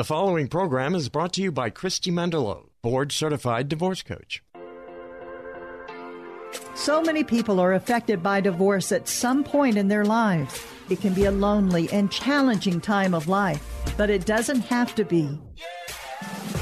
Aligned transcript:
The 0.00 0.04
following 0.04 0.48
program 0.48 0.94
is 0.94 1.10
brought 1.10 1.34
to 1.34 1.42
you 1.42 1.52
by 1.52 1.68
Christy 1.68 2.10
Mendelow, 2.10 2.70
board 2.80 3.12
certified 3.12 3.68
divorce 3.68 4.02
coach. 4.02 4.42
So 6.74 7.02
many 7.02 7.22
people 7.22 7.60
are 7.60 7.74
affected 7.74 8.22
by 8.22 8.40
divorce 8.40 8.92
at 8.92 9.08
some 9.08 9.44
point 9.44 9.76
in 9.76 9.88
their 9.88 10.06
lives. 10.06 10.64
It 10.88 11.02
can 11.02 11.12
be 11.12 11.26
a 11.26 11.30
lonely 11.30 11.90
and 11.92 12.10
challenging 12.10 12.80
time 12.80 13.12
of 13.12 13.28
life, 13.28 13.62
but 13.98 14.08
it 14.08 14.24
doesn't 14.24 14.62
have 14.62 14.94
to 14.94 15.04
be. 15.04 15.26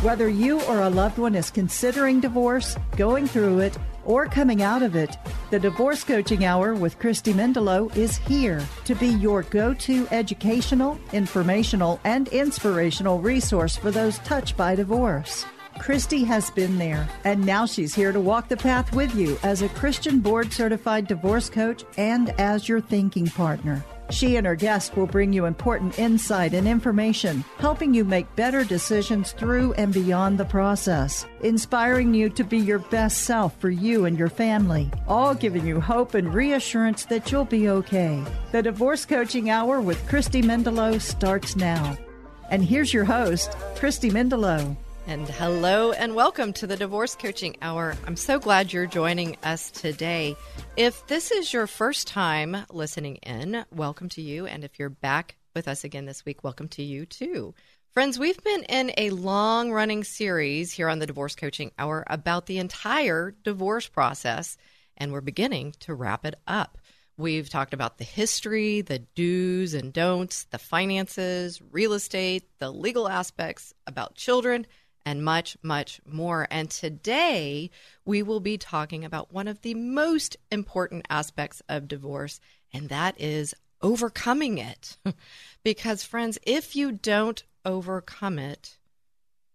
Whether 0.02 0.28
you 0.28 0.60
or 0.62 0.80
a 0.80 0.90
loved 0.90 1.18
one 1.18 1.36
is 1.36 1.48
considering 1.48 2.18
divorce, 2.18 2.76
going 2.96 3.28
through 3.28 3.60
it, 3.60 3.78
or 4.08 4.26
coming 4.26 4.62
out 4.62 4.82
of 4.82 4.96
it, 4.96 5.18
the 5.50 5.60
Divorce 5.60 6.02
Coaching 6.02 6.46
Hour 6.46 6.74
with 6.74 6.98
Christy 6.98 7.34
Mendelow 7.34 7.94
is 7.94 8.16
here 8.16 8.66
to 8.86 8.94
be 8.94 9.08
your 9.08 9.42
go 9.42 9.74
to 9.74 10.08
educational, 10.10 10.98
informational, 11.12 12.00
and 12.04 12.26
inspirational 12.28 13.20
resource 13.20 13.76
for 13.76 13.90
those 13.90 14.18
touched 14.20 14.56
by 14.56 14.74
divorce. 14.74 15.44
Christy 15.78 16.24
has 16.24 16.50
been 16.50 16.78
there, 16.78 17.06
and 17.24 17.44
now 17.44 17.66
she's 17.66 17.94
here 17.94 18.10
to 18.10 18.20
walk 18.20 18.48
the 18.48 18.56
path 18.56 18.92
with 18.94 19.14
you 19.14 19.38
as 19.42 19.60
a 19.60 19.68
Christian 19.68 20.20
board 20.20 20.52
certified 20.52 21.06
divorce 21.06 21.50
coach 21.50 21.84
and 21.98 22.30
as 22.40 22.66
your 22.66 22.80
thinking 22.80 23.26
partner. 23.26 23.84
She 24.10 24.36
and 24.36 24.46
her 24.46 24.54
guest 24.54 24.96
will 24.96 25.06
bring 25.06 25.32
you 25.32 25.44
important 25.44 25.98
insight 25.98 26.54
and 26.54 26.66
information, 26.66 27.44
helping 27.58 27.92
you 27.92 28.04
make 28.04 28.34
better 28.36 28.64
decisions 28.64 29.32
through 29.32 29.74
and 29.74 29.92
beyond 29.92 30.38
the 30.38 30.44
process, 30.44 31.26
inspiring 31.42 32.14
you 32.14 32.30
to 32.30 32.44
be 32.44 32.58
your 32.58 32.78
best 32.78 33.22
self 33.22 33.58
for 33.60 33.70
you 33.70 34.06
and 34.06 34.18
your 34.18 34.30
family, 34.30 34.90
all 35.06 35.34
giving 35.34 35.66
you 35.66 35.80
hope 35.80 36.14
and 36.14 36.32
reassurance 36.32 37.04
that 37.06 37.30
you'll 37.30 37.44
be 37.44 37.68
okay. 37.68 38.24
The 38.52 38.62
Divorce 38.62 39.04
Coaching 39.04 39.50
Hour 39.50 39.80
with 39.80 40.08
Christy 40.08 40.42
Mendelow 40.42 41.00
starts 41.00 41.54
now. 41.54 41.96
And 42.50 42.64
here's 42.64 42.94
your 42.94 43.04
host, 43.04 43.50
Christy 43.76 44.10
Mendelow. 44.10 44.76
And 45.08 45.26
hello 45.26 45.92
and 45.92 46.14
welcome 46.14 46.52
to 46.52 46.66
the 46.66 46.76
Divorce 46.76 47.14
Coaching 47.14 47.56
Hour. 47.62 47.96
I'm 48.06 48.14
so 48.14 48.38
glad 48.38 48.74
you're 48.74 48.84
joining 48.84 49.38
us 49.42 49.70
today. 49.70 50.36
If 50.76 51.06
this 51.06 51.30
is 51.30 51.50
your 51.50 51.66
first 51.66 52.06
time 52.06 52.54
listening 52.70 53.16
in, 53.16 53.64
welcome 53.74 54.10
to 54.10 54.20
you. 54.20 54.44
And 54.44 54.64
if 54.64 54.78
you're 54.78 54.90
back 54.90 55.38
with 55.56 55.66
us 55.66 55.82
again 55.82 56.04
this 56.04 56.26
week, 56.26 56.44
welcome 56.44 56.68
to 56.68 56.82
you 56.82 57.06
too. 57.06 57.54
Friends, 57.94 58.18
we've 58.18 58.44
been 58.44 58.64
in 58.64 58.92
a 58.98 59.08
long 59.08 59.72
running 59.72 60.04
series 60.04 60.72
here 60.72 60.90
on 60.90 60.98
the 60.98 61.06
Divorce 61.06 61.34
Coaching 61.34 61.72
Hour 61.78 62.04
about 62.08 62.44
the 62.44 62.58
entire 62.58 63.34
divorce 63.44 63.88
process, 63.88 64.58
and 64.98 65.10
we're 65.10 65.22
beginning 65.22 65.74
to 65.80 65.94
wrap 65.94 66.26
it 66.26 66.34
up. 66.46 66.76
We've 67.16 67.48
talked 67.48 67.72
about 67.72 67.96
the 67.96 68.04
history, 68.04 68.82
the 68.82 68.98
do's 68.98 69.72
and 69.72 69.90
don'ts, 69.90 70.44
the 70.50 70.58
finances, 70.58 71.62
real 71.72 71.94
estate, 71.94 72.46
the 72.58 72.70
legal 72.70 73.08
aspects, 73.08 73.72
about 73.86 74.14
children 74.14 74.66
and 75.04 75.24
much, 75.24 75.56
much 75.62 76.00
more. 76.04 76.46
And 76.50 76.70
today 76.70 77.70
we 78.04 78.22
will 78.22 78.40
be 78.40 78.58
talking 78.58 79.04
about 79.04 79.32
one 79.32 79.48
of 79.48 79.62
the 79.62 79.74
most 79.74 80.36
important 80.50 81.06
aspects 81.10 81.62
of 81.68 81.88
divorce, 81.88 82.40
and 82.72 82.88
that 82.88 83.20
is 83.20 83.54
overcoming 83.82 84.58
it. 84.58 84.96
because, 85.64 86.04
friends, 86.04 86.38
if 86.42 86.76
you 86.76 86.92
don't 86.92 87.42
overcome 87.64 88.38
it, 88.38 88.78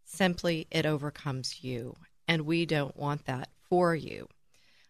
simply 0.06 0.68
it 0.72 0.86
overcomes 0.86 1.64
you. 1.64 1.96
And 2.28 2.44
we 2.44 2.66
don't 2.66 2.96
want 2.96 3.26
that 3.26 3.50
for 3.70 3.96
you. 3.96 4.28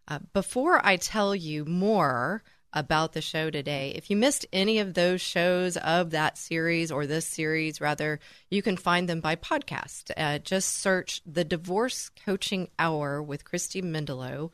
Uh, 0.07 0.19
before 0.33 0.85
I 0.85 0.97
tell 0.97 1.35
you 1.35 1.65
more 1.65 2.43
about 2.73 3.13
the 3.13 3.21
show 3.21 3.49
today. 3.49 3.93
If 3.95 4.09
you 4.09 4.17
missed 4.17 4.45
any 4.51 4.79
of 4.79 4.93
those 4.93 5.21
shows 5.21 5.77
of 5.77 6.11
that 6.11 6.37
series 6.37 6.91
or 6.91 7.05
this 7.05 7.25
series, 7.25 7.79
rather, 7.79 8.19
you 8.49 8.61
can 8.61 8.77
find 8.77 9.07
them 9.07 9.21
by 9.21 9.35
podcast. 9.35 10.11
Uh, 10.17 10.39
just 10.39 10.69
search 10.69 11.21
the 11.25 11.43
Divorce 11.43 12.09
Coaching 12.25 12.69
Hour 12.79 13.21
with 13.21 13.45
Christy 13.45 13.81
Mendelow 13.81 14.51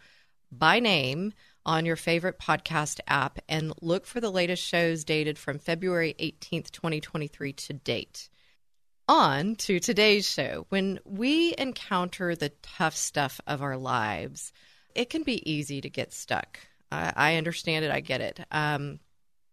by 0.52 0.80
name 0.80 1.34
on 1.66 1.86
your 1.86 1.96
favorite 1.96 2.40
podcast 2.40 3.00
app 3.08 3.40
and 3.48 3.74
look 3.82 4.06
for 4.06 4.20
the 4.20 4.32
latest 4.32 4.64
shows 4.64 5.04
dated 5.04 5.38
from 5.38 5.60
February 5.60 6.16
18th, 6.20 6.72
2023 6.72 7.54
to 7.54 7.74
date. 7.74 8.30
On 9.08 9.56
to 9.56 9.80
today's 9.80 10.30
show. 10.30 10.66
When 10.70 11.00
we 11.04 11.56
encounter 11.58 12.36
the 12.36 12.50
tough 12.62 12.96
stuff 12.96 13.42
of 13.48 13.62
our 13.62 13.78
lives, 13.78 14.52
it 14.94 15.10
can 15.10 15.24
be 15.24 15.50
easy 15.50 15.82
to 15.82 15.90
get 15.90 16.14
stuck 16.14 16.60
I, 16.92 17.14
I 17.16 17.36
understand 17.36 17.86
it. 17.86 17.92
I 17.92 18.00
get 18.00 18.22
it. 18.22 18.40
Um, 18.52 19.00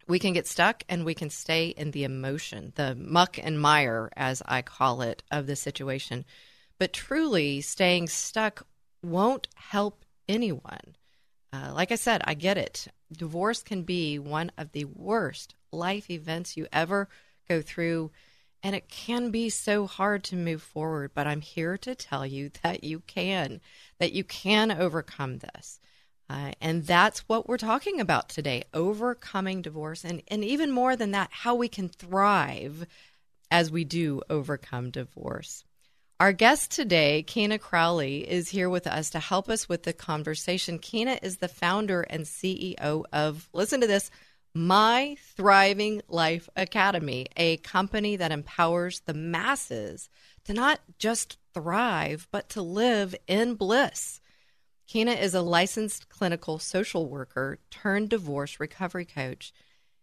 we 0.08 0.18
can 0.18 0.32
get 0.32 0.46
stuck 0.46 0.82
and 0.88 1.04
we 1.04 1.14
can 1.14 1.30
stay 1.30 1.68
in 1.68 1.90
the 1.90 2.04
emotion, 2.04 2.72
the 2.76 2.94
muck 2.94 3.38
and 3.42 3.60
mire, 3.60 4.10
as 4.16 4.42
I 4.46 4.62
call 4.62 5.02
it, 5.02 5.22
of 5.30 5.46
the 5.46 5.56
situation. 5.56 6.24
But 6.78 6.92
truly, 6.92 7.60
staying 7.60 8.08
stuck 8.08 8.66
won't 9.02 9.48
help 9.54 10.04
anyone. 10.28 10.96
Uh, 11.52 11.72
like 11.74 11.90
I 11.90 11.96
said, 11.96 12.22
I 12.24 12.34
get 12.34 12.58
it. 12.58 12.88
Divorce 13.12 13.62
can 13.62 13.82
be 13.82 14.18
one 14.18 14.52
of 14.58 14.72
the 14.72 14.84
worst 14.84 15.54
life 15.72 16.10
events 16.10 16.56
you 16.56 16.66
ever 16.72 17.08
go 17.48 17.62
through, 17.62 18.10
and 18.62 18.74
it 18.76 18.88
can 18.88 19.30
be 19.30 19.48
so 19.48 19.86
hard 19.86 20.24
to 20.24 20.36
move 20.36 20.62
forward. 20.62 21.12
But 21.14 21.26
I'm 21.26 21.40
here 21.40 21.76
to 21.78 21.94
tell 21.94 22.26
you 22.26 22.50
that 22.62 22.84
you 22.84 23.00
can, 23.00 23.60
that 23.98 24.12
you 24.12 24.24
can 24.24 24.70
overcome 24.70 25.38
this. 25.38 25.80
Uh, 26.28 26.50
and 26.60 26.84
that's 26.84 27.20
what 27.28 27.48
we're 27.48 27.56
talking 27.56 28.00
about 28.00 28.28
today 28.28 28.64
overcoming 28.74 29.62
divorce, 29.62 30.04
and, 30.04 30.22
and 30.28 30.44
even 30.44 30.70
more 30.70 30.96
than 30.96 31.12
that, 31.12 31.28
how 31.30 31.54
we 31.54 31.68
can 31.68 31.88
thrive 31.88 32.86
as 33.50 33.70
we 33.70 33.84
do 33.84 34.20
overcome 34.28 34.90
divorce. 34.90 35.64
Our 36.18 36.32
guest 36.32 36.70
today, 36.70 37.22
Keena 37.22 37.58
Crowley, 37.58 38.28
is 38.28 38.48
here 38.48 38.70
with 38.70 38.86
us 38.86 39.10
to 39.10 39.20
help 39.20 39.50
us 39.50 39.68
with 39.68 39.82
the 39.82 39.92
conversation. 39.92 40.78
Keena 40.78 41.18
is 41.22 41.36
the 41.36 41.48
founder 41.48 42.00
and 42.00 42.24
CEO 42.24 43.04
of, 43.12 43.48
listen 43.52 43.82
to 43.82 43.86
this, 43.86 44.10
My 44.54 45.18
Thriving 45.36 46.00
Life 46.08 46.48
Academy, 46.56 47.26
a 47.36 47.58
company 47.58 48.16
that 48.16 48.32
empowers 48.32 49.00
the 49.00 49.12
masses 49.12 50.08
to 50.44 50.54
not 50.54 50.80
just 50.98 51.36
thrive, 51.52 52.26
but 52.30 52.48
to 52.50 52.62
live 52.62 53.14
in 53.28 53.54
bliss. 53.54 54.22
Keena 54.86 55.12
is 55.12 55.34
a 55.34 55.42
licensed 55.42 56.08
clinical 56.08 56.58
social 56.58 57.08
worker 57.08 57.58
turned 57.70 58.08
divorce 58.08 58.60
recovery 58.60 59.04
coach. 59.04 59.52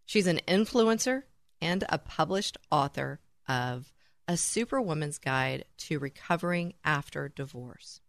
She's 0.05 0.27
an 0.27 0.41
influencer 0.47 1.23
and 1.61 1.85
a 1.87 1.97
published 1.97 2.57
author 2.69 3.21
of 3.47 3.93
A 4.27 4.35
Superwoman's 4.35 5.19
Guide 5.19 5.63
to 5.77 5.99
Recovering 5.99 6.73
After 6.83 7.29
Divorce. 7.29 8.01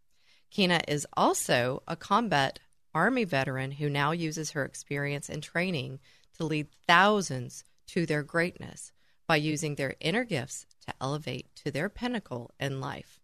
Keena 0.51 0.81
is 0.89 1.07
also 1.17 1.83
a 1.87 1.97
combat 1.97 2.59
Army 2.93 3.25
veteran 3.25 3.73
who 3.73 3.89
now 3.89 4.11
uses 4.13 4.53
her 4.53 4.65
experience 4.65 5.29
and 5.29 5.43
training 5.43 6.01
to 6.37 6.45
lead 6.45 6.69
thousands 6.87 7.65
to 7.89 8.07
their 8.07 8.23
greatness 8.23 8.93
by 9.27 9.37
using 9.37 9.75
their 9.75 9.95
inner 10.01 10.25
gifts 10.25 10.67
to 10.87 10.95
elevate 11.01 11.55
to 11.57 11.71
their 11.71 11.89
pinnacle 11.89 12.53
in 12.59 12.81
life. 12.81 13.21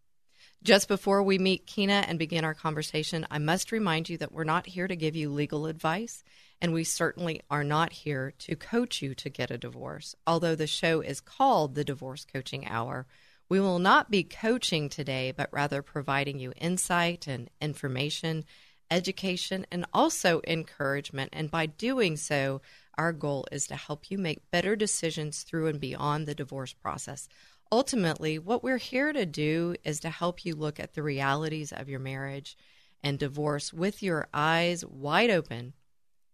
Just 0.63 0.89
before 0.89 1.23
we 1.23 1.39
meet 1.39 1.67
Keena 1.67 2.05
and 2.07 2.19
begin 2.19 2.45
our 2.45 2.53
conversation, 2.53 3.27
I 3.31 3.39
must 3.39 3.73
remind 3.73 4.11
you 4.11 4.19
that 4.19 4.31
we're 4.31 4.45
not 4.45 4.67
here 4.67 4.87
to 4.87 4.95
give 4.95 5.17
you 5.17 5.31
legal 5.31 5.65
advice, 5.65 6.23
and 6.61 6.75
we 6.75 6.85
certainly 6.85 7.41
are 7.51 7.65
not 7.65 7.95
here 7.95 8.35
to 8.41 8.57
coach 8.57 9.01
you 9.01 9.15
to 9.15 9.31
get 9.31 9.51
a 9.51 9.57
divorce. 9.57 10.15
Although 10.27 10.55
the 10.55 10.67
show 10.67 11.01
is 11.01 11.23
called 11.23 11.75
the 11.75 11.85
Divorce 11.85 12.27
Coaching 12.31 12.69
Hour, 12.69 13.07
we 13.49 13.59
will 13.59 13.79
not 13.79 14.11
be 14.11 14.23
coaching 14.23 14.91
today, 14.91 15.33
but 15.35 15.49
rather 15.51 15.81
providing 15.81 16.39
you 16.39 16.53
insight 16.59 17.27
and 17.27 17.49
information, 17.63 18.45
education, 18.91 19.65
and 19.73 19.87
also 19.95 20.43
encouragement. 20.47 21.31
And 21.33 21.51
by 21.51 21.65
doing 21.65 22.19
so, 22.19 22.61
our 22.99 23.15
goal 23.15 23.47
is 23.51 23.67
to 23.69 23.77
help 23.77 24.11
you 24.11 24.19
make 24.19 24.51
better 24.51 24.77
decisions 24.77 25.43
through 25.43 25.69
and 25.69 25.81
beyond 25.81 26.27
the 26.27 26.35
divorce 26.35 26.75
process 26.75 27.31
ultimately, 27.73 28.39
what 28.39 28.63
we're 28.63 28.79
here 28.79 29.13
to 29.13 29.27
do 29.27 29.75
is 29.85 30.01
to 30.01 30.11
help 30.11 30.45
you 30.45 30.55
look 30.55 30.81
at 30.81 30.95
the 30.95 31.03
realities 31.03 31.73
of 31.73 31.89
your 31.89 32.01
marriage 32.01 32.57
and 33.03 33.19
divorce 33.19 33.73
with 33.73 34.03
your 34.03 34.29
eyes 34.35 34.85
wide 34.85 35.31
open. 35.31 35.73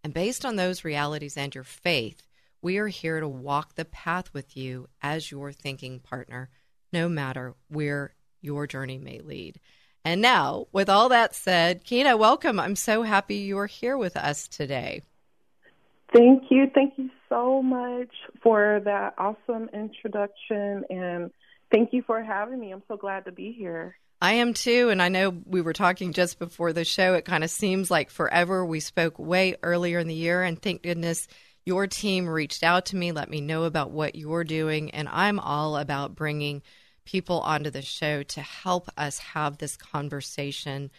And 0.03 0.13
based 0.13 0.45
on 0.45 0.55
those 0.55 0.83
realities 0.83 1.37
and 1.37 1.53
your 1.53 1.63
faith, 1.63 2.27
we 2.61 2.77
are 2.77 2.87
here 2.87 3.19
to 3.19 3.27
walk 3.27 3.75
the 3.75 3.85
path 3.85 4.33
with 4.33 4.57
you 4.57 4.87
as 5.01 5.31
your 5.31 5.51
thinking 5.51 5.99
partner 5.99 6.49
no 6.91 7.09
matter 7.09 7.55
where 7.67 8.13
your 8.41 8.67
journey 8.67 8.97
may 8.97 9.19
lead. 9.19 9.59
And 10.03 10.21
now, 10.21 10.67
with 10.71 10.89
all 10.89 11.09
that 11.09 11.35
said, 11.35 11.83
Keena, 11.83 12.15
welcome. 12.15 12.59
I'm 12.59 12.75
so 12.77 13.03
happy 13.03 13.35
you're 13.35 13.65
here 13.67 13.97
with 13.97 14.15
us 14.15 14.47
today. 14.47 15.01
Thank 16.13 16.43
you. 16.49 16.67
Thank 16.73 16.93
you 16.97 17.09
so 17.29 17.61
much 17.61 18.11
for 18.41 18.81
that 18.85 19.15
awesome 19.17 19.69
introduction. 19.73 20.83
And 20.89 21.31
thank 21.71 21.91
you 21.91 22.01
for 22.03 22.23
having 22.23 22.59
me. 22.59 22.71
I'm 22.71 22.83
so 22.87 22.95
glad 22.97 23.25
to 23.25 23.31
be 23.31 23.51
here. 23.51 23.95
I 24.21 24.33
am 24.33 24.53
too. 24.53 24.89
And 24.89 25.01
I 25.01 25.09
know 25.09 25.29
we 25.45 25.61
were 25.61 25.73
talking 25.73 26.13
just 26.13 26.39
before 26.39 26.73
the 26.73 26.85
show. 26.85 27.13
It 27.13 27.25
kind 27.25 27.43
of 27.43 27.49
seems 27.49 27.91
like 27.91 28.09
forever. 28.09 28.65
We 28.65 28.79
spoke 28.79 29.19
way 29.19 29.57
earlier 29.61 29.99
in 29.99 30.07
the 30.07 30.15
year. 30.15 30.43
And 30.43 30.59
thank 30.59 30.81
goodness 30.81 31.27
your 31.65 31.85
team 31.85 32.27
reached 32.27 32.63
out 32.63 32.85
to 32.87 32.95
me, 32.95 33.11
let 33.11 33.29
me 33.29 33.41
know 33.41 33.65
about 33.65 33.91
what 33.91 34.15
you're 34.15 34.45
doing. 34.45 34.89
And 34.91 35.09
I'm 35.09 35.37
all 35.37 35.75
about 35.75 36.15
bringing 36.15 36.61
people 37.03 37.41
onto 37.41 37.69
the 37.69 37.81
show 37.81 38.23
to 38.23 38.41
help 38.41 38.89
us 38.97 39.19
have 39.19 39.57
this 39.57 39.75
conversation 39.75 40.89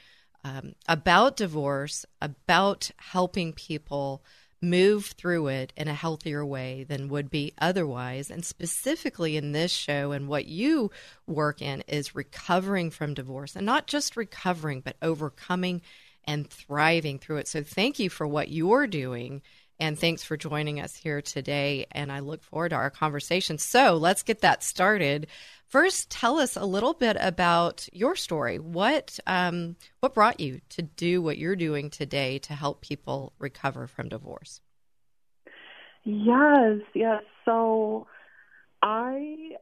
um, 0.45 0.75
about 0.87 1.39
divorce, 1.39 2.05
about 2.21 2.91
helping 2.99 3.55
people 3.55 4.23
move 4.61 5.07
through 5.07 5.49
it 5.49 5.73
in 5.77 5.89
a 5.89 5.95
healthier 5.95 6.45
way 6.45 6.85
than 6.85 7.09
would 7.09 7.31
be 7.31 7.53
otherwise. 7.61 8.31
And 8.31 8.45
specifically 8.45 9.37
in 9.37 9.53
this 9.53 9.71
show, 9.71 10.13
and 10.13 10.29
what 10.29 10.47
you 10.47 10.91
work 11.27 11.63
in 11.63 11.83
is 11.87 12.15
recovering 12.15 12.91
from 12.91 13.15
divorce 13.15 13.55
and 13.57 13.67
not 13.67 13.87
just 13.87 14.17
recovering, 14.17 14.81
but 14.81 14.97
overcoming 15.03 15.83
and 16.25 16.49
thriving 16.49 17.19
through 17.19 17.39
it. 17.39 17.49
So 17.49 17.63
thank 17.63 17.99
you 17.99 18.11
for 18.11 18.27
what 18.27 18.51
you're 18.51 18.87
doing. 18.87 19.43
And 19.81 19.99
thanks 19.99 20.25
for 20.25 20.37
joining 20.37 20.81
us 20.81 20.97
here 20.97 21.23
today. 21.23 21.87
And 21.93 22.11
I 22.11 22.21
look 22.21 22.43
forward 22.43 22.71
to 22.71 22.77
our 22.77 22.91
conversation. 22.91 23.59
So 23.59 23.95
let's 23.95 24.23
get 24.23 24.41
that 24.41 24.63
started. 24.63 25.29
First, 25.67 26.11
tell 26.11 26.39
us 26.39 26.57
a 26.57 26.65
little 26.65 26.95
bit 26.95 27.17
about 27.21 27.89
your 27.93 28.17
story. 28.17 28.59
What 28.59 29.21
um, 29.27 29.77
what 30.01 30.15
brought 30.15 30.41
you 30.41 30.61
to 30.71 30.83
do 30.83 31.23
what 31.23 31.39
you're 31.39 31.57
doing 31.57 31.91
today 31.91 32.39
to 32.41 32.55
help 32.55 32.81
people 32.81 33.35
recover 33.39 33.87
from 33.87 34.09
divorce? 34.09 34.61
Yes, 36.05 36.79
yes. 36.95 37.23
So 37.45 38.07
I 38.83 39.57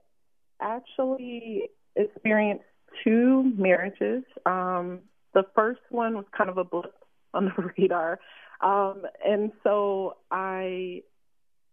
actually 0.61 1.71
experienced 1.97 2.65
two 3.03 3.53
marriages. 3.57 4.23
Um, 4.47 5.01
the 5.35 5.45
first 5.55 5.81
one 5.91 6.15
was 6.15 6.25
kind 6.37 6.49
of 6.49 6.57
a 6.57 6.65
blip 6.65 6.95
on 7.35 7.47
the 7.47 7.73
radar. 7.79 8.21
Um, 8.61 9.03
and 9.25 9.53
so 9.63 10.17
I 10.31 11.03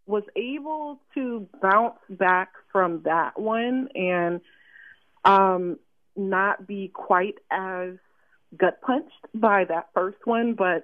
was 0.05 0.23
able 0.35 0.99
to 1.15 1.47
bounce 1.61 1.99
back 2.09 2.51
from 2.71 3.03
that 3.03 3.39
one 3.39 3.87
and 3.95 4.41
um, 5.23 5.79
not 6.15 6.67
be 6.67 6.89
quite 6.89 7.35
as 7.49 7.93
gut 8.57 8.81
punched 8.81 9.11
by 9.33 9.65
that 9.65 9.89
first 9.93 10.17
one. 10.25 10.53
But 10.53 10.83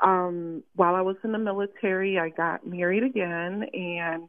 um, 0.00 0.62
while 0.74 0.94
I 0.94 1.02
was 1.02 1.16
in 1.22 1.32
the 1.32 1.38
military, 1.38 2.18
I 2.18 2.30
got 2.30 2.66
married 2.66 3.04
again 3.04 3.66
and 3.72 4.28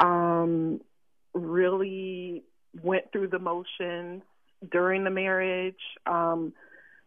um, 0.00 0.80
really 1.32 2.44
went 2.82 3.10
through 3.12 3.28
the 3.28 3.38
motions 3.38 4.22
during 4.70 5.04
the 5.04 5.10
marriage 5.10 5.74
um, 6.06 6.52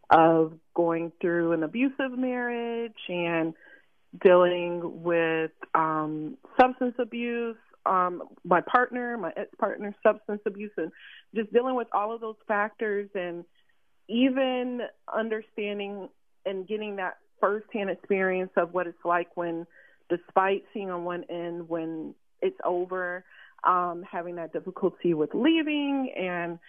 of 0.10 0.54
going 0.76 1.12
through 1.22 1.52
an 1.52 1.64
abusive 1.64 2.18
marriage 2.18 2.98
and 3.08 3.54
dealing 4.24 5.04
with 5.04 5.52
um, 5.76 6.38
substance 6.60 6.96
abuse, 6.98 7.58
um, 7.86 8.24
my 8.44 8.62
partner, 8.62 9.18
my 9.18 9.32
ex 9.38 9.50
partner, 9.60 9.94
substance 10.04 10.42
abuse, 10.46 10.72
and 10.78 10.92
just 11.36 11.52
dealing 11.54 11.76
with 11.76 11.88
all 11.94 12.14
of 12.14 12.22
those 12.22 12.36
factors 12.48 13.10
and 13.14 13.46
even 14.08 14.82
understanding 15.14 16.10
and 16.46 16.68
getting 16.68 16.96
that 16.96 17.18
firsthand 17.40 17.90
experience 17.90 18.52
of 18.58 18.74
what 18.74 18.88
it's 18.88 19.06
like 19.06 19.36
when, 19.38 19.66
despite 20.10 20.64
seeing 20.74 20.90
on 20.90 21.04
one 21.04 21.24
end 21.30 21.70
when 21.70 22.16
it's 22.42 22.58
over, 22.66 23.24
um, 23.64 24.04
having 24.10 24.36
that 24.36 24.52
difficulty 24.54 25.14
with 25.14 25.30
leaving 25.34 26.12
and 26.18 26.60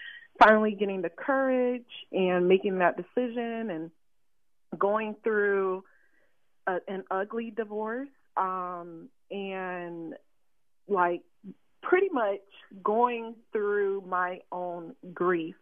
finally 0.41 0.73
getting 0.73 1.03
the 1.03 1.11
courage 1.11 1.85
and 2.13 2.49
making 2.49 2.79
that 2.79 2.97
decision 2.97 3.71
and 3.71 3.91
going 4.79 5.15
through 5.23 5.85
a, 6.67 6.79
an 6.89 7.05
ugly 7.11 7.53
divorce 7.55 8.09
um 8.37 9.09
and 9.31 10.15
like 10.89 11.23
pretty 11.83 12.09
much 12.11 12.41
going 12.83 13.35
through 13.53 14.03
my 14.07 14.41
own 14.53 14.95
grief 15.13 15.55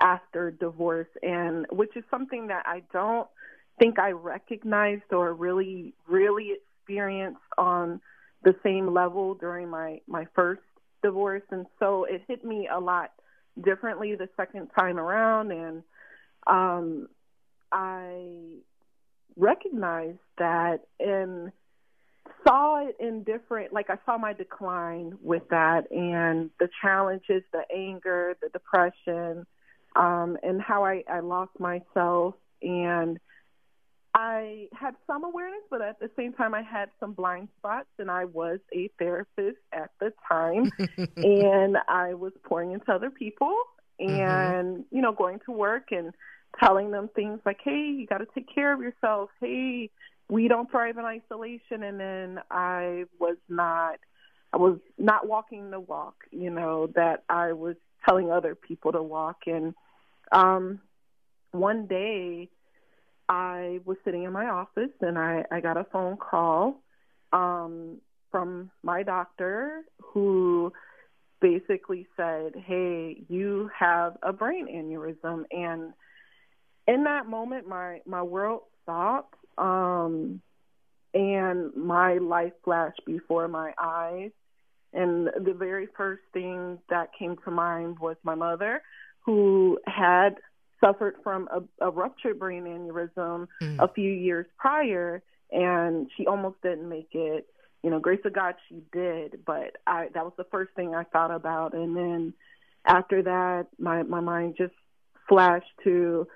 after 0.00 0.50
divorce 0.50 1.08
and 1.22 1.66
which 1.70 1.96
is 1.96 2.04
something 2.10 2.48
that 2.48 2.64
I 2.66 2.82
don't 2.92 3.28
think 3.78 3.98
I 3.98 4.10
recognized 4.10 5.12
or 5.12 5.32
really 5.32 5.94
really 6.06 6.52
experienced 6.52 7.40
on 7.56 8.00
the 8.42 8.54
same 8.62 8.92
level 8.92 9.34
during 9.34 9.70
my 9.70 10.00
my 10.06 10.26
first 10.34 10.62
divorce 11.02 11.42
and 11.50 11.66
so 11.78 12.04
it 12.04 12.22
hit 12.28 12.44
me 12.44 12.68
a 12.72 12.80
lot 12.80 13.12
differently 13.62 14.14
the 14.14 14.28
second 14.36 14.68
time 14.78 14.98
around 14.98 15.50
and 15.50 15.82
um 16.46 17.08
I 17.72 18.58
recognized 19.36 20.18
that 20.38 20.86
and 21.00 21.52
saw 22.46 22.86
it 22.86 22.96
in 23.00 23.22
different 23.22 23.72
like 23.72 23.90
I 23.90 23.98
saw 24.06 24.18
my 24.18 24.32
decline 24.32 25.18
with 25.20 25.42
that 25.50 25.90
and 25.90 26.50
the 26.60 26.68
challenges, 26.82 27.42
the 27.52 27.62
anger, 27.74 28.36
the 28.40 28.48
depression, 28.50 29.46
um, 29.96 30.36
and 30.42 30.60
how 30.60 30.84
I, 30.84 31.02
I 31.10 31.20
lost 31.20 31.58
myself 31.58 32.34
and 32.62 33.18
I 34.18 34.68
had 34.72 34.94
some 35.06 35.24
awareness, 35.24 35.60
but 35.70 35.82
at 35.82 36.00
the 36.00 36.10
same 36.16 36.32
time, 36.32 36.54
I 36.54 36.62
had 36.62 36.88
some 36.98 37.12
blind 37.12 37.48
spots, 37.58 37.90
and 37.98 38.10
I 38.10 38.24
was 38.24 38.60
a 38.72 38.88
therapist 38.98 39.58
at 39.74 39.90
the 40.00 40.10
time, 40.26 40.70
and 41.16 41.76
I 41.86 42.14
was 42.14 42.32
pouring 42.42 42.72
into 42.72 42.90
other 42.90 43.10
people, 43.10 43.54
mm-hmm. 44.00 44.10
and 44.10 44.78
mm-hmm. 44.78 44.96
you 44.96 45.02
know, 45.02 45.12
going 45.12 45.40
to 45.44 45.52
work 45.52 45.92
and 45.92 46.14
telling 46.58 46.92
them 46.92 47.10
things 47.14 47.40
like, 47.44 47.58
hey, 47.62 47.94
you 47.94 48.06
got 48.06 48.18
to 48.18 48.26
take 48.34 48.52
care 48.54 48.72
of 48.72 48.80
yourself. 48.80 49.28
Hey, 49.38 49.90
we 50.30 50.48
don't 50.48 50.70
thrive 50.70 50.96
in 50.96 51.04
isolation. 51.04 51.82
And 51.82 52.00
then 52.00 52.38
I 52.50 53.04
was 53.20 53.36
not, 53.50 53.98
I 54.50 54.56
was 54.56 54.78
not 54.96 55.28
walking 55.28 55.70
the 55.70 55.80
walk, 55.80 56.24
you 56.30 56.48
know, 56.48 56.88
that 56.94 57.24
I 57.28 57.52
was 57.52 57.76
telling 58.08 58.30
other 58.30 58.54
people 58.54 58.92
to 58.92 59.02
walk. 59.02 59.42
And 59.46 59.74
um, 60.32 60.80
one 61.52 61.86
day 61.86 62.48
I 63.28 63.80
was 63.84 63.96
sitting 64.04 64.24
in 64.24 64.32
my 64.32 64.46
office 64.46 64.90
and 65.00 65.18
I, 65.18 65.44
I 65.50 65.60
got 65.60 65.76
a 65.76 65.84
phone 65.84 66.16
call 66.16 66.82
um, 67.32 67.98
from 68.30 68.70
my 68.82 69.02
doctor 69.02 69.82
who 70.02 70.72
basically 71.40 72.06
said, 72.16 72.52
Hey, 72.54 73.22
you 73.28 73.70
have 73.78 74.16
a 74.22 74.32
brain 74.32 74.68
aneurysm. 74.68 75.44
And 75.50 75.92
in 76.86 77.04
that 77.04 77.26
moment 77.26 77.68
my 77.68 78.00
my 78.06 78.22
world 78.22 78.62
stopped 78.82 79.34
um 79.58 80.40
and 81.14 81.74
my 81.74 82.18
life 82.18 82.52
flashed 82.64 83.02
before 83.06 83.48
my 83.48 83.72
eyes 83.80 84.30
and 84.92 85.28
the 85.44 85.52
very 85.52 85.88
first 85.96 86.22
thing 86.32 86.78
that 86.88 87.10
came 87.18 87.36
to 87.44 87.50
mind 87.50 87.98
was 87.98 88.16
my 88.22 88.34
mother 88.34 88.82
who 89.24 89.78
had 89.86 90.36
suffered 90.86 91.16
from 91.22 91.48
a, 91.52 91.86
a 91.86 91.90
ruptured 91.90 92.38
brain 92.38 92.64
aneurysm 92.64 93.48
mm. 93.62 93.78
a 93.78 93.88
few 93.88 94.10
years 94.10 94.46
prior 94.58 95.22
and 95.50 96.10
she 96.16 96.26
almost 96.26 96.60
didn't 96.62 96.88
make 96.88 97.10
it. 97.12 97.46
You 97.82 97.90
know 97.90 98.00
grace 98.00 98.20
of 98.24 98.32
god 98.32 98.56
she 98.68 98.82
did 98.92 99.44
but 99.46 99.76
i 99.86 100.08
that 100.12 100.24
was 100.24 100.32
the 100.36 100.46
first 100.50 100.72
thing 100.74 100.94
i 100.94 101.04
thought 101.04 101.30
about. 101.30 101.74
And 101.74 101.96
then 101.96 102.34
after 102.84 103.22
that 103.22 103.66
my 103.78 104.02
my 104.02 104.20
mind 104.20 104.56
just 104.58 104.74
flashed 105.28 105.70
to 105.84 106.26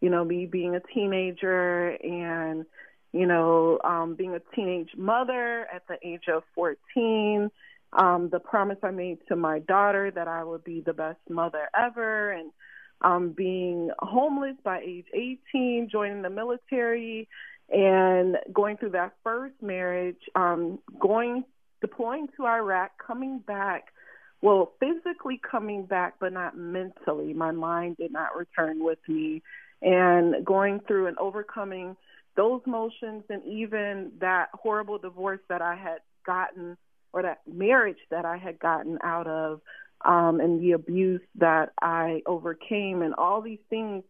you 0.00 0.10
know, 0.10 0.24
me 0.24 0.46
being 0.46 0.74
a 0.74 0.80
teenager 0.80 1.88
and, 2.02 2.64
you 3.12 3.26
know, 3.26 3.78
um, 3.82 4.14
being 4.14 4.34
a 4.34 4.40
teenage 4.54 4.90
mother 4.96 5.66
at 5.72 5.86
the 5.88 5.96
age 6.06 6.24
of 6.32 6.42
14, 6.54 7.50
um, 7.94 8.28
the 8.30 8.38
promise 8.38 8.78
I 8.82 8.90
made 8.90 9.18
to 9.28 9.36
my 9.36 9.58
daughter 9.60 10.10
that 10.10 10.28
I 10.28 10.44
would 10.44 10.62
be 10.62 10.80
the 10.80 10.92
best 10.92 11.20
mother 11.28 11.68
ever, 11.76 12.30
and 12.30 12.50
um, 13.02 13.30
being 13.30 13.90
homeless 13.98 14.56
by 14.64 14.80
age 14.80 15.06
18, 15.52 15.88
joining 15.90 16.22
the 16.22 16.30
military, 16.30 17.28
and 17.70 18.36
going 18.52 18.76
through 18.76 18.90
that 18.90 19.14
first 19.22 19.54
marriage, 19.60 20.20
um, 20.34 20.78
going, 20.98 21.44
deploying 21.80 22.28
to 22.36 22.46
Iraq, 22.46 22.92
coming 23.04 23.38
back. 23.38 23.92
Well, 24.40 24.72
physically 24.78 25.40
coming 25.50 25.84
back, 25.84 26.14
but 26.20 26.32
not 26.32 26.56
mentally. 26.56 27.34
My 27.34 27.50
mind 27.50 27.96
did 27.96 28.12
not 28.12 28.36
return 28.36 28.82
with 28.82 29.00
me 29.08 29.42
and 29.82 30.44
going 30.44 30.80
through 30.86 31.06
and 31.06 31.18
overcoming 31.18 31.96
those 32.36 32.60
motions 32.66 33.24
and 33.28 33.44
even 33.44 34.12
that 34.20 34.48
horrible 34.54 34.98
divorce 34.98 35.40
that 35.48 35.60
I 35.60 35.74
had 35.74 35.98
gotten 36.24 36.76
or 37.12 37.22
that 37.22 37.40
marriage 37.46 37.98
that 38.10 38.24
I 38.24 38.36
had 38.36 38.58
gotten 38.58 38.98
out 39.02 39.26
of 39.26 39.60
um, 40.04 40.40
and 40.40 40.60
the 40.60 40.72
abuse 40.72 41.22
that 41.36 41.72
I 41.80 42.22
overcame, 42.26 43.02
and 43.02 43.14
all 43.14 43.40
these 43.42 43.58
things 43.68 44.04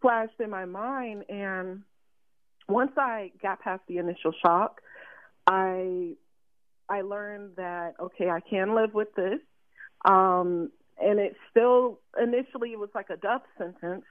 flashed 0.00 0.40
in 0.40 0.50
my 0.50 0.64
mind. 0.64 1.24
And 1.28 1.82
once 2.68 2.92
I 2.96 3.32
got 3.42 3.60
past 3.60 3.82
the 3.88 3.98
initial 3.98 4.32
shock, 4.42 4.80
I 5.46 6.14
I 6.88 7.02
learned 7.02 7.56
that 7.56 7.94
okay, 8.00 8.30
I 8.30 8.40
can 8.40 8.74
live 8.74 8.94
with 8.94 9.14
this. 9.14 9.40
Um, 10.04 10.70
and 11.00 11.18
it 11.18 11.36
still 11.50 12.00
initially 12.20 12.72
it 12.72 12.78
was 12.78 12.90
like 12.94 13.10
a 13.10 13.16
death 13.16 13.42
sentence. 13.58 14.04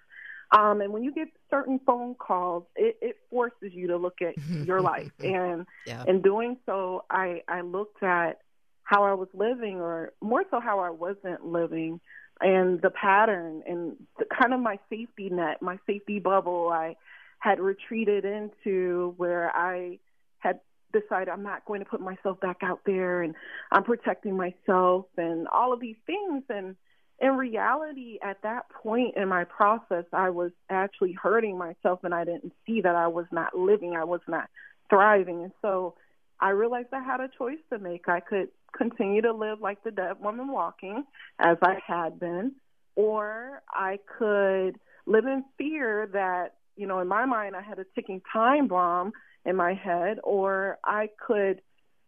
Um, 0.52 0.82
and 0.82 0.92
when 0.92 1.04
you 1.04 1.14
get 1.14 1.28
certain 1.52 1.80
phone 1.86 2.16
calls, 2.16 2.64
it, 2.76 2.98
it 3.02 3.18
forces 3.30 3.72
you 3.72 3.88
to 3.88 3.98
look 3.98 4.22
at 4.22 4.36
your 4.66 4.82
life. 4.82 5.12
And 5.20 5.68
yeah. 5.86 6.04
in 6.08 6.22
doing 6.22 6.58
so, 6.66 7.06
I 7.10 7.44
I 7.48 7.62
looked 7.62 8.02
at 8.04 8.42
how 8.90 9.04
I 9.04 9.14
was 9.14 9.28
living, 9.36 9.80
or 9.80 10.14
more 10.20 10.44
so 10.50 10.60
how 10.60 10.80
I 10.80 10.90
wasn't 10.90 11.46
living, 11.46 12.00
and 12.42 12.82
the 12.82 12.90
pattern 12.90 13.62
and 13.68 13.98
the, 14.18 14.26
kind 14.26 14.52
of 14.52 14.60
my 14.60 14.80
safety 14.90 15.30
net, 15.30 15.62
my 15.62 15.78
safety 15.86 16.18
bubble. 16.18 16.70
I 16.74 16.96
had 17.38 17.60
retreated 17.60 18.26
into 18.26 19.14
where 19.18 19.56
I 19.56 20.00
had 20.40 20.60
decided 20.92 21.30
I'm 21.30 21.44
not 21.44 21.66
going 21.66 21.82
to 21.82 21.86
put 21.86 22.02
myself 22.02 22.40
back 22.40 22.58
out 22.64 22.82
there 22.84 23.22
and 23.22 23.36
I'm 23.72 23.84
protecting 23.84 24.36
myself 24.36 25.06
and 25.18 25.48
all 25.50 25.72
of 25.72 25.80
these 25.80 25.96
things. 26.08 26.44
And 26.50 26.76
in 27.20 27.38
reality, 27.38 28.18
at 28.24 28.42
that 28.42 28.70
point 28.70 29.18
in 29.18 29.28
my 29.28 29.44
process, 29.44 30.06
I 30.12 30.32
was 30.32 30.52
actually 30.68 31.14
hurting 31.14 31.60
myself 31.60 32.00
and 32.04 32.14
I 32.14 32.26
didn't 32.26 32.54
see 32.66 32.82
that 32.82 32.96
I 32.96 33.08
was 33.08 33.28
not 33.32 33.56
living, 33.56 33.96
I 33.96 34.06
was 34.06 34.22
not 34.28 34.50
thriving. 34.90 35.44
And 35.44 35.52
so 35.62 35.94
I 36.40 36.50
realized 36.50 36.88
I 36.92 37.04
had 37.04 37.20
a 37.20 37.30
choice 37.38 37.60
to 37.72 37.78
make. 37.78 38.10
I 38.10 38.22
could 38.22 38.50
continue 38.78 39.22
to 39.22 39.34
live 39.34 39.62
like 39.62 39.84
the 39.84 39.92
dead 39.92 40.20
woman 40.20 40.52
walking, 40.52 41.04
as 41.40 41.58
I 41.62 41.78
had 41.86 42.20
been, 42.20 42.54
or 42.96 43.62
I 43.70 44.00
could 44.18 44.80
live 45.06 45.26
in 45.26 45.44
fear 45.58 46.10
that, 46.14 46.56
you 46.76 46.88
know, 46.88 47.00
in 47.00 47.08
my 47.08 47.26
mind, 47.26 47.56
I 47.56 47.62
had 47.62 47.80
a 47.80 47.86
ticking 47.96 48.22
time 48.32 48.68
bomb 48.68 49.14
in 49.46 49.56
my 49.56 49.74
head, 49.74 50.20
or 50.24 50.78
I 50.84 51.10
could, 51.26 51.62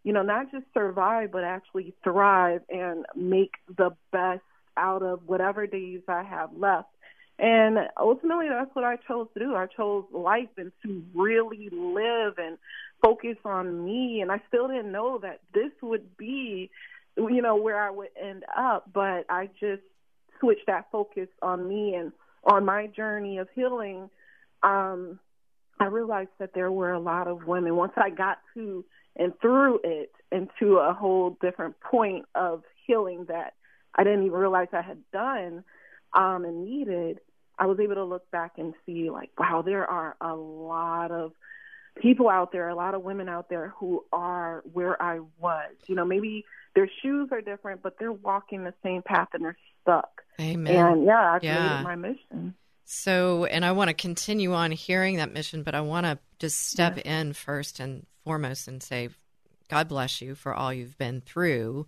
you 0.03 0.13
know, 0.13 0.21
not 0.21 0.51
just 0.51 0.65
survive, 0.73 1.31
but 1.31 1.43
actually 1.43 1.93
thrive 2.03 2.61
and 2.69 3.05
make 3.15 3.55
the 3.77 3.91
best 4.11 4.41
out 4.77 5.03
of 5.03 5.21
whatever 5.25 5.67
days 5.67 6.01
I 6.07 6.23
have 6.23 6.49
left. 6.55 6.89
And 7.39 7.77
ultimately, 7.99 8.47
that's 8.49 8.73
what 8.75 8.85
I 8.85 8.97
chose 9.07 9.27
to 9.33 9.39
do. 9.39 9.55
I 9.55 9.65
chose 9.65 10.05
life 10.11 10.49
and 10.57 10.71
to 10.83 11.03
really 11.15 11.69
live 11.71 12.37
and 12.37 12.57
focus 13.01 13.37
on 13.45 13.83
me. 13.85 14.21
And 14.21 14.31
I 14.31 14.41
still 14.47 14.67
didn't 14.67 14.91
know 14.91 15.19
that 15.19 15.39
this 15.53 15.71
would 15.81 16.17
be, 16.17 16.69
you 17.17 17.41
know, 17.41 17.55
where 17.55 17.81
I 17.81 17.89
would 17.89 18.09
end 18.21 18.43
up. 18.55 18.91
But 18.93 19.25
I 19.29 19.49
just 19.59 19.83
switched 20.39 20.67
that 20.67 20.87
focus 20.91 21.27
on 21.41 21.67
me 21.67 21.95
and 21.95 22.11
on 22.43 22.65
my 22.65 22.87
journey 22.87 23.37
of 23.37 23.47
healing. 23.53 24.09
Um, 24.63 25.19
I 25.79 25.85
realized 25.85 26.29
that 26.39 26.53
there 26.53 26.71
were 26.71 26.91
a 26.91 26.99
lot 26.99 27.27
of 27.27 27.47
women. 27.47 27.75
Once 27.75 27.93
I 27.97 28.09
got 28.09 28.39
to 28.53 28.85
and 29.15 29.33
through 29.41 29.79
it 29.83 30.11
into 30.31 30.77
a 30.77 30.93
whole 30.93 31.37
different 31.41 31.79
point 31.81 32.25
of 32.35 32.63
healing 32.85 33.25
that 33.27 33.53
I 33.95 34.03
didn't 34.03 34.25
even 34.25 34.37
realize 34.37 34.67
I 34.71 34.81
had 34.81 34.99
done 35.11 35.63
um, 36.13 36.45
and 36.45 36.65
needed, 36.65 37.19
I 37.57 37.65
was 37.65 37.79
able 37.79 37.95
to 37.95 38.05
look 38.05 38.29
back 38.31 38.53
and 38.57 38.73
see, 38.85 39.09
like, 39.09 39.31
wow, 39.37 39.61
there 39.65 39.85
are 39.89 40.15
a 40.21 40.33
lot 40.33 41.11
of 41.11 41.33
people 41.95 42.29
out 42.29 42.51
there, 42.51 42.69
a 42.69 42.75
lot 42.75 42.95
of 42.95 43.03
women 43.03 43.29
out 43.29 43.49
there 43.49 43.73
who 43.77 44.03
are 44.11 44.63
where 44.71 45.01
I 45.01 45.19
was. 45.39 45.71
You 45.87 45.95
know, 45.95 46.05
maybe 46.05 46.45
their 46.75 46.89
shoes 47.01 47.29
are 47.31 47.41
different, 47.41 47.81
but 47.81 47.97
they're 47.99 48.11
walking 48.11 48.63
the 48.63 48.73
same 48.83 49.01
path 49.01 49.29
and 49.33 49.43
they're 49.43 49.57
stuck. 49.81 50.21
Amen. 50.39 50.75
And 50.75 51.05
yeah, 51.05 51.33
I've 51.33 51.43
yeah. 51.43 51.67
made 51.67 51.79
it 51.79 51.83
my 51.83 51.95
mission. 51.95 52.55
So, 52.85 53.45
and 53.45 53.63
I 53.63 53.71
want 53.71 53.87
to 53.87 53.93
continue 53.93 54.53
on 54.53 54.71
hearing 54.71 55.17
that 55.17 55.31
mission, 55.31 55.63
but 55.63 55.75
I 55.75 55.81
want 55.81 56.05
to 56.05 56.19
just 56.39 56.67
step 56.67 56.97
in 56.97 57.33
first 57.33 57.79
and 57.79 58.05
foremost 58.25 58.67
and 58.67 58.83
say, 58.83 59.09
God 59.69 59.87
bless 59.87 60.21
you 60.21 60.35
for 60.35 60.53
all 60.53 60.73
you've 60.73 60.97
been 60.97 61.21
through. 61.21 61.87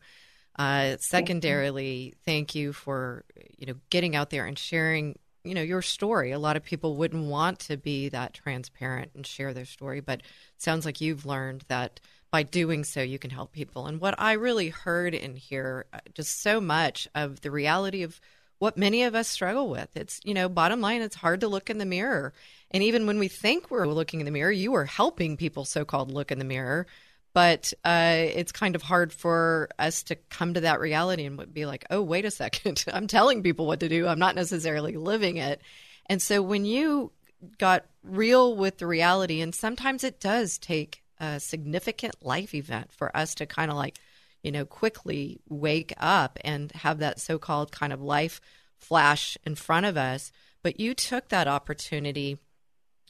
Uh, 0.57 0.95
secondarily, 1.00 2.13
thank 2.25 2.55
you 2.55 2.72
for 2.72 3.25
you 3.57 3.65
know 3.65 3.74
getting 3.89 4.15
out 4.15 4.29
there 4.29 4.45
and 4.45 4.57
sharing 4.57 5.17
you 5.43 5.53
know 5.53 5.62
your 5.62 5.81
story. 5.81 6.31
A 6.31 6.39
lot 6.39 6.55
of 6.55 6.63
people 6.63 6.95
wouldn't 6.95 7.25
want 7.25 7.59
to 7.59 7.77
be 7.77 8.09
that 8.09 8.33
transparent 8.33 9.12
and 9.15 9.25
share 9.25 9.53
their 9.53 9.65
story, 9.65 10.00
but 10.00 10.21
sounds 10.57 10.85
like 10.85 11.01
you've 11.01 11.25
learned 11.25 11.65
that 11.67 12.00
by 12.31 12.43
doing 12.43 12.83
so 12.83 13.01
you 13.01 13.19
can 13.19 13.29
help 13.29 13.51
people. 13.51 13.85
And 13.85 14.01
what 14.01 14.15
I 14.17 14.33
really 14.33 14.69
heard 14.69 15.13
in 15.13 15.35
here, 15.35 15.85
uh, 15.93 16.00
just 16.13 16.41
so 16.41 16.59
much 16.59 17.07
of 17.13 17.41
the 17.41 17.51
reality 17.51 18.03
of 18.03 18.19
what 18.57 18.77
many 18.77 19.03
of 19.03 19.13
us 19.13 19.27
struggle 19.27 19.69
with. 19.69 19.89
It's, 19.95 20.21
you 20.23 20.33
know, 20.33 20.47
bottom 20.47 20.79
line, 20.79 21.01
it's 21.01 21.15
hard 21.15 21.41
to 21.41 21.47
look 21.47 21.69
in 21.69 21.77
the 21.77 21.85
mirror. 21.85 22.33
And 22.71 22.81
even 22.81 23.05
when 23.05 23.19
we 23.19 23.27
think 23.27 23.69
we're 23.69 23.88
looking 23.88 24.21
in 24.21 24.25
the 24.25 24.31
mirror, 24.31 24.51
you 24.51 24.73
are 24.73 24.85
helping 24.85 25.38
people 25.38 25.65
so 25.65 25.83
called 25.83 26.12
look 26.12 26.31
in 26.31 26.39
the 26.39 26.45
mirror. 26.45 26.88
But 27.33 27.73
uh, 27.83 28.13
it's 28.15 28.51
kind 28.51 28.75
of 28.75 28.83
hard 28.83 29.11
for 29.11 29.69
us 29.79 30.03
to 30.03 30.15
come 30.15 30.53
to 30.53 30.61
that 30.61 30.79
reality 30.79 31.25
and 31.25 31.51
be 31.51 31.65
like, 31.65 31.85
oh, 31.89 32.01
wait 32.01 32.25
a 32.25 32.31
second. 32.31 32.85
I'm 32.93 33.07
telling 33.07 33.41
people 33.41 33.65
what 33.65 33.79
to 33.79 33.89
do. 33.89 34.07
I'm 34.07 34.19
not 34.19 34.35
necessarily 34.35 34.97
living 34.97 35.37
it. 35.37 35.61
And 36.05 36.21
so 36.21 36.41
when 36.41 36.65
you 36.65 37.11
got 37.57 37.85
real 38.03 38.55
with 38.55 38.77
the 38.77 38.87
reality, 38.87 39.41
and 39.41 39.53
sometimes 39.53 40.03
it 40.03 40.19
does 40.19 40.57
take 40.57 41.03
a 41.19 41.39
significant 41.39 42.15
life 42.21 42.53
event 42.53 42.91
for 42.91 43.15
us 43.15 43.35
to 43.35 43.45
kind 43.45 43.71
of 43.71 43.77
like, 43.77 43.97
you 44.43 44.51
know, 44.51 44.65
quickly 44.65 45.39
wake 45.49 45.93
up 45.97 46.37
and 46.43 46.71
have 46.73 46.99
that 46.99 47.19
so 47.19 47.37
called 47.37 47.71
kind 47.71 47.93
of 47.93 48.01
life 48.01 48.41
flash 48.77 49.37
in 49.45 49.55
front 49.55 49.85
of 49.85 49.97
us. 49.97 50.31
But 50.61 50.79
you 50.79 50.93
took 50.93 51.29
that 51.29 51.47
opportunity. 51.47 52.37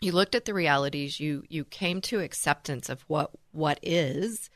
You 0.04 0.12
looked 0.12 0.36
at 0.36 0.44
the 0.44 0.54
realities. 0.54 1.20
You 1.20 1.44
you 1.48 1.64
came 1.64 2.02
to 2.02 2.20
acceptance 2.20 2.90
of 2.90 3.04
what 3.08 3.32
what 3.52 3.80
is, 3.82 4.50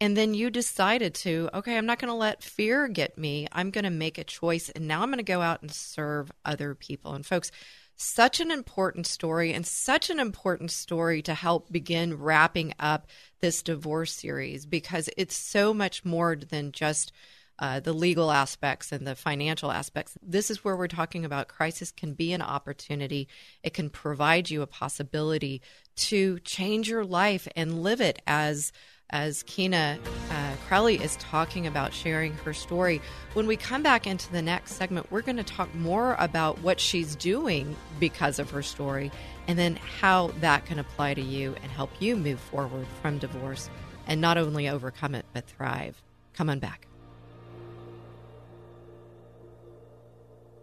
and 0.00 0.16
then 0.16 0.32
you 0.32 0.48
decided 0.48 1.12
to 1.16 1.50
okay. 1.54 1.76
I'm 1.76 1.86
not 1.86 1.98
going 1.98 2.08
to 2.08 2.14
let 2.14 2.44
fear 2.44 2.86
get 2.86 3.18
me. 3.18 3.48
I'm 3.50 3.70
going 3.70 3.84
to 3.84 3.90
make 3.90 4.16
a 4.16 4.24
choice, 4.24 4.68
and 4.68 4.86
now 4.86 5.02
I'm 5.02 5.08
going 5.08 5.18
to 5.18 5.24
go 5.24 5.40
out 5.40 5.60
and 5.60 5.72
serve 5.72 6.30
other 6.44 6.76
people. 6.76 7.14
And 7.14 7.26
folks, 7.26 7.50
such 7.96 8.38
an 8.38 8.52
important 8.52 9.08
story 9.08 9.52
and 9.52 9.66
such 9.66 10.08
an 10.08 10.20
important 10.20 10.70
story 10.70 11.20
to 11.22 11.34
help 11.34 11.72
begin 11.72 12.18
wrapping 12.18 12.72
up 12.78 13.08
this 13.40 13.60
divorce 13.62 14.12
series 14.12 14.66
because 14.66 15.10
it's 15.16 15.36
so 15.36 15.74
much 15.74 16.04
more 16.04 16.36
than 16.36 16.70
just 16.70 17.12
uh, 17.62 17.78
the 17.78 17.92
legal 17.92 18.32
aspects 18.32 18.90
and 18.90 19.06
the 19.06 19.14
financial 19.14 19.70
aspects. 19.70 20.18
This 20.20 20.50
is 20.50 20.64
where 20.64 20.76
we're 20.76 20.88
talking 20.88 21.24
about 21.24 21.46
crisis 21.46 21.92
can 21.92 22.12
be 22.12 22.32
an 22.32 22.42
opportunity. 22.42 23.28
It 23.62 23.72
can 23.72 23.88
provide 23.88 24.50
you 24.50 24.62
a 24.62 24.66
possibility 24.66 25.62
to 25.94 26.40
change 26.40 26.88
your 26.88 27.04
life 27.04 27.46
and 27.54 27.82
live 27.82 28.00
it 28.00 28.20
as 28.26 28.72
as 29.10 29.42
Keena 29.42 29.98
uh, 30.30 30.54
Crowley 30.66 30.96
is 30.96 31.16
talking 31.16 31.66
about 31.66 31.92
sharing 31.92 32.32
her 32.32 32.54
story. 32.54 33.00
When 33.34 33.46
we 33.46 33.56
come 33.58 33.82
back 33.82 34.06
into 34.06 34.32
the 34.32 34.40
next 34.40 34.72
segment, 34.72 35.12
we're 35.12 35.20
going 35.20 35.36
to 35.36 35.44
talk 35.44 35.72
more 35.74 36.16
about 36.18 36.60
what 36.62 36.80
she's 36.80 37.14
doing 37.14 37.76
because 38.00 38.38
of 38.38 38.50
her 38.50 38.62
story 38.62 39.12
and 39.46 39.58
then 39.58 39.76
how 39.76 40.28
that 40.40 40.64
can 40.64 40.78
apply 40.78 41.12
to 41.12 41.20
you 41.20 41.54
and 41.62 41.70
help 41.70 41.90
you 42.00 42.16
move 42.16 42.40
forward 42.40 42.86
from 43.02 43.18
divorce 43.18 43.68
and 44.06 44.18
not 44.18 44.38
only 44.38 44.66
overcome 44.66 45.14
it, 45.14 45.26
but 45.34 45.46
thrive. 45.46 46.02
Come 46.32 46.48
on 46.48 46.58
back. 46.58 46.86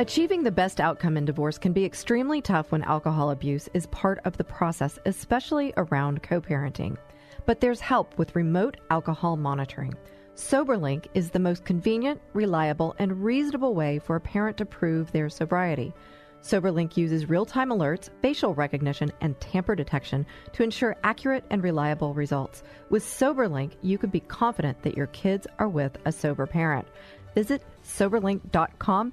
Achieving 0.00 0.44
the 0.44 0.52
best 0.52 0.80
outcome 0.80 1.16
in 1.16 1.24
divorce 1.24 1.58
can 1.58 1.72
be 1.72 1.84
extremely 1.84 2.40
tough 2.40 2.70
when 2.70 2.84
alcohol 2.84 3.32
abuse 3.32 3.68
is 3.74 3.86
part 3.86 4.20
of 4.24 4.36
the 4.36 4.44
process, 4.44 4.96
especially 5.06 5.74
around 5.76 6.22
co 6.22 6.40
parenting. 6.40 6.96
But 7.46 7.60
there's 7.60 7.80
help 7.80 8.16
with 8.16 8.36
remote 8.36 8.76
alcohol 8.90 9.36
monitoring. 9.36 9.94
SoberLink 10.36 11.06
is 11.14 11.30
the 11.30 11.40
most 11.40 11.64
convenient, 11.64 12.20
reliable, 12.32 12.94
and 13.00 13.24
reasonable 13.24 13.74
way 13.74 13.98
for 13.98 14.14
a 14.14 14.20
parent 14.20 14.56
to 14.58 14.64
prove 14.64 15.10
their 15.10 15.28
sobriety. 15.28 15.92
SoberLink 16.42 16.96
uses 16.96 17.28
real 17.28 17.44
time 17.44 17.70
alerts, 17.70 18.08
facial 18.22 18.54
recognition, 18.54 19.10
and 19.20 19.40
tamper 19.40 19.74
detection 19.74 20.24
to 20.52 20.62
ensure 20.62 20.94
accurate 21.02 21.42
and 21.50 21.60
reliable 21.60 22.14
results. 22.14 22.62
With 22.88 23.02
SoberLink, 23.02 23.72
you 23.82 23.98
can 23.98 24.10
be 24.10 24.20
confident 24.20 24.80
that 24.82 24.96
your 24.96 25.08
kids 25.08 25.48
are 25.58 25.68
with 25.68 25.98
a 26.04 26.12
sober 26.12 26.46
parent. 26.46 26.86
Visit 27.34 27.64
soberlink.com 27.84 29.12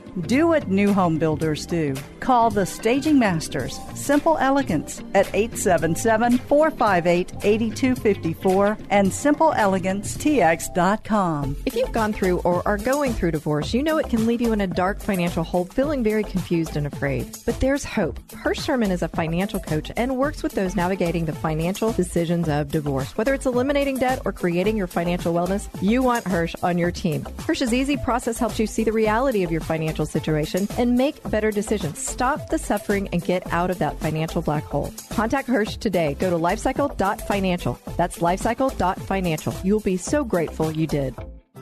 Do 0.19 0.47
what 0.47 0.67
new 0.67 0.91
home 0.93 1.19
builders 1.19 1.65
do. 1.65 1.95
Call 2.19 2.49
the 2.49 2.65
Staging 2.65 3.17
Masters, 3.17 3.79
Simple 3.95 4.37
Elegance, 4.37 5.01
at 5.15 5.33
877 5.33 6.37
458 6.37 7.31
8254 7.43 8.77
and 8.89 9.09
SimpleEleganceTX.com. 9.09 11.55
If 11.65 11.75
you've 11.75 11.93
gone 11.93 12.11
through 12.11 12.39
or 12.39 12.61
are 12.67 12.77
going 12.77 13.13
through 13.13 13.31
divorce, 13.31 13.73
you 13.73 13.81
know 13.81 13.99
it 13.99 14.09
can 14.09 14.27
leave 14.27 14.41
you 14.41 14.51
in 14.51 14.59
a 14.59 14.67
dark 14.67 14.99
financial 14.99 15.45
hole, 15.45 15.63
feeling 15.65 16.03
very 16.03 16.23
confused 16.23 16.75
and 16.75 16.87
afraid. 16.87 17.37
But 17.45 17.61
there's 17.61 17.85
hope. 17.85 18.19
Hirsch 18.33 18.61
Sherman 18.61 18.91
is 18.91 19.01
a 19.01 19.07
financial 19.07 19.61
coach 19.61 19.93
and 19.95 20.17
works 20.17 20.43
with 20.43 20.51
those 20.51 20.75
navigating 20.75 21.23
the 21.25 21.31
financial 21.31 21.93
decisions 21.93 22.49
of 22.49 22.67
divorce. 22.69 23.17
Whether 23.17 23.33
it's 23.33 23.45
eliminating 23.45 23.97
debt 23.97 24.23
or 24.25 24.33
creating 24.33 24.75
your 24.75 24.87
financial 24.87 25.33
wellness, 25.33 25.69
you 25.81 26.03
want 26.03 26.27
Hirsch 26.27 26.53
on 26.61 26.77
your 26.77 26.91
team. 26.91 27.25
Hirsch's 27.47 27.73
easy 27.73 27.95
process 27.95 28.37
helps 28.37 28.59
you 28.59 28.67
see 28.67 28.83
the 28.83 28.91
reality 28.91 29.43
of 29.43 29.51
your 29.51 29.61
financial 29.61 30.00
financial 30.01 30.05
situation 30.05 30.67
and 30.77 30.97
make 30.97 31.21
better 31.29 31.51
decisions. 31.51 31.99
Stop 31.99 32.49
the 32.49 32.57
suffering 32.57 33.09
and 33.13 33.23
get 33.23 33.43
out 33.53 33.69
of 33.69 33.79
that 33.79 33.99
financial 33.99 34.41
black 34.41 34.63
hole. 34.63 34.91
Contact 35.11 35.47
Hirsch 35.47 35.77
today. 35.77 36.15
Go 36.19 36.29
to 36.29 36.37
lifecycle.financial. 36.37 37.77
That's 37.97 38.19
lifecycle.financial. 38.19 39.53
You'll 39.63 39.79
be 39.79 39.97
so 39.97 40.23
grateful 40.23 40.71
you 40.71 40.87
did. 40.87 41.15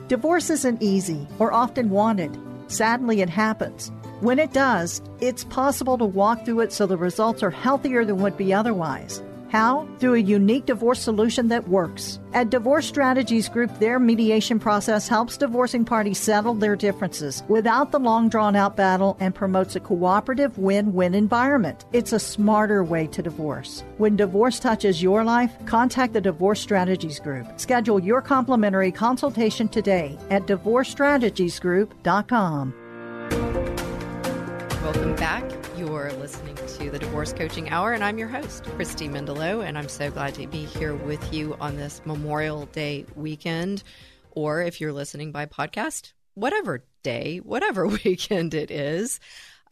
Divorce 0.08 0.50
isn't 0.50 0.82
easy 0.82 1.26
or 1.38 1.52
often 1.52 1.90
wanted. 1.90 2.36
Sadly, 2.68 3.20
it 3.20 3.30
happens. 3.30 3.90
When 4.20 4.38
it 4.38 4.52
does, 4.52 5.00
it's 5.20 5.44
possible 5.44 5.98
to 5.98 6.04
walk 6.04 6.44
through 6.44 6.60
it 6.60 6.72
so 6.72 6.86
the 6.86 6.96
results 6.96 7.42
are 7.42 7.50
healthier 7.50 8.04
than 8.04 8.18
would 8.18 8.36
be 8.36 8.52
otherwise. 8.52 9.22
How? 9.50 9.86
Through 9.98 10.14
a 10.14 10.18
unique 10.18 10.66
divorce 10.66 11.00
solution 11.00 11.48
that 11.48 11.68
works. 11.68 12.20
At 12.32 12.50
Divorce 12.50 12.86
Strategies 12.86 13.48
Group, 13.48 13.76
their 13.80 13.98
mediation 13.98 14.60
process 14.60 15.08
helps 15.08 15.36
divorcing 15.36 15.84
parties 15.84 16.18
settle 16.18 16.54
their 16.54 16.76
differences 16.76 17.42
without 17.48 17.90
the 17.90 17.98
long 17.98 18.28
drawn 18.28 18.54
out 18.54 18.76
battle 18.76 19.16
and 19.18 19.34
promotes 19.34 19.74
a 19.74 19.80
cooperative 19.80 20.56
win 20.56 20.94
win 20.94 21.16
environment. 21.16 21.84
It's 21.92 22.12
a 22.12 22.20
smarter 22.20 22.84
way 22.84 23.08
to 23.08 23.22
divorce. 23.22 23.82
When 23.98 24.14
divorce 24.14 24.60
touches 24.60 25.02
your 25.02 25.24
life, 25.24 25.50
contact 25.66 26.12
the 26.12 26.20
Divorce 26.20 26.60
Strategies 26.60 27.18
Group. 27.18 27.48
Schedule 27.56 27.98
your 27.98 28.22
complimentary 28.22 28.92
consultation 28.92 29.66
today 29.66 30.16
at 30.30 30.46
divorcestrategiesgroup.com. 30.46 32.74
Welcome 34.82 35.16
back. 35.16 35.42
You're 35.90 36.12
listening 36.12 36.54
to 36.54 36.88
the 36.88 37.00
Divorce 37.00 37.32
Coaching 37.32 37.68
Hour, 37.70 37.92
and 37.92 38.04
I'm 38.04 38.16
your 38.16 38.28
host, 38.28 38.62
Christy 38.76 39.08
Mendelow, 39.08 39.66
and 39.66 39.76
I'm 39.76 39.88
so 39.88 40.08
glad 40.08 40.34
to 40.36 40.46
be 40.46 40.64
here 40.64 40.94
with 40.94 41.34
you 41.34 41.56
on 41.60 41.76
this 41.76 42.00
Memorial 42.04 42.66
Day 42.66 43.06
weekend, 43.16 43.82
or 44.30 44.62
if 44.62 44.80
you're 44.80 44.92
listening 44.92 45.32
by 45.32 45.46
podcast, 45.46 46.12
whatever 46.34 46.84
day, 47.02 47.38
whatever 47.38 47.88
weekend 48.04 48.54
it 48.54 48.70
is. 48.70 49.18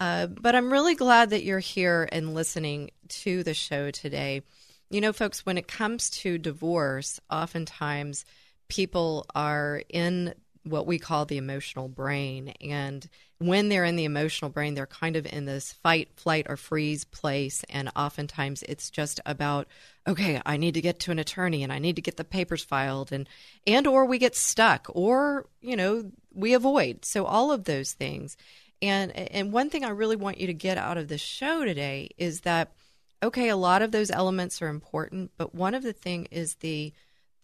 Uh, 0.01 0.27
but 0.27 0.57
I'm 0.57 0.73
really 0.73 0.97
glad 0.97 1.31
that 1.31 1.45
you're 1.45 1.61
here 1.61 2.09
and 2.11 2.35
listening 2.35 2.91
to 3.11 3.45
the 3.45 3.55
show 3.55 3.93
today. 3.93 4.43
You 4.91 5.01
know, 5.01 5.13
folks, 5.13 5.47
when 5.47 5.57
it 5.57 5.69
comes 5.69 6.11
to 6.11 6.37
divorce, 6.37 7.21
oftentimes 7.31 8.25
people 8.67 9.25
are 9.37 9.83
in 9.89 10.35
what 10.65 10.87
we 10.89 10.99
call 10.99 11.27
the 11.27 11.39
emotional 11.39 11.89
brain. 11.89 12.49
And 12.61 13.09
when 13.39 13.69
they're 13.69 13.85
in 13.85 13.97
the 13.97 14.05
emotional 14.05 14.51
brain, 14.51 14.75
they're 14.75 14.87
kind 14.87 15.15
of 15.15 15.25
in 15.25 15.45
this 15.45 15.73
fight, 15.73 16.09
flight, 16.17 16.47
or 16.49 16.57
freeze 16.57 17.05
place. 17.05 17.65
And 17.71 17.91
oftentimes 17.95 18.65
it's 18.65 18.91
just 18.91 19.21
about, 19.25 19.69
okay, 20.07 20.43
I 20.45 20.57
need 20.57 20.75
to 20.75 20.81
get 20.81 20.99
to 21.01 21.13
an 21.13 21.21
attorney 21.21 21.63
and 21.63 21.73
I 21.73 21.79
need 21.79 21.97
to 21.97 22.03
get 22.03 22.17
the 22.17 22.25
papers 22.25 22.65
filed 22.65 23.13
and 23.13 23.29
and 23.67 23.87
or 23.87 24.05
we 24.07 24.19
get 24.19 24.35
stuck 24.35 24.87
or, 24.91 25.47
you 25.61 25.77
know, 25.77 26.11
we 26.35 26.55
avoid. 26.55 27.05
So 27.05 27.27
all 27.27 27.53
of 27.53 27.65
those 27.65 27.93
things. 27.93 28.37
And 28.83 29.13
and 29.13 29.53
one 29.53 29.71
thing 29.71 29.85
I 29.85 29.91
really 29.91 30.17
want 30.17 30.41
you 30.41 30.49
to 30.49 30.55
get 30.55 30.79
out 30.79 30.99
of 30.99 31.09
the 31.09 31.19
show 31.19 31.65
today 31.65 32.11
is 32.19 32.41
that 32.41 32.73
okay, 33.23 33.49
a 33.49 33.57
lot 33.57 33.83
of 33.83 33.91
those 33.91 34.11
elements 34.11 34.63
are 34.63 34.69
important, 34.69 35.33
but 35.37 35.55
one 35.55 35.75
of 35.75 35.83
the 35.83 35.93
thing 35.93 36.27
is 36.31 36.57
the 36.57 36.93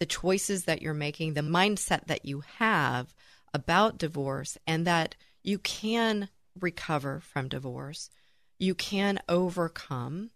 the 0.00 0.06
choices 0.06 0.64
that 0.64 0.82
you're 0.82 0.92
making, 0.92 1.34
the 1.34 1.40
mindset 1.40 2.06
that 2.06 2.24
you 2.24 2.42
have 2.58 3.14
about 3.52 3.96
divorce, 3.96 4.58
and 4.66 4.86
that 4.86 5.14
you 5.44 5.58
can 5.58 6.28
recover 6.58 7.20
from 7.20 7.48
divorce, 7.48 8.10
you 8.58 8.74
can 8.74 9.20
overcome, 9.28 10.30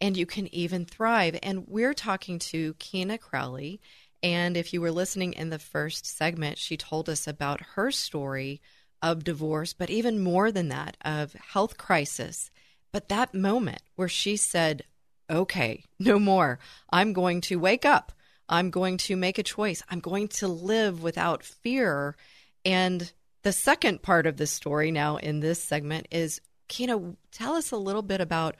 and 0.00 0.16
you 0.16 0.26
can 0.26 0.52
even 0.54 0.84
thrive. 0.84 1.38
And 1.42 1.66
we're 1.66 1.94
talking 1.94 2.38
to 2.40 2.74
Keena 2.74 3.18
Crowley. 3.18 3.80
And 4.22 4.56
if 4.56 4.72
you 4.72 4.80
were 4.80 4.92
listening 4.92 5.32
in 5.32 5.50
the 5.50 5.58
first 5.58 6.06
segment, 6.06 6.58
she 6.58 6.76
told 6.76 7.08
us 7.08 7.26
about 7.26 7.60
her 7.74 7.90
story 7.90 8.60
of 9.00 9.24
divorce, 9.24 9.72
but 9.72 9.90
even 9.90 10.22
more 10.22 10.52
than 10.52 10.68
that, 10.68 10.96
of 11.04 11.32
health 11.32 11.76
crisis. 11.76 12.50
But 12.92 13.08
that 13.08 13.34
moment 13.34 13.82
where 13.96 14.08
she 14.08 14.36
said, 14.36 14.84
okay, 15.30 15.84
no 15.98 16.18
more. 16.18 16.58
I'm 16.90 17.12
going 17.12 17.40
to 17.42 17.56
wake 17.56 17.84
up. 17.84 18.12
I'm 18.48 18.70
going 18.70 18.98
to 18.98 19.16
make 19.16 19.38
a 19.38 19.42
choice. 19.42 19.82
I'm 19.88 20.00
going 20.00 20.28
to 20.28 20.48
live 20.48 21.02
without 21.02 21.42
fear. 21.42 22.16
And 22.64 23.12
the 23.42 23.52
second 23.52 24.02
part 24.02 24.26
of 24.26 24.36
the 24.36 24.46
story 24.46 24.90
now 24.90 25.16
in 25.16 25.40
this 25.40 25.62
segment 25.62 26.08
is 26.10 26.40
Keena, 26.68 27.14
tell 27.30 27.54
us 27.54 27.70
a 27.70 27.76
little 27.76 28.02
bit 28.02 28.20
about 28.20 28.56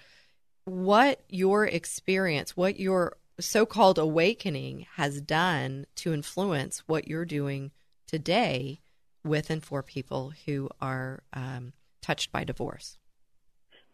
what 0.65 1.21
your 1.29 1.65
experience, 1.65 2.57
what 2.57 2.79
your 2.79 3.17
so 3.41 3.65
called 3.65 3.99
awakening 3.99 4.87
has 4.97 5.21
done 5.21 5.87
to 5.97 6.13
influence 6.13 6.83
what 6.87 7.09
you're 7.09 7.25
doing 7.25 7.71
today 8.07 8.81
with 9.25 9.51
and 9.51 9.63
for 9.63 9.83
people 9.83 10.33
who 10.47 10.69
are 10.81 11.23
um, 11.33 11.73
touched 12.01 12.31
by 12.33 12.45
divorce. 12.45 12.99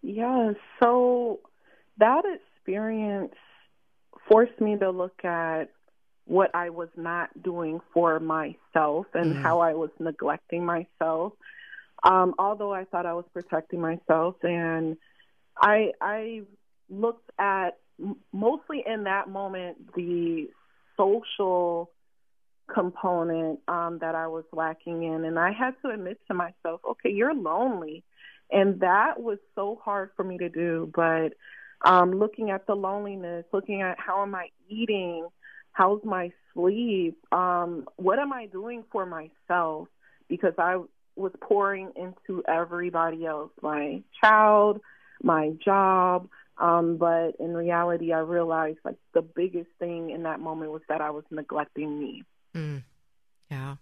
Yeah, 0.02 0.52
so 0.80 1.40
that 1.98 2.22
experience 2.24 3.34
forced 4.28 4.60
me 4.60 4.76
to 4.78 4.90
look 4.90 5.24
at 5.24 5.70
what 6.28 6.54
I 6.54 6.70
was 6.70 6.90
not 6.96 7.42
doing 7.42 7.80
for 7.94 8.20
myself 8.20 9.06
and 9.14 9.32
mm-hmm. 9.32 9.42
how 9.42 9.60
I 9.60 9.72
was 9.72 9.90
neglecting 9.98 10.64
myself. 10.64 11.32
Um, 12.04 12.34
although 12.38 12.72
I 12.72 12.84
thought 12.84 13.06
I 13.06 13.14
was 13.14 13.24
protecting 13.32 13.80
myself, 13.80 14.36
and 14.42 14.96
I 15.60 15.92
I 16.00 16.42
looked 16.88 17.30
at 17.38 17.78
mostly 18.32 18.84
in 18.86 19.04
that 19.04 19.28
moment 19.28 19.94
the 19.96 20.48
social 20.96 21.90
component 22.72 23.60
um, 23.66 23.98
that 24.00 24.14
I 24.14 24.28
was 24.28 24.44
lacking 24.52 25.02
in, 25.02 25.24
and 25.24 25.38
I 25.38 25.50
had 25.52 25.74
to 25.82 25.90
admit 25.90 26.20
to 26.28 26.34
myself, 26.34 26.82
okay, 26.90 27.10
you're 27.10 27.34
lonely, 27.34 28.04
and 28.52 28.80
that 28.80 29.20
was 29.20 29.38
so 29.54 29.80
hard 29.82 30.10
for 30.14 30.24
me 30.24 30.38
to 30.38 30.48
do. 30.50 30.92
But 30.94 31.32
um, 31.82 32.12
looking 32.12 32.50
at 32.50 32.66
the 32.66 32.74
loneliness, 32.74 33.44
looking 33.52 33.82
at 33.82 33.98
how 33.98 34.22
am 34.22 34.34
I 34.34 34.50
eating 34.68 35.26
how's 35.78 36.02
my 36.02 36.32
sleep? 36.52 37.16
Um, 37.32 37.86
what 37.96 38.18
am 38.18 38.32
I 38.32 38.46
doing 38.46 38.82
for 38.90 39.06
myself? 39.06 39.86
Because 40.28 40.54
I 40.58 40.80
was 41.14 41.32
pouring 41.40 41.92
into 41.94 42.42
everybody 42.48 43.24
else, 43.24 43.52
my 43.62 44.02
child, 44.20 44.80
my 45.22 45.52
job. 45.64 46.28
Um, 46.58 46.96
but 46.96 47.36
in 47.38 47.54
reality, 47.54 48.12
I 48.12 48.18
realized 48.18 48.80
like 48.84 48.96
the 49.14 49.22
biggest 49.22 49.70
thing 49.78 50.10
in 50.10 50.24
that 50.24 50.40
moment 50.40 50.72
was 50.72 50.82
that 50.88 51.00
I 51.00 51.10
was 51.10 51.22
neglecting 51.30 51.96
me. 51.96 52.24
Mm. 52.56 52.82
Yeah. 53.48 53.76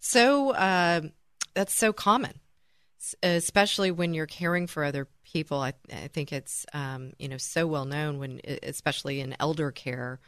So 0.00 0.50
uh, 0.50 1.02
that's 1.54 1.72
so 1.72 1.92
common, 1.92 2.40
especially 3.22 3.92
when 3.92 4.12
you're 4.12 4.26
caring 4.26 4.66
for 4.66 4.82
other 4.82 5.06
people. 5.22 5.60
I, 5.60 5.74
I 5.92 6.08
think 6.08 6.32
it's 6.32 6.66
um, 6.72 7.12
you 7.20 7.28
know 7.28 7.38
so 7.38 7.68
well 7.68 7.84
known 7.84 8.18
when, 8.18 8.40
especially 8.64 9.20
in 9.20 9.36
elder 9.38 9.70
care, 9.70 10.18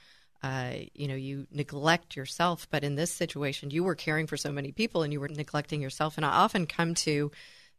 uh, 0.42 0.72
you 0.94 1.09
know, 1.09 1.14
you 1.14 1.46
neglect 1.50 2.16
yourself. 2.16 2.66
But 2.70 2.85
in 2.85 2.94
this 2.94 3.12
situation, 3.12 3.70
you 3.70 3.85
were 3.85 3.94
caring 3.94 4.26
for 4.26 4.37
so 4.37 4.50
many 4.50 4.72
people 4.72 5.03
and 5.03 5.12
you 5.12 5.20
were 5.20 5.29
neglecting 5.29 5.83
yourself. 5.83 6.16
And 6.16 6.24
I 6.24 6.31
often 6.31 6.66
come 6.66 6.94
to 6.94 7.31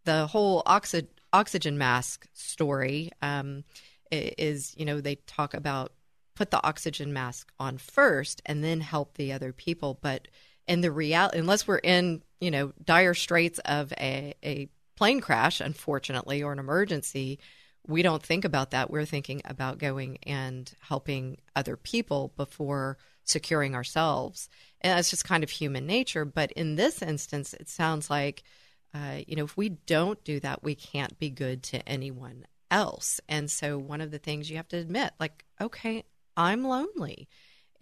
the 0.03 0.27
whole 0.27 0.63
oxy- 0.65 1.07
oxygen 1.33 1.77
mask 1.77 2.27
story. 2.33 3.11
Um, 3.21 3.63
is 4.11 4.73
you 4.77 4.85
know 4.85 4.99
they 4.99 5.15
talk 5.15 5.53
about 5.53 5.93
put 6.35 6.51
the 6.51 6.65
oxygen 6.65 7.13
mask 7.13 7.51
on 7.59 7.77
first 7.77 8.41
and 8.45 8.63
then 8.63 8.81
help 8.81 9.15
the 9.15 9.33
other 9.33 9.53
people. 9.53 9.99
But 10.01 10.27
in 10.67 10.81
the 10.81 10.91
reality, 10.91 11.39
unless 11.39 11.67
we're 11.67 11.77
in 11.77 12.21
you 12.39 12.51
know 12.51 12.73
dire 12.83 13.13
straits 13.13 13.59
of 13.59 13.93
a, 13.93 14.33
a 14.43 14.69
plane 14.95 15.21
crash, 15.21 15.61
unfortunately, 15.61 16.43
or 16.43 16.51
an 16.51 16.59
emergency, 16.59 17.39
we 17.87 18.01
don't 18.01 18.23
think 18.23 18.45
about 18.45 18.71
that. 18.71 18.89
We're 18.89 19.05
thinking 19.05 19.41
about 19.45 19.79
going 19.79 20.17
and 20.23 20.71
helping 20.81 21.37
other 21.55 21.75
people 21.75 22.33
before 22.37 22.97
securing 23.23 23.75
ourselves. 23.75 24.49
And 24.81 24.97
that's 24.97 25.09
just 25.09 25.25
kind 25.25 25.43
of 25.43 25.49
human 25.49 25.85
nature. 25.85 26.25
But 26.25 26.51
in 26.51 26.75
this 26.75 27.01
instance, 27.01 27.53
it 27.53 27.69
sounds 27.69 28.09
like, 28.09 28.43
uh, 28.93 29.19
you 29.27 29.35
know, 29.35 29.45
if 29.45 29.57
we 29.57 29.69
don't 29.69 30.23
do 30.23 30.39
that, 30.41 30.63
we 30.63 30.75
can't 30.75 31.17
be 31.17 31.29
good 31.29 31.63
to 31.63 31.87
anyone 31.87 32.45
else. 32.69 33.19
And 33.27 33.49
so 33.49 33.77
one 33.77 34.01
of 34.01 34.11
the 34.11 34.19
things 34.19 34.49
you 34.49 34.57
have 34.57 34.67
to 34.69 34.77
admit, 34.77 35.13
like, 35.19 35.45
okay, 35.59 36.03
I'm 36.37 36.63
lonely. 36.63 37.27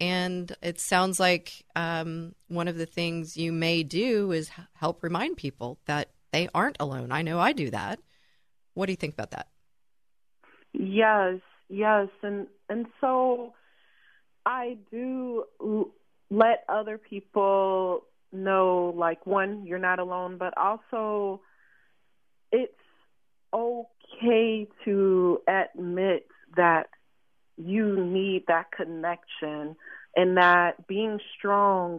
And 0.00 0.54
it 0.62 0.80
sounds 0.80 1.20
like 1.20 1.64
um, 1.76 2.34
one 2.48 2.68
of 2.68 2.76
the 2.76 2.86
things 2.86 3.36
you 3.36 3.52
may 3.52 3.82
do 3.82 4.32
is 4.32 4.50
help 4.74 5.02
remind 5.02 5.36
people 5.36 5.78
that 5.86 6.10
they 6.32 6.48
aren't 6.54 6.78
alone. 6.80 7.12
I 7.12 7.22
know 7.22 7.38
I 7.38 7.52
do 7.52 7.70
that. 7.70 8.00
What 8.74 8.86
do 8.86 8.92
you 8.92 8.96
think 8.96 9.14
about 9.14 9.32
that? 9.32 9.48
Yes, 10.72 11.40
yes, 11.68 12.08
and 12.22 12.46
and 12.68 12.86
so 13.00 13.54
I 14.46 14.78
do 14.90 15.44
let 16.30 16.64
other 16.68 16.98
people 16.98 18.04
know, 18.32 18.94
like 18.96 19.26
one, 19.26 19.66
you're 19.66 19.78
not 19.78 19.98
alone, 19.98 20.36
but 20.38 20.56
also 20.56 21.40
it's 22.52 22.72
okay 23.52 24.68
to 24.84 25.40
admit 25.48 26.26
that 26.56 26.88
you 27.56 27.96
need 27.96 28.44
that 28.48 28.70
connection 28.70 29.76
and 30.16 30.36
that 30.36 30.86
being 30.86 31.18
strong 31.36 31.98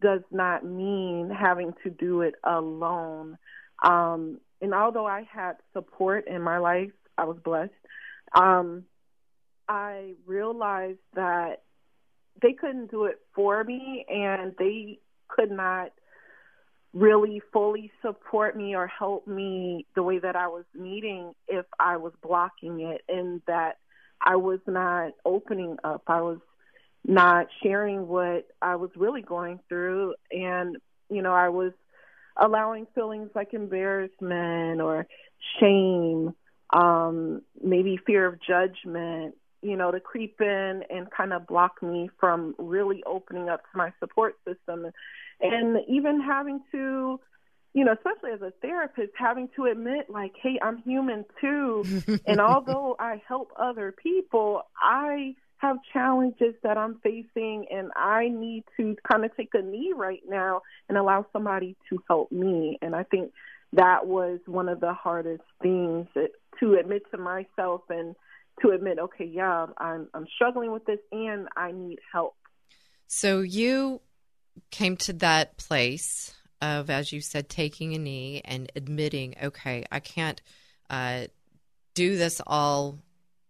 does 0.00 0.22
not 0.30 0.64
mean 0.64 1.30
having 1.30 1.74
to 1.82 1.90
do 1.90 2.22
it 2.22 2.34
alone. 2.44 3.36
Um, 3.84 4.40
and 4.60 4.74
although 4.74 5.06
I 5.06 5.26
had 5.30 5.56
support 5.72 6.26
in 6.28 6.42
my 6.42 6.58
life, 6.58 6.90
I 7.18 7.24
was 7.24 7.36
blessed. 7.44 7.72
Um, 8.32 8.84
I 9.68 10.14
realized 10.26 11.00
that 11.14 11.62
they 12.40 12.52
couldn't 12.52 12.90
do 12.90 13.04
it 13.04 13.18
for 13.34 13.62
me, 13.64 14.06
and 14.08 14.54
they 14.58 15.00
could 15.28 15.50
not 15.50 15.92
really 16.94 17.42
fully 17.52 17.92
support 18.00 18.56
me 18.56 18.74
or 18.74 18.86
help 18.86 19.26
me 19.26 19.86
the 19.94 20.02
way 20.02 20.18
that 20.18 20.36
I 20.36 20.48
was 20.48 20.64
needing 20.74 21.34
if 21.46 21.66
I 21.78 21.98
was 21.98 22.12
blocking 22.22 22.80
it, 22.80 23.02
and 23.08 23.42
that 23.46 23.78
I 24.20 24.36
was 24.36 24.60
not 24.66 25.12
opening 25.24 25.76
up. 25.84 26.04
I 26.06 26.22
was 26.22 26.38
not 27.04 27.48
sharing 27.62 28.08
what 28.08 28.46
I 28.62 28.76
was 28.76 28.90
really 28.96 29.22
going 29.22 29.60
through, 29.68 30.14
and 30.30 30.76
you 31.10 31.22
know, 31.22 31.32
I 31.32 31.48
was 31.48 31.72
allowing 32.36 32.86
feelings 32.94 33.30
like 33.34 33.52
embarrassment 33.54 34.80
or 34.80 35.06
shame, 35.60 36.34
um, 36.70 37.42
maybe 37.62 37.98
fear 38.06 38.26
of 38.26 38.40
judgment, 38.40 39.34
you 39.62 39.76
know, 39.76 39.90
to 39.90 40.00
creep 40.00 40.40
in 40.40 40.82
and 40.90 41.10
kind 41.10 41.32
of 41.32 41.46
block 41.46 41.82
me 41.82 42.10
from 42.20 42.54
really 42.58 43.02
opening 43.04 43.48
up 43.48 43.62
to 43.62 43.78
my 43.78 43.92
support 43.98 44.36
system. 44.46 44.86
And 45.40 45.78
even 45.88 46.20
having 46.20 46.60
to, 46.72 47.20
you 47.74 47.84
know, 47.84 47.92
especially 47.92 48.32
as 48.32 48.42
a 48.42 48.52
therapist, 48.60 49.12
having 49.16 49.48
to 49.56 49.66
admit, 49.66 50.10
like, 50.10 50.32
hey, 50.40 50.58
I'm 50.62 50.78
human 50.78 51.24
too. 51.40 51.84
and 52.26 52.40
although 52.40 52.96
I 52.98 53.22
help 53.26 53.52
other 53.56 53.92
people, 53.92 54.62
I 54.80 55.34
have 55.58 55.78
challenges 55.92 56.54
that 56.62 56.78
I'm 56.78 57.00
facing 57.02 57.66
and 57.70 57.90
I 57.96 58.28
need 58.28 58.64
to 58.76 58.96
kind 59.10 59.24
of 59.24 59.36
take 59.36 59.50
a 59.54 59.62
knee 59.62 59.92
right 59.94 60.22
now 60.28 60.62
and 60.88 60.96
allow 60.96 61.26
somebody 61.32 61.76
to 61.90 62.00
help 62.06 62.30
me. 62.30 62.78
And 62.80 62.94
I 62.94 63.02
think 63.02 63.32
that 63.72 64.06
was 64.06 64.40
one 64.46 64.68
of 64.68 64.80
the 64.80 64.92
hardest 64.92 65.42
things 65.62 66.06
to 66.60 66.74
admit 66.74 67.02
to 67.10 67.18
myself 67.18 67.82
and 67.90 68.14
to 68.62 68.70
admit, 68.70 68.98
okay, 68.98 69.24
yeah, 69.24 69.66
I'm 69.76 70.08
I'm 70.14 70.26
struggling 70.34 70.72
with 70.72 70.84
this 70.84 70.98
and 71.12 71.48
I 71.56 71.72
need 71.72 71.98
help. 72.12 72.34
So 73.06 73.40
you 73.40 74.00
came 74.70 74.96
to 74.98 75.12
that 75.14 75.56
place 75.56 76.34
of, 76.60 76.90
as 76.90 77.12
you 77.12 77.20
said, 77.20 77.48
taking 77.48 77.94
a 77.94 77.98
knee 77.98 78.42
and 78.44 78.70
admitting, 78.74 79.36
okay, 79.42 79.84
I 79.92 80.00
can't 80.00 80.40
uh, 80.90 81.26
do 81.94 82.16
this 82.16 82.40
all 82.46 82.98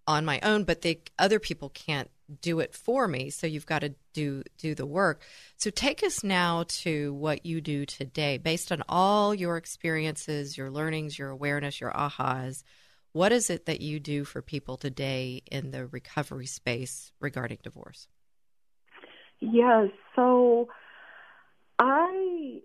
on 0.07 0.25
my 0.25 0.41
own, 0.43 0.65
but 0.65 0.83
the 0.83 1.01
other 1.19 1.39
people 1.39 1.71
can't 1.71 2.11
do 2.41 2.61
it 2.61 2.75
for 2.75 3.09
me. 3.09 3.31
So 3.31 3.47
you've 3.47 3.67
got 3.67 3.81
to 3.81 3.95
do 4.13 4.43
do 4.59 4.75
the 4.75 4.87
work. 4.87 5.23
So 5.57 5.71
take 5.71 6.03
us 6.03 6.23
now 6.23 6.65
to 6.69 7.15
what 7.15 7.47
you 7.47 7.61
do 7.61 7.87
today, 7.87 8.39
based 8.39 8.71
on 8.73 8.83
all 8.89 9.35
your 9.35 9.57
experiences, 9.57 10.57
your 10.57 10.71
learnings, 10.71 11.19
your 11.19 11.31
awareness, 11.31 11.81
your 11.81 11.93
ahas. 11.93 12.63
What 13.13 13.33
is 13.33 13.51
it 13.51 13.67
that 13.67 13.81
you 13.81 13.99
do 13.99 14.25
for 14.25 14.43
people 14.43 14.77
today 14.77 15.43
in 15.51 15.71
the 15.71 15.87
recovery 15.87 16.47
space 16.47 17.13
regarding 17.21 17.59
divorce? 17.63 18.07
Yes, 19.41 19.89
so 20.15 20.69
I 21.79 22.61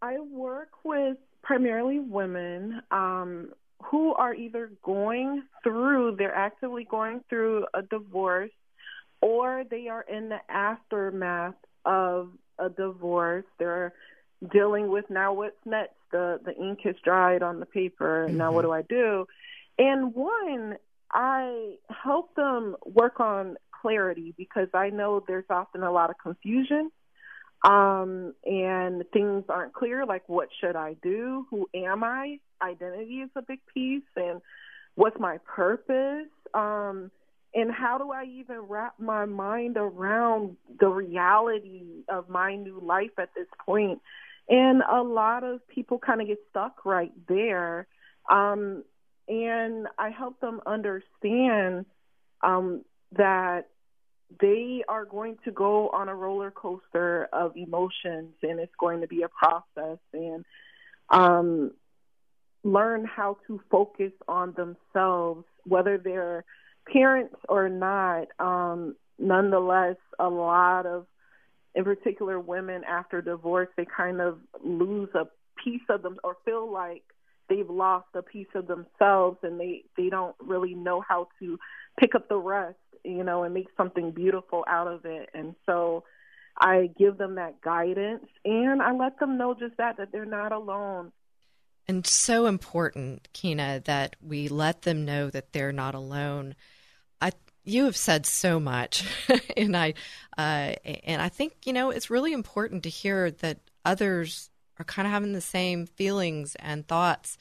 I 0.00 0.18
work 0.18 0.70
with 0.84 1.16
primarily 1.42 1.98
women 1.98 2.80
um, 2.90 3.50
who 3.84 4.14
are 4.14 4.34
either 4.34 4.72
going 4.84 5.42
through, 5.62 6.16
they're 6.16 6.34
actively 6.34 6.86
going 6.88 7.20
through 7.28 7.66
a 7.74 7.82
divorce, 7.82 8.50
or 9.22 9.64
they 9.70 9.88
are 9.88 10.02
in 10.02 10.28
the 10.28 10.40
aftermath 10.50 11.54
of 11.86 12.30
a 12.58 12.68
divorce. 12.68 13.46
They're 13.58 13.94
dealing 14.52 14.88
with 14.88 15.08
now 15.08 15.32
what's 15.32 15.56
next. 15.64 15.94
The 16.10 16.38
the 16.44 16.54
ink 16.54 16.80
has 16.84 16.96
dried 17.02 17.42
on 17.42 17.60
the 17.60 17.66
paper. 17.66 18.26
Mm-hmm. 18.28 18.36
Now 18.36 18.52
what 18.52 18.62
do 18.62 18.72
I 18.72 18.82
do? 18.82 19.26
And 19.78 20.14
one, 20.14 20.76
I 21.10 21.76
help 21.88 22.34
them 22.34 22.76
work 22.84 23.20
on 23.20 23.56
clarity 23.80 24.34
because 24.36 24.68
I 24.74 24.90
know 24.90 25.24
there's 25.26 25.46
often 25.48 25.82
a 25.82 25.90
lot 25.90 26.10
of 26.10 26.16
confusion 26.22 26.90
um, 27.64 28.34
and 28.44 29.04
things 29.12 29.44
aren't 29.48 29.72
clear. 29.72 30.04
Like, 30.04 30.28
what 30.28 30.48
should 30.60 30.76
I 30.76 30.96
do? 31.02 31.46
Who 31.50 31.68
am 31.74 32.02
I? 32.02 32.38
Identity 32.60 33.20
is 33.20 33.30
a 33.36 33.42
big 33.42 33.60
piece, 33.72 34.02
and 34.16 34.40
what's 34.94 35.18
my 35.18 35.38
purpose? 35.38 36.28
Um, 36.54 37.10
and 37.54 37.70
how 37.70 37.98
do 37.98 38.12
I 38.12 38.24
even 38.24 38.60
wrap 38.60 38.94
my 38.98 39.26
mind 39.26 39.76
around 39.76 40.56
the 40.80 40.88
reality 40.88 42.04
of 42.08 42.28
my 42.28 42.56
new 42.56 42.80
life 42.80 43.18
at 43.18 43.34
this 43.34 43.48
point? 43.64 44.00
And 44.48 44.82
a 44.90 45.02
lot 45.02 45.44
of 45.44 45.66
people 45.68 45.98
kind 45.98 46.20
of 46.20 46.26
get 46.28 46.38
stuck 46.50 46.84
right 46.84 47.12
there. 47.28 47.86
Um, 48.28 48.84
and 49.28 49.86
I 49.98 50.10
help 50.10 50.40
them 50.40 50.60
understand 50.66 51.86
um, 52.40 52.84
that 53.12 53.68
they 54.40 54.82
are 54.88 55.04
going 55.04 55.36
to 55.44 55.50
go 55.50 55.90
on 55.90 56.08
a 56.08 56.14
roller 56.14 56.50
coaster 56.50 57.28
of 57.32 57.56
emotions 57.56 58.34
and 58.42 58.58
it's 58.58 58.74
going 58.78 59.02
to 59.02 59.06
be 59.06 59.22
a 59.22 59.28
process 59.28 59.98
and 60.14 60.44
um, 61.10 61.72
learn 62.64 63.04
how 63.04 63.36
to 63.46 63.60
focus 63.70 64.12
on 64.26 64.54
themselves, 64.54 65.44
whether 65.64 65.98
they're 65.98 66.44
parents 66.90 67.36
or 67.48 67.68
not. 67.68 68.28
Um, 68.38 68.96
nonetheless, 69.18 69.96
a 70.18 70.28
lot 70.28 70.86
of, 70.86 71.06
in 71.74 71.84
particular, 71.84 72.38
women 72.38 72.82
after 72.84 73.22
divorce, 73.22 73.68
they 73.76 73.86
kind 73.86 74.20
of 74.20 74.38
lose 74.64 75.08
a 75.14 75.26
piece 75.62 75.82
of 75.88 76.02
them 76.02 76.18
or 76.24 76.36
feel 76.44 76.70
like 76.70 77.02
they've 77.48 77.70
lost 77.70 78.08
a 78.14 78.22
piece 78.22 78.48
of 78.54 78.66
themselves 78.66 79.38
and 79.42 79.60
they 79.60 79.84
they 79.96 80.08
don't 80.08 80.34
really 80.40 80.74
know 80.74 81.00
how 81.06 81.28
to 81.38 81.58
pick 81.98 82.14
up 82.14 82.28
the 82.28 82.36
rest 82.36 82.76
you 83.04 83.24
know, 83.24 83.42
and 83.42 83.54
make 83.54 83.68
something 83.76 84.12
beautiful 84.12 84.64
out 84.68 84.86
of 84.86 85.04
it. 85.04 85.30
And 85.34 85.54
so 85.66 86.04
I 86.58 86.90
give 86.98 87.18
them 87.18 87.36
that 87.36 87.60
guidance 87.60 88.26
and 88.44 88.82
I 88.82 88.92
let 88.92 89.18
them 89.18 89.38
know 89.38 89.54
just 89.54 89.76
that, 89.78 89.96
that 89.96 90.12
they're 90.12 90.24
not 90.24 90.52
alone. 90.52 91.12
And 91.88 92.06
so 92.06 92.46
important, 92.46 93.28
Keena, 93.32 93.82
that 93.86 94.16
we 94.22 94.48
let 94.48 94.82
them 94.82 95.04
know 95.04 95.30
that 95.30 95.52
they're 95.52 95.72
not 95.72 95.94
alone. 95.94 96.54
You 97.64 97.84
have 97.84 97.96
said 97.96 98.26
so 98.26 98.58
much, 98.58 99.04
and 99.56 99.76
I 99.76 99.94
uh, 100.36 100.74
and 101.04 101.22
I 101.22 101.28
think 101.28 101.54
you 101.64 101.72
know 101.72 101.90
it's 101.90 102.10
really 102.10 102.32
important 102.32 102.82
to 102.84 102.88
hear 102.88 103.30
that 103.30 103.58
others 103.84 104.50
are 104.78 104.84
kind 104.84 105.06
of 105.06 105.12
having 105.12 105.32
the 105.32 105.40
same 105.40 105.86
feelings 105.86 106.56
and 106.56 106.86
thoughts 106.86 107.38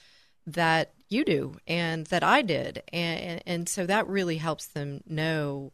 that 0.47 0.93
you 1.09 1.25
do 1.25 1.57
and 1.67 2.05
that 2.07 2.23
I 2.23 2.41
did. 2.41 2.83
And, 2.91 3.41
and 3.45 3.69
so 3.69 3.85
that 3.85 4.07
really 4.07 4.37
helps 4.37 4.67
them 4.67 5.01
know 5.07 5.71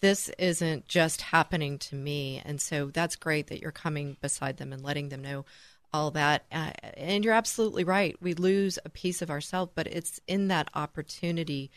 this 0.00 0.28
isn't 0.38 0.86
just 0.86 1.22
happening 1.22 1.78
to 1.78 1.94
me. 1.94 2.42
And 2.44 2.60
so 2.60 2.86
that's 2.86 3.16
great 3.16 3.46
that 3.46 3.60
you're 3.60 3.72
coming 3.72 4.16
beside 4.20 4.58
them 4.58 4.72
and 4.72 4.82
letting 4.82 5.08
them 5.08 5.22
know 5.22 5.46
all 5.92 6.10
that. 6.10 6.44
Uh, 6.52 6.72
and 6.96 7.24
you're 7.24 7.32
absolutely 7.32 7.84
right. 7.84 8.16
We 8.20 8.34
lose 8.34 8.78
a 8.84 8.90
piece 8.90 9.22
of 9.22 9.30
ourselves, 9.30 9.72
but 9.74 9.86
it's 9.86 10.20
in 10.26 10.48
that 10.48 10.68
opportunity 10.74 11.70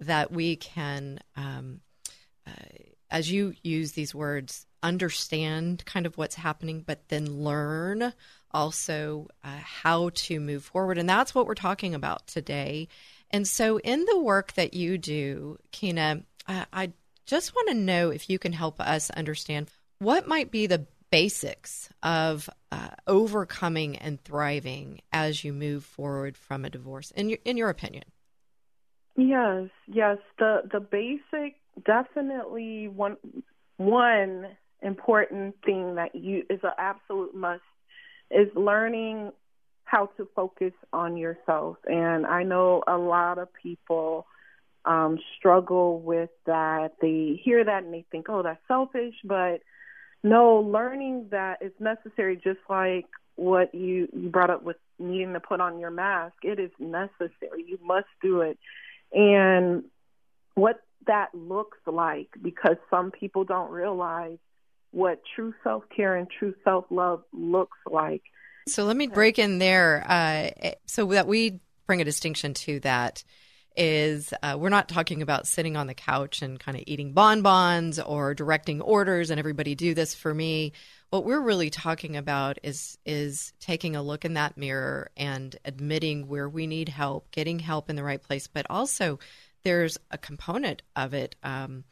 that 0.00 0.32
we 0.32 0.56
can, 0.56 1.20
um, 1.36 1.80
uh, 2.46 2.52
as 3.10 3.30
you 3.30 3.54
use 3.62 3.92
these 3.92 4.14
words, 4.14 4.66
understand 4.82 5.84
kind 5.86 6.06
of 6.06 6.18
what's 6.18 6.34
happening, 6.34 6.82
but 6.86 7.08
then 7.08 7.42
learn 7.42 8.12
also 8.50 9.28
uh, 9.42 9.56
how 9.62 10.10
to 10.14 10.38
move 10.40 10.64
forward. 10.64 10.98
And 10.98 11.08
that's 11.08 11.34
what 11.34 11.46
we're 11.46 11.54
talking 11.54 11.94
about 11.94 12.26
today. 12.26 12.88
And 13.30 13.48
so, 13.48 13.78
in 13.78 14.04
the 14.04 14.20
work 14.20 14.52
that 14.52 14.74
you 14.74 14.98
do, 14.98 15.58
Keena, 15.72 16.22
I 16.46 16.92
just 17.26 17.54
want 17.54 17.68
to 17.68 17.74
know 17.74 18.10
if 18.10 18.28
you 18.28 18.38
can 18.38 18.52
help 18.52 18.80
us 18.80 19.10
understand 19.10 19.70
what 19.98 20.28
might 20.28 20.50
be 20.50 20.66
the 20.66 20.86
basics 21.10 21.88
of 22.02 22.50
uh, 22.72 22.88
overcoming 23.06 23.96
and 23.96 24.22
thriving 24.22 25.00
as 25.12 25.44
you 25.44 25.52
move 25.52 25.84
forward 25.84 26.36
from 26.36 26.64
a 26.64 26.70
divorce, 26.70 27.10
in 27.12 27.28
your, 27.28 27.38
in 27.44 27.56
your 27.56 27.70
opinion? 27.70 28.04
Yes, 29.16 29.68
yes. 29.86 30.18
The 30.38 30.62
the 30.72 30.80
basic 30.80 31.56
definitely 31.84 32.88
one 32.88 33.16
one 33.76 34.46
important 34.82 35.56
thing 35.64 35.94
that 35.96 36.14
you 36.14 36.42
is 36.50 36.60
an 36.62 36.72
absolute 36.78 37.34
must 37.34 37.62
is 38.30 38.48
learning 38.54 39.30
how 39.84 40.06
to 40.16 40.28
focus 40.34 40.72
on 40.92 41.16
yourself. 41.16 41.76
And 41.86 42.26
I 42.26 42.42
know 42.42 42.82
a 42.86 42.96
lot 42.96 43.38
of 43.38 43.48
people 43.54 44.26
um, 44.84 45.18
struggle 45.38 46.00
with 46.00 46.30
that. 46.46 46.92
They 47.00 47.40
hear 47.42 47.64
that 47.64 47.84
and 47.84 47.94
they 47.94 48.04
think, 48.10 48.26
oh, 48.28 48.42
that's 48.42 48.60
selfish. 48.66 49.14
But 49.24 49.60
no, 50.22 50.56
learning 50.56 51.28
that 51.30 51.62
is 51.62 51.72
necessary, 51.78 52.36
just 52.36 52.60
like 52.68 53.06
what 53.36 53.74
you, 53.74 54.08
you 54.12 54.28
brought 54.30 54.50
up 54.50 54.62
with 54.62 54.76
needing 54.98 55.34
to 55.34 55.40
put 55.40 55.60
on 55.60 55.78
your 55.78 55.90
mask. 55.90 56.34
It 56.42 56.58
is 56.58 56.70
necessary. 56.78 57.64
You 57.66 57.78
must 57.84 58.06
do 58.22 58.40
it. 58.40 58.58
And 59.14 59.84
what 60.54 60.82
that 61.06 61.34
looks 61.34 61.78
like, 61.86 62.28
because 62.42 62.76
some 62.90 63.10
people 63.10 63.44
don't 63.44 63.70
realize 63.70 64.38
what 64.90 65.22
true 65.34 65.54
self 65.62 65.84
care 65.94 66.16
and 66.16 66.28
true 66.30 66.54
self 66.64 66.86
love 66.90 67.22
looks 67.32 67.78
like. 67.90 68.22
So 68.68 68.84
let 68.84 68.96
me 68.96 69.06
break 69.06 69.38
in 69.38 69.58
there 69.58 70.04
uh, 70.08 70.70
so 70.86 71.06
that 71.06 71.26
we 71.26 71.60
bring 71.86 72.00
a 72.00 72.04
distinction 72.04 72.54
to 72.54 72.80
that 72.80 73.22
is 73.76 74.32
uh, 74.42 74.56
we're 74.58 74.68
not 74.68 74.88
talking 74.88 75.20
about 75.20 75.46
sitting 75.46 75.76
on 75.76 75.86
the 75.86 75.94
couch 75.94 76.42
and 76.42 76.58
kind 76.60 76.76
of 76.76 76.84
eating 76.86 77.12
bonbons 77.12 77.98
or 77.98 78.32
directing 78.32 78.80
orders 78.80 79.30
and 79.30 79.38
everybody 79.38 79.74
do 79.74 79.94
this 79.94 80.14
for 80.14 80.32
me. 80.32 80.72
What 81.14 81.24
we're 81.24 81.38
really 81.38 81.70
talking 81.70 82.16
about 82.16 82.58
is 82.64 82.98
is 83.06 83.52
taking 83.60 83.94
a 83.94 84.02
look 84.02 84.24
in 84.24 84.34
that 84.34 84.56
mirror 84.56 85.12
and 85.16 85.54
admitting 85.64 86.26
where 86.26 86.48
we 86.48 86.66
need 86.66 86.88
help, 86.88 87.30
getting 87.30 87.60
help 87.60 87.88
in 87.88 87.94
the 87.94 88.02
right 88.02 88.20
place, 88.20 88.48
but 88.48 88.66
also 88.68 89.20
there's 89.62 89.96
a 90.10 90.18
component 90.18 90.82
of 90.96 91.14
it 91.14 91.36
um, 91.44 91.84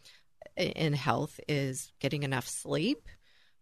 in 0.56 0.92
health 0.92 1.38
is 1.46 1.92
getting 2.00 2.24
enough 2.24 2.48
sleep, 2.48 3.08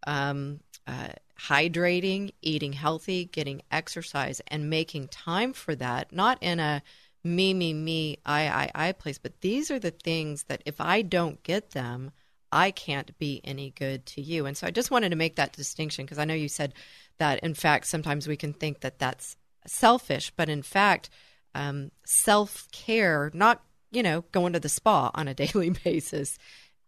um, 0.07 0.61
uh, 0.87 1.09
hydrating, 1.39 2.33
eating 2.41 2.73
healthy, 2.73 3.27
getting 3.27 3.61
exercise, 3.71 4.41
and 4.49 4.71
making 4.71 5.09
time 5.09 5.53
for 5.53 5.75
that, 5.75 6.11
not 6.11 6.39
in 6.41 6.59
a 6.59 6.83
me, 7.23 7.53
me, 7.53 7.75
me, 7.75 8.17
I, 8.25 8.49
I, 8.49 8.89
I 8.89 8.93
place, 8.93 9.19
but 9.19 9.43
these 9.43 9.71
are 9.71 9.79
the 9.79 9.91
things 9.91 10.45
that 10.45 10.63
if 10.65 10.81
I 10.81 11.03
don't 11.03 11.43
get 11.43 11.73
them, 11.73 12.13
I 12.53 12.71
can't 12.71 13.17
be 13.19 13.41
any 13.45 13.71
good 13.71 14.07
to 14.07 14.21
you. 14.21 14.47
And 14.47 14.57
so 14.57 14.67
I 14.67 14.71
just 14.71 14.91
wanted 14.91 15.11
to 15.11 15.17
make 15.17 15.37
that 15.37 15.53
distinction 15.53 16.05
because 16.05 16.19
I 16.19 16.25
know 16.25 16.35
you 16.35 16.49
said 16.49 16.75
that, 17.19 17.41
in 17.41 17.55
fact, 17.55 17.87
sometimes 17.87 18.27
we 18.27 18.37
can 18.37 18.53
think 18.53 18.81
that 18.81 18.99
that's 18.99 19.37
selfish, 19.67 20.33
but 20.37 20.49
in 20.49 20.63
fact, 20.63 21.11
um, 21.55 21.91
self 22.05 22.69
care, 22.73 23.31
not, 23.35 23.63
you 23.91 24.03
know, 24.03 24.25
going 24.33 24.53
to 24.53 24.61
the 24.61 24.69
spa 24.69 25.11
on 25.15 25.29
a 25.29 25.35
daily 25.43 25.71
basis, 25.71 26.39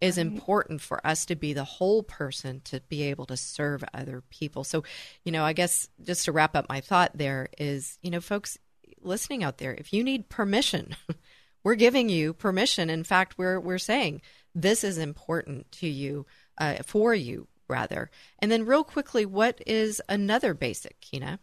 is 0.01 0.19
important 0.19 0.81
for 0.81 1.05
us 1.07 1.25
to 1.27 1.37
be 1.37 1.53
the 1.53 1.63
whole 1.63 2.03
person 2.03 2.61
to 2.65 2.81
be 2.89 3.05
able 3.05 3.25
to 3.25 3.37
serve 3.37 3.85
other 3.95 4.21
people. 4.31 4.65
So, 4.65 4.83
you 5.25 5.31
know, 5.31 5.45
I 5.45 5.53
guess 5.53 5.89
just 6.03 6.25
to 6.25 6.33
wrap 6.33 6.57
up 6.57 6.69
my 6.69 6.81
thought 6.81 7.13
there 7.15 7.49
is, 7.57 7.99
you 8.03 8.11
know, 8.11 8.21
folks 8.21 8.59
listening 9.01 9.45
out 9.45 9.59
there, 9.59 9.73
if 9.73 9.93
you 9.93 10.03
need 10.03 10.29
permission, 10.29 10.97
we're 11.65 11.77
giving 11.77 12.09
you 12.09 12.33
permission. 12.33 12.91
In 12.91 13.05
fact, 13.05 13.39
we're 13.39 13.61
we're 13.61 13.79
saying 13.79 14.23
this 14.55 14.85
is 14.85 14.99
important 14.99 15.71
to 15.73 15.89
you, 15.89 16.27
uh, 16.59 16.77
for 16.85 17.15
you 17.15 17.49
rather. 17.69 18.11
And 18.39 18.51
then, 18.51 18.67
real 18.67 18.85
quickly, 18.85 19.25
what 19.27 19.61
is 19.67 20.01
another 20.09 20.55
basic, 20.55 21.01
Keena? 21.01 21.39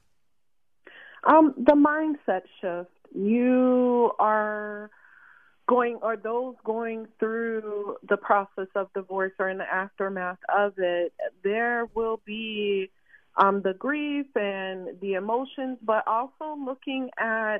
Um, 1.24 1.54
the 1.58 1.74
mindset 1.74 2.44
shift. 2.62 2.92
You 3.14 4.12
are 4.20 4.92
going 5.70 6.00
or 6.02 6.18
those 6.18 6.56
going 6.64 7.08
through 7.20 7.98
the 8.08 8.18
process 8.18 8.68
of 8.76 8.92
divorce 8.94 9.34
or 9.40 9.50
in 9.50 9.60
the 9.60 9.72
aftermath 9.72 10.40
of 10.54 10.74
it, 10.78 11.14
there 11.44 11.88
will 11.94 12.20
be 12.26 12.90
um, 13.38 13.62
the 13.62 13.74
grief 13.74 14.26
and 14.36 15.00
the 15.00 15.14
emotions, 15.14 15.78
but 15.84 16.08
also 16.08 16.58
looking 16.60 17.12
at 17.18 17.60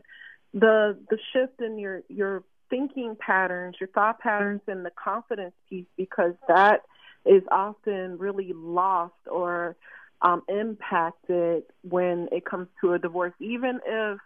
the 0.54 0.98
the 1.10 1.20
shift 1.32 1.62
in 1.62 1.78
your 1.78 2.02
your 2.10 2.44
thinking 2.70 3.16
patterns, 3.20 3.76
your 3.80 3.90
thought 3.90 4.20
patterns, 4.20 4.62
and 4.68 4.86
the 4.86 4.92
confidence 4.92 5.54
piece, 5.70 5.86
because 5.98 6.34
that 6.48 6.84
is 7.26 7.44
often 7.52 8.18
really 8.18 8.54
lost 8.54 9.14
or 9.30 9.76
um, 10.22 10.44
impacted 10.48 11.64
when 11.84 12.28
it 12.32 12.46
comes 12.46 12.68
to 12.82 12.94
a 12.94 13.00
divorce. 13.00 13.34
Even 13.40 13.80
if 13.86 14.20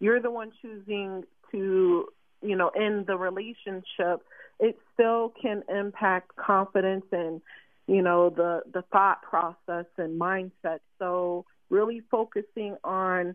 you're 0.00 0.20
the 0.20 0.30
one 0.30 0.52
choosing 0.60 1.24
to 1.52 2.08
you 2.44 2.56
know, 2.56 2.68
end 2.68 3.06
the 3.06 3.16
relationship, 3.16 4.22
it 4.60 4.78
still 4.92 5.32
can 5.40 5.62
impact 5.68 6.36
confidence 6.36 7.06
and, 7.10 7.40
you 7.86 8.02
know, 8.02 8.30
the 8.30 8.62
the 8.72 8.82
thought 8.92 9.22
process 9.22 9.86
and 9.96 10.20
mindset. 10.20 10.80
So 10.98 11.46
really 11.70 12.02
focusing 12.10 12.76
on 12.84 13.34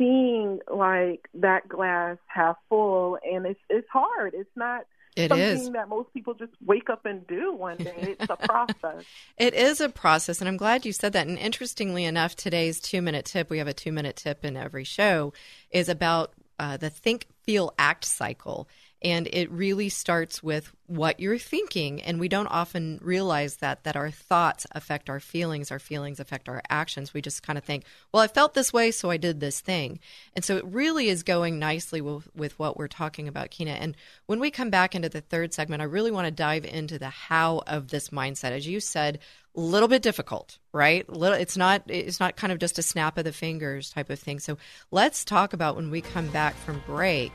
seeing 0.00 0.60
like 0.72 1.28
that 1.34 1.68
glass 1.68 2.16
half 2.26 2.56
full 2.68 3.18
and 3.22 3.44
it's 3.44 3.60
it's 3.68 3.88
hard. 3.92 4.32
It's 4.34 4.50
not 4.56 4.86
it 5.16 5.28
something 5.28 5.44
is. 5.44 5.70
that 5.72 5.88
most 5.88 6.12
people 6.14 6.34
just 6.34 6.52
wake 6.64 6.88
up 6.88 7.04
and 7.04 7.26
do 7.26 7.52
one 7.52 7.76
day. 7.76 8.16
It's 8.20 8.30
a 8.30 8.36
process. 8.36 9.04
it 9.36 9.54
is 9.54 9.80
a 9.80 9.88
process, 9.88 10.40
and 10.40 10.48
I'm 10.48 10.56
glad 10.56 10.86
you 10.86 10.92
said 10.92 11.12
that. 11.12 11.26
And 11.26 11.38
interestingly 11.38 12.04
enough, 12.04 12.34
today's 12.34 12.80
two 12.80 13.02
minute 13.02 13.26
tip, 13.26 13.50
we 13.50 13.58
have 13.58 13.66
a 13.66 13.74
two 13.74 13.92
minute 13.92 14.16
tip 14.16 14.44
in 14.44 14.56
every 14.56 14.84
show, 14.84 15.32
is 15.70 15.88
about 15.88 16.32
uh, 16.58 16.76
the 16.76 16.90
think, 16.90 17.26
feel, 17.44 17.74
act 17.78 18.04
cycle. 18.04 18.68
And 19.02 19.28
it 19.32 19.50
really 19.50 19.88
starts 19.88 20.42
with 20.42 20.72
what 20.86 21.20
you're 21.20 21.38
thinking. 21.38 22.02
And 22.02 22.20
we 22.20 22.28
don't 22.28 22.48
often 22.48 22.98
realize 23.02 23.56
that, 23.56 23.84
that 23.84 23.96
our 23.96 24.10
thoughts 24.10 24.66
affect 24.72 25.08
our 25.08 25.20
feelings, 25.20 25.70
our 25.70 25.78
feelings 25.78 26.20
affect 26.20 26.48
our 26.48 26.62
actions. 26.68 27.14
We 27.14 27.22
just 27.22 27.42
kind 27.42 27.56
of 27.56 27.64
think, 27.64 27.84
well, 28.12 28.22
I 28.22 28.26
felt 28.26 28.54
this 28.54 28.72
way, 28.72 28.90
so 28.90 29.08
I 29.08 29.16
did 29.16 29.40
this 29.40 29.60
thing. 29.60 30.00
And 30.34 30.44
so 30.44 30.56
it 30.56 30.64
really 30.66 31.08
is 31.08 31.22
going 31.22 31.58
nicely 31.58 32.00
with, 32.00 32.28
with 32.34 32.58
what 32.58 32.76
we're 32.76 32.88
talking 32.88 33.28
about, 33.28 33.50
Keena. 33.50 33.72
And 33.72 33.96
when 34.26 34.40
we 34.40 34.50
come 34.50 34.70
back 34.70 34.94
into 34.94 35.08
the 35.08 35.20
third 35.20 35.54
segment, 35.54 35.80
I 35.80 35.86
really 35.86 36.10
want 36.10 36.26
to 36.26 36.32
dive 36.32 36.64
into 36.64 36.98
the 36.98 37.08
how 37.08 37.62
of 37.66 37.88
this 37.88 38.10
mindset. 38.10 38.50
As 38.50 38.66
you 38.66 38.80
said, 38.80 39.20
a 39.56 39.60
little 39.60 39.88
bit 39.88 40.02
difficult, 40.02 40.58
right? 40.72 41.08
Little, 41.08 41.36
it's 41.36 41.56
not 41.56 41.82
it's 41.88 42.20
not 42.20 42.36
kind 42.36 42.52
of 42.52 42.58
just 42.58 42.78
a 42.78 42.82
snap 42.82 43.18
of 43.18 43.24
the 43.24 43.32
fingers 43.32 43.90
type 43.90 44.10
of 44.10 44.18
thing. 44.18 44.38
So 44.38 44.58
let's 44.90 45.24
talk 45.24 45.52
about 45.52 45.76
when 45.76 45.90
we 45.90 46.00
come 46.00 46.28
back 46.28 46.54
from 46.54 46.82
break 46.86 47.32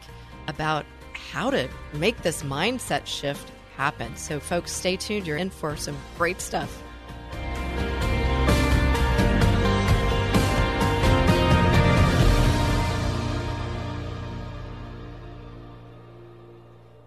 about 0.48 0.86
how 1.18 1.50
to 1.50 1.70
make 1.94 2.22
this 2.22 2.44
mindset 2.44 3.06
shift 3.06 3.52
happen. 3.78 4.16
So 4.16 4.40
folks, 4.40 4.72
stay 4.72 4.96
tuned. 4.96 5.28
You're 5.28 5.38
in 5.38 5.50
for 5.50 5.76
some 5.76 5.98
great 6.18 6.42
stuff. 6.42 6.82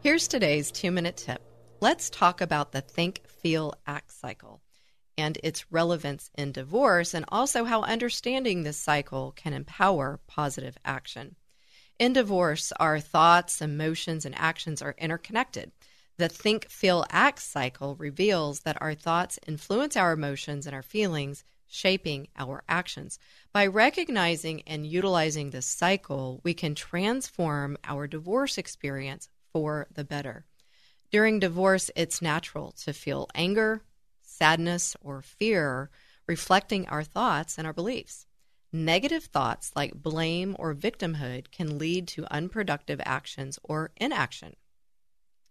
Here's 0.00 0.28
today's 0.28 0.70
two 0.70 0.90
minute 0.90 1.16
tip. 1.16 1.42
Let's 1.80 2.08
talk 2.08 2.40
about 2.40 2.72
the 2.72 2.80
think, 2.80 3.26
feel, 3.26 3.74
act 3.86 4.10
cycle 4.10 4.62
and 5.18 5.36
its 5.42 5.70
relevance 5.72 6.30
in 6.38 6.52
divorce, 6.52 7.12
and 7.12 7.24
also 7.28 7.64
how 7.64 7.82
understanding 7.82 8.62
this 8.62 8.76
cycle 8.76 9.32
can 9.32 9.52
empower 9.52 10.20
positive 10.28 10.78
action. 10.84 11.34
In 11.98 12.12
divorce, 12.12 12.72
our 12.78 13.00
thoughts, 13.00 13.60
emotions, 13.60 14.24
and 14.24 14.32
actions 14.38 14.80
are 14.80 14.94
interconnected. 14.98 15.72
The 16.16 16.28
think, 16.28 16.68
feel, 16.68 17.04
act 17.10 17.40
cycle 17.42 17.96
reveals 17.96 18.60
that 18.60 18.80
our 18.80 18.94
thoughts 18.94 19.38
influence 19.48 19.96
our 19.96 20.12
emotions 20.12 20.64
and 20.66 20.76
our 20.76 20.82
feelings, 20.82 21.42
shaping 21.66 22.28
our 22.36 22.62
actions. 22.68 23.18
By 23.52 23.66
recognizing 23.66 24.62
and 24.62 24.86
utilizing 24.86 25.50
this 25.50 25.66
cycle, 25.66 26.40
we 26.44 26.54
can 26.54 26.76
transform 26.76 27.76
our 27.82 28.06
divorce 28.06 28.58
experience 28.58 29.28
for 29.52 29.88
the 29.92 30.04
better. 30.04 30.44
During 31.10 31.40
divorce, 31.40 31.90
it's 31.96 32.22
natural 32.22 32.72
to 32.84 32.92
feel 32.92 33.28
anger, 33.34 33.82
sadness, 34.22 34.96
or 35.00 35.20
fear, 35.20 35.90
reflecting 36.28 36.86
our 36.86 37.02
thoughts 37.02 37.58
and 37.58 37.66
our 37.66 37.72
beliefs. 37.72 38.27
Negative 38.72 39.24
thoughts 39.24 39.72
like 39.74 39.94
blame 39.94 40.54
or 40.58 40.74
victimhood 40.74 41.50
can 41.50 41.78
lead 41.78 42.06
to 42.08 42.32
unproductive 42.32 43.00
actions 43.04 43.58
or 43.62 43.92
inaction. 43.96 44.56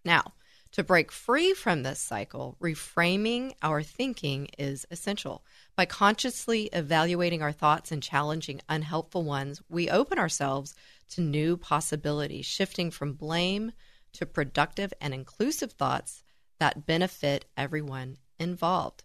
Now, 0.05 0.33
to 0.73 0.83
break 0.83 1.11
free 1.11 1.53
from 1.53 1.81
this 1.81 1.99
cycle, 1.99 2.57
reframing 2.61 3.53
our 3.63 3.81
thinking 3.81 4.49
is 4.59 4.85
essential. 4.91 5.43
By 5.75 5.85
consciously 5.85 6.69
evaluating 6.73 7.41
our 7.41 7.51
thoughts 7.51 7.91
and 7.91 8.03
challenging 8.03 8.61
unhelpful 8.69 9.23
ones, 9.23 9.61
we 9.69 9.89
open 9.89 10.19
ourselves 10.19 10.75
to 11.09 11.21
new 11.21 11.57
possibilities, 11.57 12.45
shifting 12.45 12.91
from 12.91 13.13
blame 13.13 13.71
to 14.13 14.25
productive 14.25 14.93
and 15.01 15.13
inclusive 15.13 15.71
thoughts 15.71 16.23
that 16.59 16.85
benefit 16.85 17.45
everyone 17.55 18.17
involved. 18.37 19.03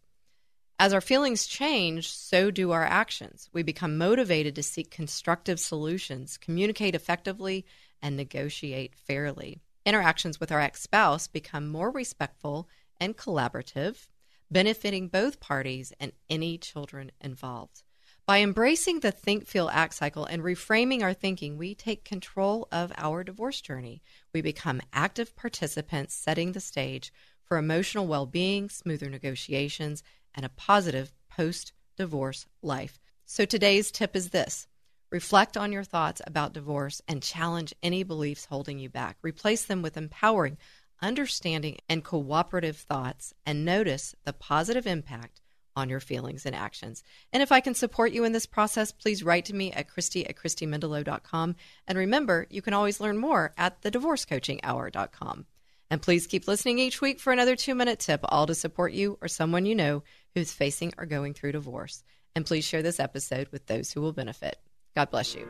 As 0.82 0.92
our 0.92 1.00
feelings 1.00 1.46
change, 1.46 2.10
so 2.10 2.50
do 2.50 2.72
our 2.72 2.82
actions. 2.82 3.48
We 3.52 3.62
become 3.62 3.96
motivated 3.96 4.56
to 4.56 4.64
seek 4.64 4.90
constructive 4.90 5.60
solutions, 5.60 6.36
communicate 6.36 6.96
effectively, 6.96 7.64
and 8.02 8.16
negotiate 8.16 8.96
fairly. 8.96 9.60
Interactions 9.86 10.40
with 10.40 10.50
our 10.50 10.58
ex 10.58 10.82
spouse 10.82 11.28
become 11.28 11.68
more 11.68 11.92
respectful 11.92 12.68
and 12.98 13.16
collaborative, 13.16 14.08
benefiting 14.50 15.06
both 15.06 15.38
parties 15.38 15.92
and 16.00 16.10
any 16.28 16.58
children 16.58 17.12
involved. 17.20 17.84
By 18.26 18.40
embracing 18.40 19.00
the 19.00 19.12
think, 19.12 19.46
feel, 19.46 19.68
act 19.68 19.94
cycle 19.94 20.24
and 20.24 20.42
reframing 20.42 21.02
our 21.02 21.14
thinking, 21.14 21.58
we 21.58 21.76
take 21.76 22.04
control 22.04 22.66
of 22.72 22.92
our 22.96 23.22
divorce 23.22 23.60
journey. 23.60 24.02
We 24.32 24.42
become 24.42 24.80
active 24.92 25.36
participants, 25.36 26.12
setting 26.12 26.50
the 26.50 26.60
stage 26.60 27.12
for 27.44 27.56
emotional 27.56 28.08
well 28.08 28.26
being, 28.26 28.68
smoother 28.68 29.08
negotiations, 29.08 30.02
and 30.34 30.44
a 30.44 30.50
positive 30.50 31.12
post 31.30 31.72
divorce 31.96 32.46
life. 32.62 32.98
So 33.24 33.44
today's 33.44 33.90
tip 33.90 34.16
is 34.16 34.30
this 34.30 34.66
reflect 35.10 35.56
on 35.56 35.72
your 35.72 35.84
thoughts 35.84 36.22
about 36.26 36.52
divorce 36.52 37.02
and 37.06 37.22
challenge 37.22 37.74
any 37.82 38.02
beliefs 38.02 38.46
holding 38.46 38.78
you 38.78 38.88
back. 38.88 39.18
Replace 39.22 39.64
them 39.64 39.82
with 39.82 39.96
empowering, 39.96 40.56
understanding, 41.00 41.78
and 41.88 42.04
cooperative 42.04 42.76
thoughts, 42.76 43.34
and 43.44 43.64
notice 43.64 44.14
the 44.24 44.32
positive 44.32 44.86
impact 44.86 45.40
on 45.74 45.88
your 45.88 46.00
feelings 46.00 46.46
and 46.46 46.54
actions. 46.54 47.02
And 47.32 47.42
if 47.42 47.50
I 47.50 47.60
can 47.60 47.74
support 47.74 48.12
you 48.12 48.24
in 48.24 48.32
this 48.32 48.46
process, 48.46 48.92
please 48.92 49.22
write 49.22 49.46
to 49.46 49.54
me 49.54 49.72
at 49.72 49.88
Christy 49.88 50.26
at 50.26 50.36
ChristyMendelow.com. 50.36 51.56
And 51.88 51.98
remember, 51.98 52.46
you 52.50 52.62
can 52.62 52.74
always 52.74 53.00
learn 53.00 53.18
more 53.18 53.52
at 53.56 53.80
thedivorcecoachinghour.com. 53.82 55.46
And 55.92 56.00
please 56.00 56.26
keep 56.26 56.48
listening 56.48 56.78
each 56.78 57.02
week 57.02 57.20
for 57.20 57.34
another 57.34 57.54
two 57.54 57.74
minute 57.74 57.98
tip, 57.98 58.20
all 58.24 58.46
to 58.46 58.54
support 58.54 58.94
you 58.94 59.18
or 59.20 59.28
someone 59.28 59.66
you 59.66 59.74
know 59.74 60.02
who's 60.34 60.50
facing 60.50 60.94
or 60.96 61.04
going 61.04 61.34
through 61.34 61.52
divorce. 61.52 62.02
And 62.34 62.46
please 62.46 62.64
share 62.64 62.80
this 62.80 62.98
episode 62.98 63.48
with 63.52 63.66
those 63.66 63.92
who 63.92 64.00
will 64.00 64.14
benefit. 64.14 64.56
God 64.96 65.10
bless 65.10 65.34
you. 65.34 65.46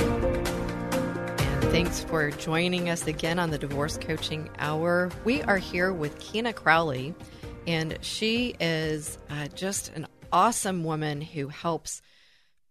And 0.00 1.64
thanks 1.70 2.02
for 2.02 2.32
joining 2.32 2.90
us 2.90 3.06
again 3.06 3.38
on 3.38 3.50
the 3.50 3.58
Divorce 3.58 3.96
Coaching 3.96 4.50
Hour. 4.58 5.12
We 5.24 5.42
are 5.42 5.58
here 5.58 5.92
with 5.92 6.18
Keena 6.18 6.54
Crowley. 6.54 7.14
And 7.68 7.96
she 8.00 8.56
is 8.58 9.16
uh, 9.30 9.46
just 9.54 9.92
an 9.94 10.08
awesome 10.32 10.82
woman 10.82 11.20
who 11.20 11.46
helps 11.46 12.02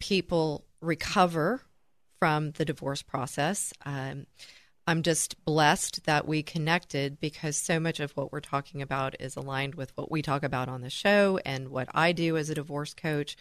people 0.01 0.65
recover 0.81 1.61
from 2.19 2.51
the 2.51 2.65
divorce 2.65 3.01
process. 3.01 3.71
Um, 3.85 4.25
I'm 4.85 5.01
just 5.01 5.43
blessed 5.45 6.05
that 6.05 6.27
we 6.27 6.43
connected 6.43 7.19
because 7.19 7.55
so 7.55 7.79
much 7.79 7.99
of 7.99 8.11
what 8.11 8.31
we're 8.31 8.41
talking 8.41 8.81
about 8.81 9.15
is 9.19 9.35
aligned 9.35 9.75
with 9.75 9.95
what 9.95 10.11
we 10.11 10.21
talk 10.21 10.43
about 10.43 10.67
on 10.67 10.81
the 10.81 10.89
show 10.89 11.39
and 11.45 11.69
what 11.69 11.87
I 11.93 12.11
do 12.11 12.35
as 12.35 12.49
a 12.49 12.55
divorce 12.55 12.93
coach. 12.93 13.37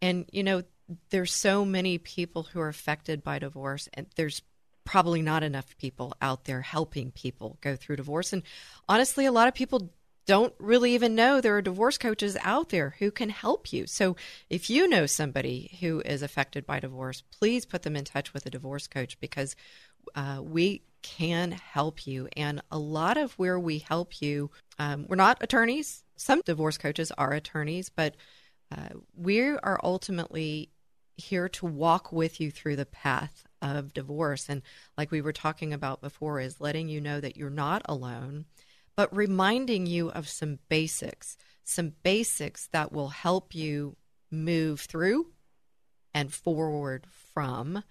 And, 0.00 0.26
you 0.32 0.42
know, 0.42 0.62
there's 1.10 1.32
so 1.32 1.64
many 1.64 1.98
people 1.98 2.44
who 2.44 2.60
are 2.60 2.68
affected 2.68 3.22
by 3.22 3.38
divorce, 3.38 3.88
and 3.94 4.06
there's 4.16 4.42
probably 4.84 5.20
not 5.20 5.42
enough 5.42 5.76
people 5.78 6.14
out 6.22 6.44
there 6.44 6.62
helping 6.62 7.10
people 7.10 7.58
go 7.60 7.76
through 7.76 7.96
divorce. 7.96 8.32
And 8.32 8.42
honestly, 8.88 9.26
a 9.26 9.32
lot 9.32 9.48
of 9.48 9.54
people 9.54 9.90
don't 10.26 10.54
really 10.58 10.94
even 10.94 11.14
know 11.14 11.40
there 11.40 11.56
are 11.56 11.62
divorce 11.62 11.98
coaches 11.98 12.36
out 12.42 12.70
there 12.70 12.96
who 12.98 13.10
can 13.10 13.28
help 13.28 13.72
you. 13.72 13.86
So 13.86 14.16
if 14.50 14.68
you 14.68 14.88
know 14.88 15.06
somebody 15.06 15.76
who 15.80 16.00
is 16.00 16.22
affected 16.22 16.66
by 16.66 16.80
divorce, 16.80 17.22
please 17.38 17.64
put 17.64 17.82
them 17.82 17.96
in 17.96 18.04
touch 18.04 18.34
with 18.34 18.44
a 18.44 18.50
divorce 18.50 18.88
coach 18.88 19.18
because 19.20 19.54
uh, 20.14 20.40
we 20.42 20.82
can 21.02 21.52
help 21.52 22.06
you. 22.06 22.28
And 22.36 22.62
a 22.70 22.78
lot 22.78 23.16
of 23.16 23.32
where 23.34 23.58
we 23.58 23.78
help 23.78 24.20
you, 24.20 24.50
um, 24.78 25.06
we're 25.08 25.16
not 25.16 25.38
attorneys. 25.42 26.04
Some 26.16 26.42
divorce 26.44 26.78
coaches 26.78 27.12
are 27.16 27.32
attorneys, 27.32 27.88
but 27.88 28.16
uh, 28.76 28.88
we 29.16 29.40
are 29.40 29.80
ultimately 29.82 30.70
here 31.16 31.48
to 31.48 31.66
walk 31.66 32.12
with 32.12 32.40
you 32.40 32.50
through 32.50 32.76
the 32.76 32.86
path 32.86 33.44
of 33.62 33.94
divorce. 33.94 34.48
And 34.48 34.62
like 34.98 35.10
we 35.10 35.20
were 35.20 35.32
talking 35.32 35.72
about 35.72 36.00
before, 36.00 36.40
is 36.40 36.60
letting 36.60 36.88
you 36.88 37.00
know 37.00 37.20
that 37.20 37.36
you're 37.36 37.50
not 37.50 37.82
alone 37.86 38.46
but 38.96 39.14
reminding 39.14 39.86
you 39.86 40.10
of 40.10 40.28
some 40.28 40.58
basics, 40.68 41.36
some 41.62 41.92
basics 42.02 42.66
that 42.68 42.92
will 42.92 43.10
help 43.10 43.54
you 43.54 43.96
move 44.30 44.80
through 44.80 45.26
and 46.14 46.32
forward 46.32 47.06
from. 47.34 47.84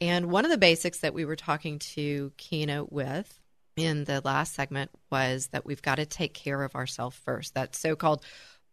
And 0.00 0.30
one 0.30 0.44
of 0.44 0.50
the 0.50 0.58
basics 0.58 1.00
that 1.00 1.14
we 1.14 1.24
were 1.24 1.36
talking 1.36 1.78
to 1.78 2.32
Keena 2.36 2.84
with 2.84 3.40
in 3.76 4.04
the 4.04 4.20
last 4.24 4.54
segment 4.54 4.90
was 5.10 5.48
that 5.48 5.66
we've 5.66 5.82
got 5.82 5.96
to 5.96 6.06
take 6.06 6.34
care 6.34 6.62
of 6.62 6.74
ourselves 6.74 7.16
first. 7.16 7.54
That 7.54 7.76
so 7.76 7.96
called 7.96 8.24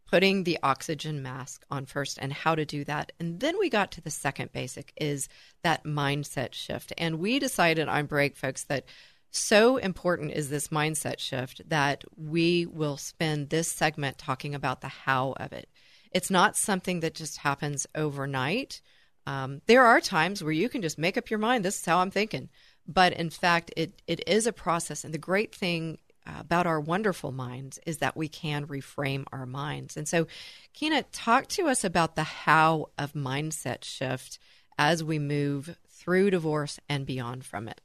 putting 0.09 0.43
the 0.43 0.57
oxygen 0.63 1.21
mask 1.21 1.65
on 1.69 1.85
first 1.85 2.17
and 2.21 2.31
how 2.31 2.55
to 2.55 2.65
do 2.65 2.83
that. 2.85 3.11
And 3.19 3.39
then 3.39 3.59
we 3.59 3.69
got 3.69 3.91
to 3.93 4.01
the 4.01 4.09
second 4.09 4.51
basic 4.53 4.93
is 4.95 5.27
that 5.63 5.83
mindset 5.83 6.53
shift. 6.53 6.93
And 6.97 7.19
we 7.19 7.39
decided 7.39 7.89
on 7.89 8.05
break, 8.05 8.37
folks, 8.37 8.63
that 8.65 8.85
so 9.31 9.77
important 9.77 10.31
is 10.31 10.49
this 10.49 10.69
mindset 10.69 11.19
shift 11.19 11.61
that 11.67 12.05
we 12.15 12.65
will 12.65 12.95
spend 12.95 13.49
this 13.49 13.69
segment 13.69 14.17
talking 14.17 14.55
about 14.55 14.79
the 14.79 14.87
how 14.87 15.33
of 15.37 15.51
it. 15.51 15.69
It's 16.11 16.31
not 16.31 16.55
something 16.55 17.01
that 17.01 17.13
just 17.13 17.39
happens 17.39 17.85
overnight. 17.93 18.81
Um, 19.27 19.61
there 19.65 19.85
are 19.85 19.99
times 19.99 20.41
where 20.41 20.53
you 20.53 20.69
can 20.69 20.81
just 20.81 20.97
make 20.97 21.17
up 21.17 21.29
your 21.29 21.37
mind, 21.37 21.65
this 21.65 21.79
is 21.79 21.85
how 21.85 21.99
I'm 21.99 22.11
thinking. 22.11 22.47
But 22.87 23.11
in 23.11 23.29
fact, 23.29 23.73
it, 23.75 24.01
it 24.07 24.25
is 24.25 24.47
a 24.47 24.53
process. 24.53 25.03
And 25.03 25.13
the 25.13 25.17
great 25.17 25.53
thing 25.53 25.97
about 26.25 26.65
our 26.65 26.79
wonderful 26.79 27.33
minds 27.33 27.77
is 27.85 27.97
that 27.97 28.15
we 28.15 28.29
can 28.29 28.67
reframe 28.67 29.25
our 29.33 29.45
minds. 29.45 29.97
And 29.97 30.07
so, 30.07 30.27
Keena, 30.73 31.03
talk 31.11 31.47
to 31.49 31.67
us 31.67 31.83
about 31.83 32.15
the 32.15 32.23
how 32.23 32.87
of 32.97 33.11
mindset 33.11 33.83
shift 33.83 34.39
as 34.77 35.03
we 35.03 35.19
move 35.19 35.77
through 35.89 36.29
divorce 36.29 36.79
and 36.87 37.05
beyond 37.05 37.43
from 37.43 37.67
it. 37.67 37.81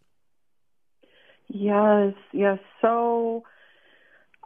Yes, 1.48 2.14
yes. 2.32 2.58
So 2.80 3.42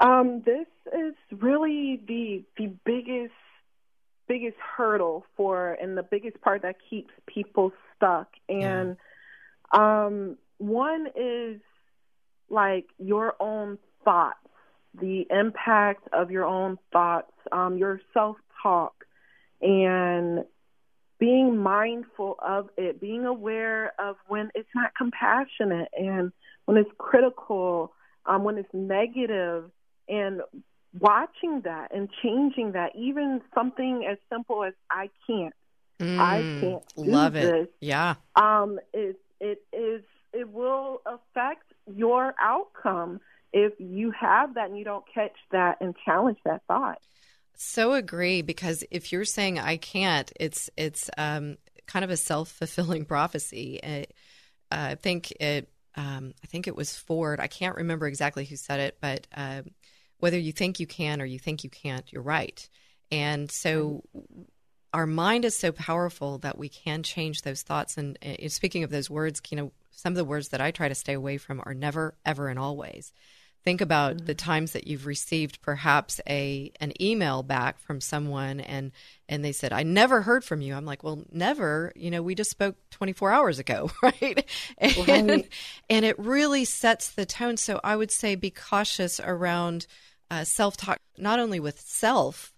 um, 0.00 0.42
this 0.46 0.66
is 0.86 1.14
really 1.30 2.00
the 2.08 2.42
the 2.56 2.72
biggest 2.84 3.32
biggest 4.28 4.56
hurdle 4.58 5.24
for 5.36 5.72
and 5.74 5.96
the 5.96 6.02
biggest 6.02 6.40
part 6.40 6.62
that 6.62 6.76
keeps 6.88 7.12
people 7.26 7.72
stuck. 7.96 8.28
And 8.48 8.96
yeah. 9.72 10.06
um, 10.06 10.36
one 10.58 11.06
is 11.14 11.60
like 12.48 12.86
your 12.98 13.34
own 13.40 13.78
thoughts, 14.04 14.38
the 15.00 15.26
impact 15.30 16.08
of 16.12 16.30
your 16.30 16.44
own 16.44 16.78
thoughts, 16.92 17.32
um, 17.52 17.76
your 17.76 18.00
self 18.14 18.36
talk, 18.62 19.04
and 19.60 20.44
being 21.18 21.56
mindful 21.56 22.36
of 22.44 22.68
it, 22.76 23.00
being 23.00 23.24
aware 23.24 23.92
of 23.98 24.16
when 24.28 24.50
it's 24.54 24.68
not 24.74 24.94
compassionate 24.96 25.88
and 25.96 26.32
when 26.66 26.76
it's 26.76 26.90
critical, 26.98 27.92
um, 28.26 28.44
when 28.44 28.58
it's 28.58 28.72
negative, 28.72 29.70
and 30.08 30.40
watching 30.98 31.62
that 31.62 31.94
and 31.94 32.08
changing 32.22 32.72
that, 32.72 32.94
even 32.96 33.40
something 33.54 34.06
as 34.10 34.18
simple 34.30 34.64
as 34.64 34.74
I 34.90 35.10
can't, 35.26 35.54
mm, 36.00 36.18
I 36.18 36.46
can't 36.60 36.82
love 36.96 37.36
it. 37.36 37.52
This, 37.52 37.68
yeah, 37.80 38.14
um, 38.34 38.78
it 38.92 39.18
it 39.40 39.62
is 39.72 40.02
it 40.32 40.48
will 40.48 41.02
affect 41.06 41.64
your 41.94 42.34
outcome 42.40 43.20
if 43.52 43.72
you 43.78 44.10
have 44.12 44.54
that 44.54 44.68
and 44.68 44.78
you 44.78 44.84
don't 44.84 45.04
catch 45.12 45.36
that 45.50 45.78
and 45.80 45.94
challenge 46.04 46.38
that 46.44 46.62
thought. 46.68 46.98
So 47.56 47.94
agree 47.94 48.42
because 48.42 48.84
if 48.90 49.12
you're 49.12 49.24
saying 49.24 49.58
I 49.58 49.78
can't, 49.78 50.30
it's 50.38 50.68
it's 50.76 51.10
um, 51.16 51.56
kind 51.86 52.04
of 52.04 52.10
a 52.10 52.16
self 52.16 52.50
fulfilling 52.50 53.04
prophecy. 53.06 53.80
It, 53.82 54.12
uh, 54.70 54.88
I 54.90 54.94
think 54.96 55.32
it 55.40 55.68
um, 55.96 56.34
I 56.44 56.46
think 56.46 56.66
it 56.66 56.76
was 56.76 56.94
Ford. 56.94 57.40
I 57.40 57.46
can't 57.46 57.76
remember 57.76 58.06
exactly 58.06 58.44
who 58.44 58.56
said 58.56 58.80
it, 58.80 58.98
but 59.00 59.26
uh, 59.34 59.62
whether 60.18 60.38
you 60.38 60.52
think 60.52 60.80
you 60.80 60.86
can 60.86 61.20
or 61.20 61.24
you 61.24 61.38
think 61.38 61.64
you 61.64 61.70
can't, 61.70 62.10
you're 62.12 62.22
right. 62.22 62.68
And 63.10 63.50
so 63.50 64.02
our 64.92 65.06
mind 65.06 65.44
is 65.44 65.56
so 65.56 65.72
powerful 65.72 66.38
that 66.38 66.58
we 66.58 66.68
can 66.68 67.02
change 67.02 67.42
those 67.42 67.62
thoughts. 67.62 67.96
And 67.96 68.18
uh, 68.24 68.48
speaking 68.48 68.82
of 68.82 68.90
those 68.90 69.10
words, 69.10 69.40
you 69.50 69.56
know, 69.56 69.72
some 69.90 70.12
of 70.12 70.16
the 70.16 70.24
words 70.24 70.48
that 70.48 70.60
I 70.60 70.70
try 70.70 70.88
to 70.88 70.94
stay 70.94 71.12
away 71.12 71.38
from 71.38 71.62
are 71.64 71.74
never, 71.74 72.14
ever, 72.24 72.48
and 72.48 72.58
always 72.58 73.12
think 73.66 73.80
about 73.80 74.14
mm-hmm. 74.14 74.26
the 74.26 74.34
times 74.34 74.72
that 74.72 74.86
you've 74.86 75.06
received 75.06 75.60
perhaps 75.60 76.20
a 76.28 76.70
an 76.80 76.92
email 77.02 77.42
back 77.42 77.80
from 77.80 78.00
someone 78.00 78.60
and 78.60 78.92
and 79.28 79.44
they 79.44 79.50
said 79.50 79.72
i 79.72 79.82
never 79.82 80.22
heard 80.22 80.44
from 80.44 80.60
you 80.60 80.72
i'm 80.72 80.86
like 80.86 81.02
well 81.02 81.20
never 81.32 81.92
you 81.96 82.08
know 82.08 82.22
we 82.22 82.36
just 82.36 82.48
spoke 82.48 82.76
24 82.92 83.32
hours 83.32 83.58
ago 83.58 83.90
right 84.02 84.48
and, 84.78 85.08
right. 85.28 85.48
and 85.90 86.04
it 86.04 86.16
really 86.16 86.64
sets 86.64 87.10
the 87.10 87.26
tone 87.26 87.56
so 87.56 87.80
i 87.82 87.96
would 87.96 88.12
say 88.12 88.36
be 88.36 88.50
cautious 88.50 89.18
around 89.18 89.88
uh, 90.30 90.44
self-talk 90.44 90.98
not 91.18 91.38
only 91.38 91.60
with 91.60 91.80
self 91.80 92.52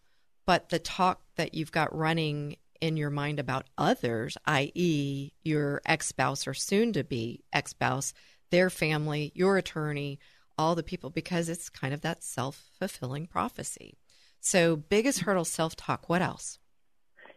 but 0.47 0.71
the 0.71 0.79
talk 0.79 1.21
that 1.37 1.55
you've 1.55 1.73
got 1.73 1.95
running 1.95 2.57
in 2.81 2.97
your 2.97 3.11
mind 3.11 3.39
about 3.39 3.67
others 3.77 4.37
i.e 4.47 5.33
your 5.43 5.81
ex-spouse 5.85 6.47
or 6.47 6.55
soon 6.55 6.93
to 6.93 7.05
be 7.05 7.43
ex-spouse 7.53 8.13
their 8.51 8.71
family 8.71 9.33
your 9.35 9.57
attorney 9.57 10.19
all 10.59 10.75
the 10.75 10.83
people 10.83 11.09
because 11.09 11.49
it's 11.49 11.71
kind 11.71 11.95
of 11.95 12.01
that 12.03 12.23
self 12.23 12.69
fulfilling 12.79 13.27
prophecy. 13.27 13.97
So, 14.41 14.77
biggest 14.77 15.21
hurdle 15.21 15.45
self 15.45 15.77
talk. 15.77 16.09
What 16.09 16.21
else? 16.21 16.59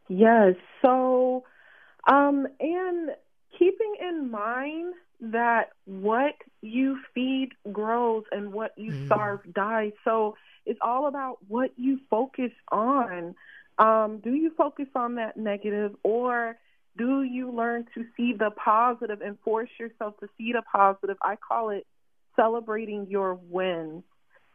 Yes. 0.09 0.55
So, 0.81 1.43
um, 2.07 2.47
and 2.59 3.11
keeping 3.57 3.95
in 3.99 4.31
mind 4.31 4.93
that 5.21 5.69
what 5.85 6.35
you 6.61 6.99
feed 7.13 7.49
grows 7.71 8.23
and 8.31 8.51
what 8.51 8.73
you 8.77 8.91
mm. 8.91 9.05
starve 9.05 9.41
dies. 9.53 9.91
So, 10.03 10.35
it's 10.65 10.79
all 10.81 11.07
about 11.07 11.37
what 11.47 11.71
you 11.75 11.99
focus 12.09 12.51
on. 12.71 13.35
Um, 13.77 14.19
do 14.23 14.33
you 14.33 14.51
focus 14.55 14.87
on 14.95 15.15
that 15.15 15.37
negative 15.37 15.95
or 16.03 16.57
do 16.97 17.23
you 17.23 17.51
learn 17.51 17.87
to 17.95 18.05
see 18.15 18.33
the 18.33 18.51
positive 18.51 19.21
and 19.21 19.39
force 19.39 19.69
yourself 19.79 20.19
to 20.19 20.27
see 20.37 20.51
the 20.53 20.61
positive? 20.61 21.17
I 21.21 21.35
call 21.35 21.69
it 21.69 21.87
celebrating 22.35 23.07
your 23.09 23.35
wins. 23.35 24.03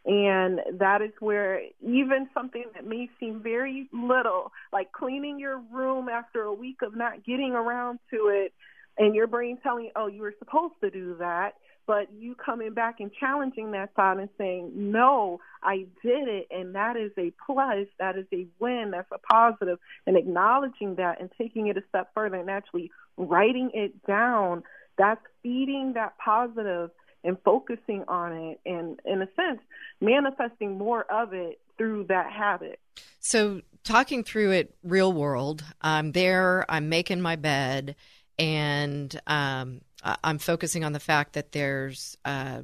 And 0.04 0.60
that 0.74 1.02
is 1.02 1.10
where 1.18 1.62
even 1.82 2.28
something 2.32 2.64
that 2.74 2.86
may 2.86 3.10
seem 3.18 3.42
very 3.42 3.88
little, 3.92 4.52
like 4.72 4.92
cleaning 4.92 5.40
your 5.40 5.60
room 5.72 6.08
after 6.08 6.42
a 6.42 6.54
week 6.54 6.82
of 6.82 6.94
not 6.94 7.24
getting 7.24 7.52
around 7.52 7.98
to 8.12 8.28
it, 8.28 8.52
and 8.98 9.14
your 9.14 9.26
brain 9.26 9.58
telling 9.62 9.86
you, 9.86 9.90
oh, 9.96 10.06
you 10.06 10.22
were 10.22 10.34
supposed 10.38 10.74
to 10.82 10.90
do 10.90 11.16
that, 11.18 11.54
but 11.86 12.12
you 12.12 12.34
coming 12.34 12.72
back 12.72 13.00
and 13.00 13.10
challenging 13.18 13.72
that 13.72 13.94
thought 13.94 14.18
and 14.18 14.28
saying, 14.38 14.72
no, 14.74 15.40
I 15.62 15.86
did 16.02 16.28
it, 16.28 16.48
and 16.50 16.74
that 16.74 16.96
is 16.96 17.12
a 17.16 17.32
plus, 17.44 17.86
that 17.98 18.16
is 18.16 18.26
a 18.32 18.46
win, 18.58 18.90
that's 18.92 19.10
a 19.12 19.18
positive, 19.18 19.78
and 20.06 20.16
acknowledging 20.16 20.96
that 20.96 21.20
and 21.20 21.30
taking 21.38 21.68
it 21.68 21.76
a 21.76 21.82
step 21.88 22.10
further 22.14 22.36
and 22.36 22.50
actually 22.50 22.90
writing 23.16 23.70
it 23.74 24.04
down, 24.06 24.62
that's 24.98 25.20
feeding 25.42 25.92
that 25.94 26.16
positive 26.18 26.90
and 27.22 27.36
focusing 27.44 28.04
on 28.08 28.32
it 28.32 28.60
and 28.64 29.00
in 29.04 29.20
a 29.20 29.28
sense 29.34 29.60
manifesting 30.00 30.78
more 30.78 31.02
of 31.10 31.32
it 31.32 31.60
through 31.76 32.04
that 32.04 32.30
habit. 32.30 32.78
So 33.20 33.62
talking 33.86 34.24
through 34.24 34.50
it 34.50 34.74
real 34.82 35.12
world 35.12 35.62
i'm 35.80 36.10
there 36.10 36.66
i'm 36.68 36.88
making 36.88 37.20
my 37.20 37.36
bed 37.36 37.94
and 38.38 39.20
um, 39.26 39.80
I'm 40.22 40.38
focusing 40.38 40.84
on 40.84 40.92
the 40.92 41.00
fact 41.00 41.34
that 41.34 41.52
there's 41.52 42.16
uh, 42.24 42.62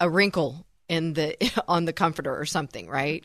a 0.00 0.08
wrinkle 0.08 0.66
in 0.88 1.14
the 1.14 1.36
on 1.68 1.84
the 1.84 1.92
comforter 1.92 2.36
or 2.36 2.44
something, 2.44 2.88
right? 2.88 3.24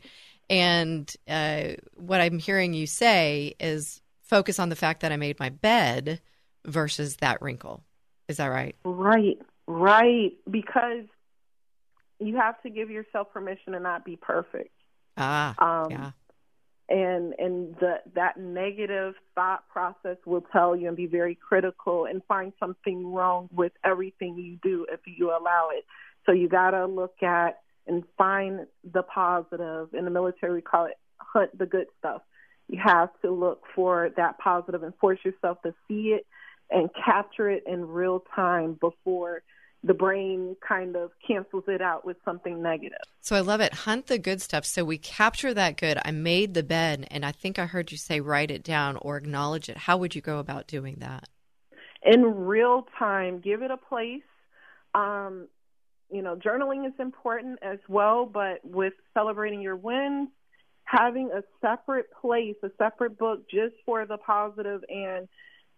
And 0.50 1.14
uh, 1.28 1.74
what 1.96 2.22
I'm 2.22 2.40
hearing 2.40 2.74
you 2.74 2.88
say 2.88 3.56
is 3.60 4.02
focus 4.22 4.60
on 4.60 4.70
the 4.70 4.76
fact 4.76 5.02
that 5.02 5.12
I 5.12 5.18
made 5.18 5.40
my 5.40 5.50
bed 5.50 6.22
versus 6.66 7.18
that 7.18 7.42
wrinkle. 7.42 7.84
Is 8.28 8.38
that 8.38 8.48
right? 8.48 8.76
Right, 8.84 9.40
right. 9.68 10.34
Because 10.50 11.06
you 12.20 12.38
have 12.38 12.62
to 12.64 12.70
give 12.70 12.90
yourself 12.90 13.32
permission 13.32 13.74
to 13.74 13.80
not 13.80 14.06
be 14.06 14.16
perfect. 14.16 14.72
Ah, 15.18 15.56
um, 15.60 15.92
yeah 15.92 16.12
and 16.90 17.34
and 17.38 17.76
the 17.80 17.96
that 18.16 18.38
negative 18.38 19.16
thought 19.36 19.68
process 19.70 20.18
will 20.26 20.46
tell 20.54 20.76
you 20.76 20.88
and 20.88 20.96
be 20.96 21.06
very 21.06 21.36
critical 21.36 22.06
and 22.06 22.22
find 22.28 22.54
something 22.60 23.12
wrong 23.12 23.50
with 23.52 23.74
everything 23.84 24.38
you 24.38 24.58
do 24.64 24.86
if 24.92 25.02
you 25.06 25.30
allow 25.30 25.70
it. 25.74 25.86
So 26.26 26.32
you 26.32 26.48
got 26.48 26.72
to 26.72 26.86
look 26.86 27.22
at 27.22 27.60
and 27.88 28.04
find 28.18 28.68
the 28.84 29.04
positive. 29.04 29.94
In 29.94 30.06
the 30.06 30.12
military 30.12 30.54
we 30.54 30.62
call 30.62 30.86
it 30.86 30.98
hunt 31.18 31.58
the 31.58 31.66
good 31.66 31.88
stuff. 32.00 32.22
You 32.70 32.80
have 32.84 33.10
to 33.22 33.32
look 33.32 33.64
for 33.76 34.10
that 34.18 34.38
positive 34.40 34.84
and 34.84 34.94
force 34.96 35.20
yourself 35.24 35.62
to 35.64 35.74
see 35.88 36.16
it 36.18 36.26
and 36.70 36.90
capture 37.06 37.50
it 37.50 37.64
in 37.66 37.88
real 37.88 38.24
time 38.36 38.78
before 38.80 39.42
the 39.84 39.94
brain 39.94 40.56
kind 40.68 40.96
of 40.96 41.12
cancels 41.26 41.64
it 41.68 41.82
out 41.82 42.06
with 42.06 42.18
something 42.26 42.62
negative. 42.62 42.98
So 43.22 43.36
I 43.36 43.42
love 43.42 43.62
it. 43.62 43.74
Hunt 43.74 44.08
the 44.08 44.18
good 44.18 44.42
stuff. 44.42 44.66
So 44.66 44.84
we 44.84 44.98
capture 44.98 45.54
that 45.54 45.78
good. 45.78 46.00
I 46.04 46.12
made 46.12 46.54
the 46.54 46.64
bed, 46.64 47.08
and 47.12 47.26
I 47.26 47.32
think 47.32 47.60
I 47.60 47.66
heard 47.66 47.92
you 47.92 47.98
say 47.98 48.20
write 48.20 48.52
it 48.52 48.64
down 48.64 48.98
or 49.02 49.18
acknowledge 49.18 49.70
it. 49.70 49.78
How 49.78 49.98
would 49.98 50.16
you 50.16 50.22
go 50.22 50.40
about 50.40 50.68
doing 50.68 50.98
that? 51.00 51.30
In 52.04 52.24
real 52.24 52.88
time, 52.98 53.40
give 53.40 53.62
it 53.62 53.72
a 53.72 53.78
place. 53.78 54.24
Um, 54.94 55.48
you 56.12 56.22
know, 56.22 56.36
journaling 56.36 56.88
is 56.88 56.94
important 57.00 57.60
as 57.62 57.80
well, 57.88 58.26
but 58.26 58.60
with 58.64 58.94
celebrating 59.14 59.62
your 59.62 59.76
wins, 59.76 60.30
having 60.86 61.30
a 61.32 61.44
separate 61.62 62.08
place, 62.22 62.56
a 62.64 62.70
separate 62.78 63.18
book 63.18 63.50
just 63.50 63.76
for 63.86 64.06
the 64.06 64.18
positive 64.18 64.84
and 64.90 65.28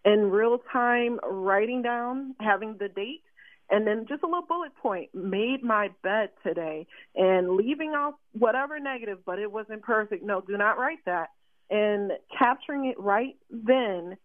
in 0.04 0.30
real 0.30 0.58
time 0.72 1.18
writing 1.28 1.82
down, 1.82 2.34
having 2.40 2.76
the 2.78 2.88
date 2.88 3.22
and 3.70 3.86
then 3.86 4.06
just 4.08 4.22
a 4.22 4.26
little 4.26 4.42
bullet 4.46 4.74
point 4.82 5.10
made 5.14 5.62
my 5.62 5.90
bed 6.02 6.30
today 6.42 6.86
and 7.14 7.56
leaving 7.56 7.90
off 7.90 8.14
whatever 8.32 8.78
negative 8.78 9.18
but 9.24 9.38
it 9.38 9.50
wasn't 9.50 9.82
perfect. 9.82 10.24
No 10.24 10.40
do 10.40 10.56
not 10.56 10.78
write 10.78 11.04
that. 11.06 11.28
And 11.70 12.12
capturing 12.36 12.86
it 12.86 12.98
right 12.98 13.36
then 13.48 14.16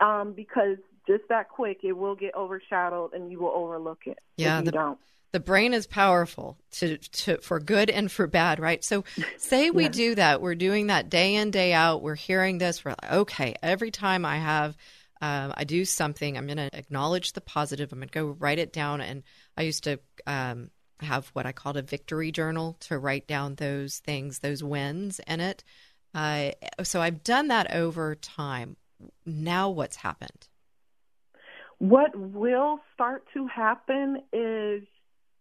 um, 0.00 0.34
because 0.34 0.76
just 1.06 1.24
that 1.28 1.48
quick 1.48 1.78
it 1.82 1.92
will 1.92 2.14
get 2.14 2.34
overshadowed 2.34 3.14
and 3.14 3.30
you 3.30 3.40
will 3.40 3.52
overlook 3.54 4.00
it 4.04 4.18
yeah 4.36 4.60
the, 4.60 4.70
don't. 4.70 4.98
the 5.32 5.40
brain 5.40 5.72
is 5.72 5.86
powerful 5.86 6.58
to, 6.70 6.98
to 6.98 7.38
for 7.38 7.58
good 7.58 7.88
and 7.88 8.12
for 8.12 8.26
bad 8.26 8.60
right? 8.60 8.84
So 8.84 9.04
say 9.38 9.70
we 9.70 9.84
yeah. 9.84 9.88
do 9.88 10.14
that. 10.16 10.42
We're 10.42 10.54
doing 10.54 10.88
that 10.88 11.08
day 11.08 11.36
in 11.36 11.50
day 11.50 11.72
out. 11.72 12.02
We're 12.02 12.14
hearing 12.16 12.58
this. 12.58 12.84
We're 12.84 12.94
like 13.02 13.12
okay 13.12 13.54
every 13.62 13.90
time 13.90 14.24
i 14.24 14.36
have 14.36 14.76
um, 15.20 15.52
I 15.56 15.64
do 15.64 15.84
something, 15.84 16.36
I'm 16.36 16.46
going 16.46 16.56
to 16.56 16.70
acknowledge 16.76 17.32
the 17.32 17.40
positive. 17.40 17.92
I'm 17.92 17.98
going 17.98 18.08
to 18.08 18.18
go 18.18 18.36
write 18.38 18.58
it 18.58 18.72
down. 18.72 19.00
And 19.00 19.22
I 19.56 19.62
used 19.62 19.84
to 19.84 20.00
um, 20.26 20.70
have 21.00 21.28
what 21.28 21.46
I 21.46 21.52
called 21.52 21.76
a 21.76 21.82
victory 21.82 22.32
journal 22.32 22.76
to 22.80 22.98
write 22.98 23.26
down 23.26 23.56
those 23.56 23.98
things, 23.98 24.38
those 24.38 24.62
wins 24.62 25.20
in 25.26 25.40
it. 25.40 25.62
Uh, 26.14 26.50
so 26.82 27.00
I've 27.00 27.22
done 27.22 27.48
that 27.48 27.74
over 27.74 28.14
time. 28.14 28.76
Now, 29.24 29.70
what's 29.70 29.96
happened? 29.96 30.48
What 31.78 32.14
will 32.14 32.80
start 32.94 33.24
to 33.34 33.46
happen 33.46 34.22
is 34.32 34.82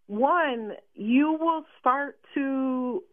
one, 0.08 0.74
you 0.94 1.38
will 1.40 1.66
start 1.80 2.20
to, 2.34 3.04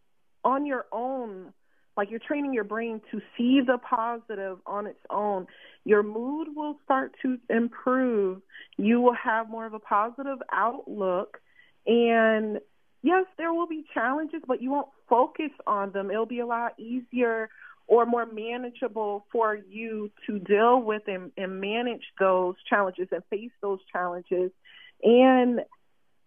on 0.45 0.67
your 0.67 0.87
own, 0.93 1.53
like 1.97 2.11
you're 2.11 2.21
training 2.21 2.53
your 2.53 2.65
brain 2.65 3.01
to 3.11 3.21
see 3.37 3.61
the 3.67 3.79
positive 3.79 4.59
on 4.67 4.87
its 4.87 5.01
own. 5.11 5.47
Your 5.85 6.03
mood 6.03 6.49
will 6.55 6.79
start 6.85 7.13
to 7.23 7.39
improve. 7.49 8.43
You 8.77 9.01
will 9.01 9.15
have 9.15 9.49
more 9.49 9.67
of 9.67 9.73
a 9.75 9.79
positive 9.79 10.39
outlook. 10.53 11.39
And 11.87 12.61
yes, 13.03 13.25
there 13.39 13.53
will 13.53 13.67
be 13.67 13.85
challenges, 13.95 14.43
but 14.47 14.61
you 14.61 14.71
won't 14.71 14.89
focus 15.09 15.51
on 15.67 15.93
them. 15.93 16.11
It'll 16.11 16.27
be 16.27 16.41
a 16.41 16.47
lot 16.47 16.79
easier 16.79 17.49
or 17.87 18.05
more 18.05 18.27
manageable 18.27 19.25
for 19.31 19.55
you 19.55 20.11
to 20.27 20.39
deal 20.41 20.83
with 20.83 21.03
and, 21.07 21.31
and 21.37 21.61
manage 21.61 22.03
those 22.19 22.57
challenges 22.69 23.09
and 23.13 23.23
face 23.31 23.53
those 23.63 23.79
challenges. 23.93 24.51
And 25.03 25.61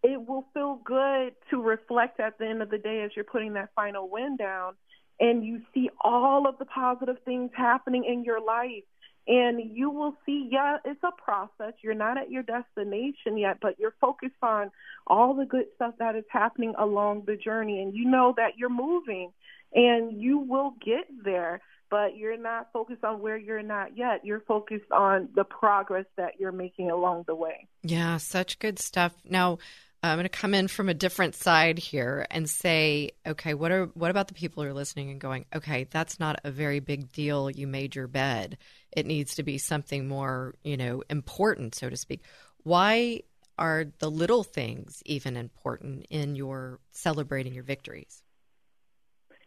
it 0.02 0.28
will 0.28 0.46
feel 0.54 0.80
good 0.86 1.34
to 1.50 1.62
reflect 1.62 2.22
at 2.22 2.38
the 2.38 2.48
end 2.48 2.62
of 2.62 2.70
the 2.70 2.78
day 2.78 3.02
as 3.04 3.12
you're 3.16 3.26
putting 3.26 3.54
that 3.54 3.72
final 3.76 4.10
win 4.10 4.38
down 4.38 4.76
and 5.20 5.44
you 5.44 5.62
see 5.74 5.90
all 6.02 6.48
of 6.48 6.58
the 6.58 6.66
positive 6.66 7.18
things 7.26 7.52
happening 7.56 8.06
in 8.06 8.24
your 8.24 8.42
life. 8.42 8.84
And 9.28 9.78
you 9.78 9.92
will 9.92 10.16
see 10.26 10.50
yeah 10.52 10.78
it's 10.84 11.04
a 11.04 11.12
process. 11.12 11.74
You're 11.84 11.94
not 11.94 12.18
at 12.18 12.32
your 12.32 12.44
destination 12.44 13.38
yet 13.38 13.58
but 13.62 13.78
you're 13.80 13.94
focused 14.02 14.42
on 14.42 14.72
all 15.06 15.36
the 15.36 15.46
good 15.46 15.66
stuff 15.76 15.96
that 16.00 16.16
is 16.16 16.26
happening 16.30 16.74
along 16.78 17.24
the 17.28 17.36
journey. 17.36 17.82
And 17.82 17.94
you 17.94 18.10
know 18.10 18.34
that 18.38 18.58
you're 18.58 18.70
moving 18.70 19.32
and 19.74 20.20
you 20.20 20.40
will 20.40 20.74
get 20.84 21.06
there 21.24 21.62
but 21.92 22.16
you're 22.16 22.38
not 22.38 22.70
focused 22.72 23.04
on 23.04 23.20
where 23.20 23.38
you're 23.38 23.64
not 23.64 23.98
yet. 23.98 24.24
You're 24.24 24.42
focused 24.42 24.92
on 24.92 25.30
the 25.36 25.44
progress 25.44 26.06
that 26.18 26.40
you're 26.40 26.52
making 26.52 26.90
along 26.90 27.26
the 27.28 27.36
way. 27.36 27.68
Yeah 27.84 28.18
such 28.18 28.58
good 28.58 28.80
stuff. 28.80 29.14
Now 29.30 29.60
I'm 30.02 30.16
going 30.16 30.24
to 30.24 30.30
come 30.30 30.54
in 30.54 30.70
from 30.70 30.88
a 30.88 30.94
different 30.94 31.36
side 31.36 31.78
here 31.78 32.26
and 32.32 32.50
say, 32.50 33.12
okay, 33.28 33.54
what 33.54 33.72
are 33.72 33.88
what 33.96 34.12
about 34.12 34.30
the 34.30 34.34
people 34.34 34.64
who 34.64 34.70
are 34.70 34.74
listening 34.74 35.12
and 35.12 35.20
going, 35.20 35.46
okay, 35.54 35.88
that's 35.90 36.20
not 36.20 36.40
a 36.46 36.52
very 36.52 36.80
big 36.80 37.12
deal. 37.12 37.50
You 37.50 37.68
made 37.68 37.96
your 37.96 38.08
bed. 38.08 38.58
It 38.92 39.06
needs 39.06 39.36
to 39.36 39.44
be 39.44 39.58
something 39.58 40.08
more, 40.08 40.56
you 40.64 40.78
know, 40.78 41.04
important, 41.10 41.76
so 41.76 41.90
to 41.90 41.98
speak. 41.98 42.24
Why 42.64 43.24
are 43.58 43.86
the 44.00 44.10
little 44.10 44.44
things 44.44 45.04
even 45.06 45.36
important 45.36 46.06
in 46.10 46.36
your 46.36 46.80
celebrating 46.92 47.54
your 47.54 47.64
victories? 47.64 48.24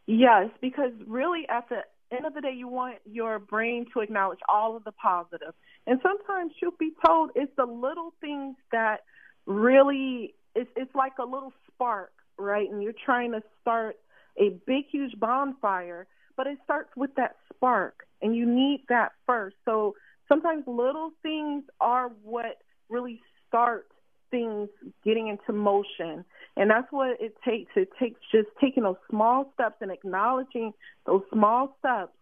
Yes, 0.06 0.50
because 0.60 0.92
really 1.06 1.46
at 1.48 1.68
the 1.70 1.82
end 2.14 2.26
of 2.26 2.34
the 2.34 2.42
day, 2.42 2.52
you 2.54 2.68
want 2.68 2.98
your 3.06 3.38
brain 3.38 3.86
to 3.94 4.00
acknowledge 4.00 4.40
all 4.48 4.76
of 4.76 4.84
the 4.84 4.92
positive. 4.92 5.54
And 5.86 5.98
sometimes, 6.02 6.52
truth 6.60 6.74
be 6.78 6.92
told, 7.06 7.30
it's 7.34 7.52
the 7.56 7.64
little 7.64 8.12
things 8.20 8.56
that 8.70 9.00
really 9.46 10.34
it's 10.54 10.70
it's 10.76 10.94
like 10.94 11.18
a 11.18 11.24
little 11.24 11.52
spark, 11.72 12.12
right? 12.38 12.70
And 12.70 12.82
you're 12.82 12.94
trying 13.04 13.32
to 13.32 13.42
start 13.60 13.96
a 14.38 14.50
big 14.66 14.84
huge 14.90 15.18
bonfire, 15.18 16.06
but 16.36 16.46
it 16.46 16.58
starts 16.64 16.90
with 16.96 17.14
that 17.16 17.36
spark 17.52 18.06
and 18.20 18.34
you 18.36 18.46
need 18.46 18.84
that 18.88 19.12
first. 19.26 19.56
So 19.64 19.94
sometimes 20.28 20.64
little 20.66 21.10
things 21.22 21.64
are 21.80 22.10
what 22.22 22.58
really 22.88 23.20
start 23.48 23.86
things 24.30 24.68
getting 25.04 25.28
into 25.28 25.52
motion. 25.52 26.24
And 26.56 26.70
that's 26.70 26.90
what 26.90 27.20
it 27.20 27.34
takes. 27.44 27.72
It 27.76 27.90
takes 27.98 28.20
just 28.30 28.48
taking 28.60 28.82
those 28.82 28.96
small 29.10 29.50
steps 29.54 29.76
and 29.80 29.90
acknowledging 29.90 30.72
those 31.06 31.22
small 31.32 31.76
steps 31.78 32.12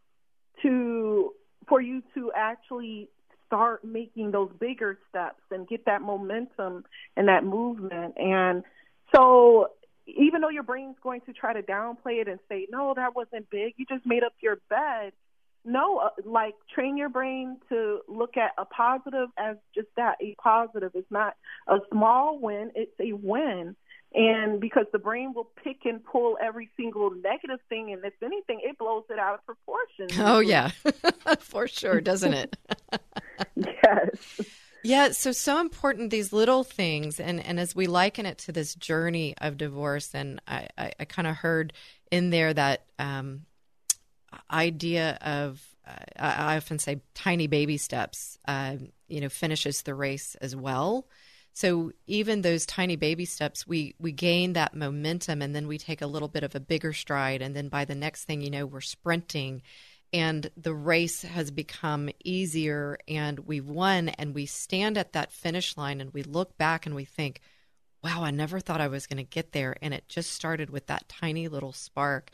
to 0.62 1.32
for 1.68 1.80
you 1.80 2.02
to 2.14 2.32
actually 2.34 3.08
start 3.50 3.84
making 3.84 4.30
those 4.30 4.50
bigger 4.60 4.96
steps 5.08 5.42
and 5.50 5.66
get 5.66 5.84
that 5.86 6.02
momentum 6.02 6.84
and 7.16 7.26
that 7.26 7.42
movement. 7.44 8.14
And 8.16 8.62
so 9.12 9.70
even 10.06 10.40
though 10.40 10.48
your 10.48 10.62
brain's 10.62 10.96
going 11.02 11.20
to 11.22 11.32
try 11.32 11.52
to 11.52 11.62
downplay 11.62 12.20
it 12.20 12.28
and 12.28 12.38
say, 12.48 12.68
no, 12.70 12.94
that 12.94 13.16
wasn't 13.16 13.50
big, 13.50 13.74
you 13.76 13.84
just 13.88 14.06
made 14.06 14.22
up 14.22 14.32
your 14.40 14.58
bed. 14.68 15.12
No, 15.64 15.98
uh, 15.98 16.08
like 16.24 16.54
train 16.72 16.96
your 16.96 17.10
brain 17.10 17.58
to 17.68 18.00
look 18.08 18.36
at 18.36 18.52
a 18.56 18.64
positive 18.64 19.28
as 19.36 19.56
just 19.74 19.88
that, 19.96 20.16
a 20.22 20.34
positive. 20.42 20.92
It's 20.94 21.10
not 21.10 21.34
a 21.66 21.78
small 21.92 22.38
win, 22.38 22.70
it's 22.74 22.98
a 23.00 23.12
win. 23.12 23.76
And 24.12 24.60
because 24.60 24.86
the 24.92 24.98
brain 24.98 25.34
will 25.34 25.48
pick 25.62 25.84
and 25.84 26.04
pull 26.04 26.36
every 26.42 26.68
single 26.76 27.10
negative 27.10 27.60
thing, 27.68 27.92
and 27.92 28.04
if 28.04 28.14
anything, 28.22 28.60
it 28.62 28.76
blows 28.76 29.04
it 29.08 29.20
out 29.20 29.34
of 29.34 29.46
proportion. 29.46 30.08
Oh, 30.18 30.40
yeah, 30.40 30.70
for 31.38 31.68
sure, 31.68 32.00
doesn't 32.00 32.34
it? 32.34 32.56
yes. 33.56 34.16
Yeah, 34.82 35.10
so 35.10 35.30
so 35.30 35.60
important 35.60 36.10
these 36.10 36.32
little 36.32 36.64
things, 36.64 37.20
and 37.20 37.44
and 37.44 37.60
as 37.60 37.76
we 37.76 37.86
liken 37.86 38.26
it 38.26 38.38
to 38.38 38.52
this 38.52 38.74
journey 38.74 39.34
of 39.38 39.58
divorce, 39.58 40.14
and 40.14 40.40
I 40.48 40.68
I, 40.76 40.92
I 40.98 41.04
kind 41.04 41.28
of 41.28 41.36
heard 41.36 41.72
in 42.10 42.30
there 42.30 42.52
that 42.54 42.86
um, 42.98 43.42
idea 44.50 45.18
of 45.20 45.62
uh, 45.86 46.04
I 46.18 46.56
often 46.56 46.78
say 46.78 47.02
tiny 47.14 47.46
baby 47.46 47.76
steps, 47.76 48.38
uh, 48.48 48.76
you 49.06 49.20
know, 49.20 49.28
finishes 49.28 49.82
the 49.82 49.94
race 49.94 50.34
as 50.40 50.56
well. 50.56 51.06
So 51.60 51.92
even 52.06 52.40
those 52.40 52.64
tiny 52.64 52.96
baby 52.96 53.26
steps, 53.26 53.66
we 53.66 53.94
we 53.98 54.12
gain 54.12 54.54
that 54.54 54.74
momentum, 54.74 55.42
and 55.42 55.54
then 55.54 55.66
we 55.68 55.76
take 55.76 56.00
a 56.00 56.06
little 56.06 56.26
bit 56.26 56.42
of 56.42 56.54
a 56.54 56.60
bigger 56.60 56.94
stride, 56.94 57.42
and 57.42 57.54
then 57.54 57.68
by 57.68 57.84
the 57.84 57.94
next 57.94 58.24
thing 58.24 58.40
you 58.40 58.48
know, 58.48 58.64
we're 58.64 58.80
sprinting, 58.80 59.60
and 60.10 60.50
the 60.56 60.72
race 60.72 61.20
has 61.20 61.50
become 61.50 62.08
easier, 62.24 62.96
and 63.06 63.40
we've 63.40 63.68
won, 63.68 64.08
and 64.08 64.34
we 64.34 64.46
stand 64.46 64.96
at 64.96 65.12
that 65.12 65.32
finish 65.32 65.76
line, 65.76 66.00
and 66.00 66.14
we 66.14 66.22
look 66.22 66.56
back 66.56 66.86
and 66.86 66.94
we 66.94 67.04
think, 67.04 67.42
"Wow, 68.02 68.24
I 68.24 68.30
never 68.30 68.58
thought 68.58 68.80
I 68.80 68.88
was 68.88 69.06
going 69.06 69.18
to 69.18 69.22
get 69.24 69.52
there," 69.52 69.76
and 69.82 69.92
it 69.92 70.08
just 70.08 70.30
started 70.32 70.70
with 70.70 70.86
that 70.86 71.10
tiny 71.10 71.46
little 71.46 71.74
spark. 71.74 72.30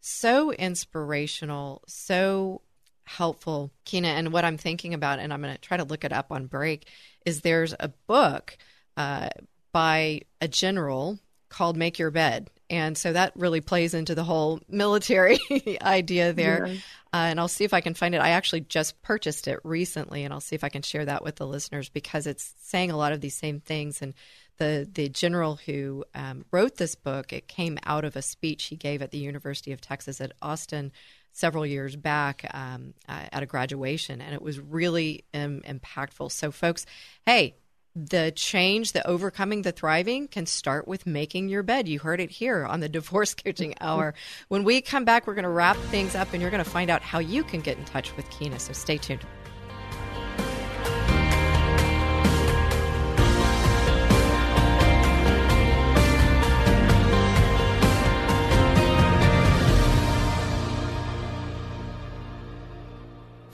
So 0.00 0.52
inspirational, 0.52 1.82
so 1.88 2.62
helpful, 3.02 3.72
Keena. 3.84 4.08
And 4.08 4.32
what 4.32 4.44
I'm 4.44 4.58
thinking 4.58 4.94
about, 4.94 5.18
and 5.18 5.32
I'm 5.32 5.42
going 5.42 5.54
to 5.54 5.60
try 5.60 5.76
to 5.76 5.84
look 5.84 6.04
it 6.04 6.12
up 6.12 6.30
on 6.30 6.46
break, 6.46 6.86
is 7.24 7.40
there's 7.40 7.74
a 7.78 7.88
book 8.06 8.56
uh, 8.96 9.28
by 9.72 10.22
a 10.40 10.48
general 10.48 11.18
called 11.48 11.76
Make 11.76 11.98
Your 11.98 12.10
Bed. 12.10 12.50
And 12.70 12.96
so 12.96 13.12
that 13.12 13.32
really 13.34 13.60
plays 13.60 13.94
into 13.94 14.14
the 14.14 14.22
whole 14.22 14.60
military 14.68 15.38
idea 15.82 16.32
there. 16.32 16.66
Yeah. 16.66 16.74
Uh, 17.12 17.26
and 17.30 17.40
I'll 17.40 17.48
see 17.48 17.64
if 17.64 17.74
I 17.74 17.80
can 17.80 17.94
find 17.94 18.14
it. 18.14 18.20
I 18.20 18.30
actually 18.30 18.60
just 18.60 19.02
purchased 19.02 19.48
it 19.48 19.58
recently, 19.64 20.22
and 20.22 20.32
I'll 20.32 20.40
see 20.40 20.54
if 20.54 20.62
I 20.62 20.68
can 20.68 20.82
share 20.82 21.04
that 21.04 21.24
with 21.24 21.34
the 21.36 21.46
listeners 21.46 21.88
because 21.88 22.28
it's 22.28 22.54
saying 22.62 22.92
a 22.92 22.96
lot 22.96 23.12
of 23.12 23.20
these 23.20 23.34
same 23.34 23.58
things. 23.58 24.00
And 24.00 24.14
the 24.58 24.88
the 24.90 25.08
general 25.08 25.58
who 25.66 26.04
um, 26.14 26.44
wrote 26.52 26.76
this 26.76 26.94
book, 26.94 27.32
it 27.32 27.48
came 27.48 27.78
out 27.84 28.04
of 28.04 28.14
a 28.14 28.22
speech 28.22 28.66
he 28.66 28.76
gave 28.76 29.02
at 29.02 29.10
the 29.10 29.18
University 29.18 29.72
of 29.72 29.80
Texas 29.80 30.20
at 30.20 30.32
Austin 30.40 30.92
several 31.40 31.66
years 31.66 31.96
back 31.96 32.48
um, 32.52 32.94
uh, 33.08 33.24
at 33.32 33.42
a 33.42 33.46
graduation, 33.46 34.20
and 34.20 34.34
it 34.34 34.42
was 34.42 34.60
really 34.60 35.24
um, 35.34 35.62
impactful. 35.66 36.30
So, 36.30 36.52
folks, 36.52 36.86
hey, 37.26 37.56
the 37.96 38.32
change, 38.36 38.92
the 38.92 39.04
overcoming, 39.06 39.62
the 39.62 39.72
thriving 39.72 40.28
can 40.28 40.46
start 40.46 40.86
with 40.86 41.06
making 41.06 41.48
your 41.48 41.62
bed. 41.62 41.88
You 41.88 41.98
heard 41.98 42.20
it 42.20 42.30
here 42.30 42.64
on 42.64 42.80
the 42.80 42.88
Divorce 43.00 43.34
Coaching 43.34 43.74
Hour. 43.80 44.14
When 44.48 44.64
we 44.64 44.80
come 44.80 45.04
back, 45.04 45.26
we're 45.26 45.34
going 45.34 45.42
to 45.44 45.48
wrap 45.48 45.76
things 45.90 46.14
up 46.14 46.32
and 46.32 46.40
you're 46.40 46.50
going 46.50 46.64
to 46.64 46.70
find 46.70 46.90
out 46.90 47.02
how 47.02 47.18
you 47.18 47.42
can 47.42 47.60
get 47.60 47.78
in 47.78 47.84
touch 47.84 48.14
with 48.16 48.28
Keena. 48.30 48.60
So 48.60 48.72
stay 48.72 48.98
tuned. 48.98 49.24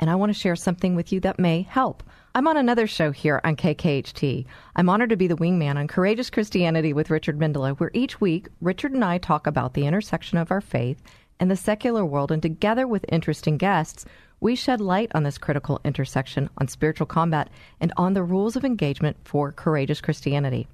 and 0.00 0.10
I 0.10 0.16
want 0.16 0.30
to 0.30 0.38
share 0.38 0.56
something 0.56 0.96
with 0.96 1.12
you 1.12 1.20
that 1.20 1.38
may 1.38 1.62
help. 1.62 2.02
I'm 2.34 2.48
on 2.48 2.56
another 2.56 2.86
show 2.86 3.10
here 3.12 3.40
on 3.44 3.54
KKHT. 3.54 4.46
I'm 4.74 4.88
honored 4.88 5.10
to 5.10 5.16
be 5.16 5.26
the 5.26 5.36
wingman 5.36 5.76
on 5.76 5.86
Courageous 5.86 6.30
Christianity 6.30 6.92
with 6.92 7.10
Richard 7.10 7.38
Mendelow, 7.38 7.78
where 7.78 7.90
each 7.92 8.20
week 8.20 8.48
Richard 8.60 8.92
and 8.92 9.04
I 9.04 9.18
talk 9.18 9.46
about 9.46 9.74
the 9.74 9.86
intersection 9.86 10.38
of 10.38 10.50
our 10.50 10.60
faith 10.60 11.02
and 11.38 11.50
the 11.50 11.56
secular 11.56 12.04
world, 12.04 12.32
and 12.32 12.42
together 12.42 12.86
with 12.86 13.04
interesting 13.08 13.58
guests, 13.58 14.04
we 14.40 14.54
shed 14.54 14.80
light 14.80 15.10
on 15.14 15.22
this 15.22 15.38
critical 15.38 15.80
intersection 15.84 16.48
on 16.58 16.68
spiritual 16.68 17.06
combat 17.06 17.50
and 17.80 17.92
on 17.96 18.14
the 18.14 18.22
rules 18.22 18.56
of 18.56 18.64
engagement 18.64 19.16
for 19.24 19.52
courageous 19.52 20.00
Christianity. 20.00 20.66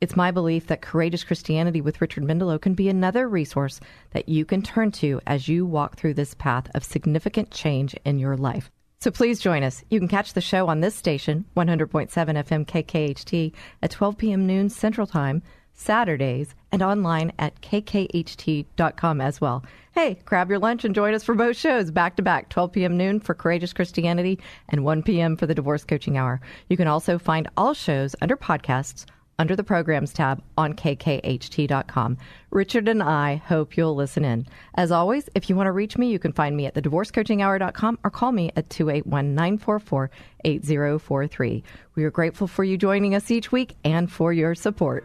It's 0.00 0.16
my 0.16 0.30
belief 0.30 0.66
that 0.66 0.82
Courageous 0.82 1.24
Christianity 1.24 1.80
with 1.80 2.00
Richard 2.00 2.24
Mendelow 2.24 2.60
can 2.60 2.74
be 2.74 2.88
another 2.88 3.28
resource 3.28 3.80
that 4.10 4.28
you 4.28 4.44
can 4.44 4.62
turn 4.62 4.90
to 4.92 5.20
as 5.26 5.48
you 5.48 5.64
walk 5.64 5.96
through 5.96 6.14
this 6.14 6.34
path 6.34 6.68
of 6.74 6.84
significant 6.84 7.50
change 7.50 7.94
in 8.04 8.18
your 8.18 8.36
life. 8.36 8.70
So 9.00 9.10
please 9.10 9.38
join 9.38 9.62
us. 9.62 9.84
You 9.90 9.98
can 9.98 10.08
catch 10.08 10.32
the 10.32 10.40
show 10.40 10.68
on 10.68 10.80
this 10.80 10.94
station, 10.94 11.44
100.7 11.56 12.08
FM 12.10 12.64
KKHT, 12.66 13.52
at 13.82 13.90
12 13.90 14.18
p.m. 14.18 14.46
noon 14.46 14.70
Central 14.70 15.06
Time, 15.06 15.42
Saturdays, 15.74 16.54
and 16.72 16.82
online 16.82 17.32
at 17.38 17.60
kkht.com 17.60 19.20
as 19.20 19.40
well. 19.40 19.64
Hey, 19.92 20.18
grab 20.24 20.48
your 20.48 20.58
lunch 20.58 20.84
and 20.84 20.94
join 20.94 21.14
us 21.14 21.22
for 21.22 21.34
both 21.34 21.56
shows 21.56 21.90
back 21.90 22.16
to 22.16 22.22
back, 22.22 22.48
12 22.48 22.72
p.m. 22.72 22.96
noon 22.96 23.20
for 23.20 23.34
Courageous 23.34 23.72
Christianity 23.72 24.38
and 24.68 24.84
1 24.84 25.02
p.m. 25.02 25.36
for 25.36 25.46
the 25.46 25.54
Divorce 25.54 25.84
Coaching 25.84 26.16
Hour. 26.16 26.40
You 26.68 26.76
can 26.76 26.88
also 26.88 27.18
find 27.18 27.48
all 27.56 27.74
shows 27.74 28.16
under 28.22 28.36
podcasts 28.36 29.04
under 29.38 29.56
the 29.56 29.64
programs 29.64 30.12
tab 30.12 30.42
on 30.56 30.74
kkht.com. 30.74 32.18
Richard 32.50 32.88
and 32.88 33.02
I 33.02 33.36
hope 33.36 33.76
you'll 33.76 33.94
listen 33.94 34.24
in. 34.24 34.46
As 34.74 34.92
always, 34.92 35.28
if 35.34 35.48
you 35.48 35.56
want 35.56 35.66
to 35.66 35.72
reach 35.72 35.98
me, 35.98 36.10
you 36.10 36.18
can 36.18 36.32
find 36.32 36.56
me 36.56 36.66
at 36.66 36.74
the 36.74 36.82
thedivorcecoachinghour.com 36.82 37.98
or 38.04 38.10
call 38.10 38.32
me 38.32 38.50
at 38.56 38.70
281 38.70 39.34
944 39.34 40.10
8043. 40.44 41.64
We 41.94 42.04
are 42.04 42.10
grateful 42.10 42.46
for 42.46 42.64
you 42.64 42.76
joining 42.76 43.14
us 43.14 43.30
each 43.30 43.50
week 43.50 43.74
and 43.84 44.10
for 44.10 44.32
your 44.32 44.54
support. 44.54 45.04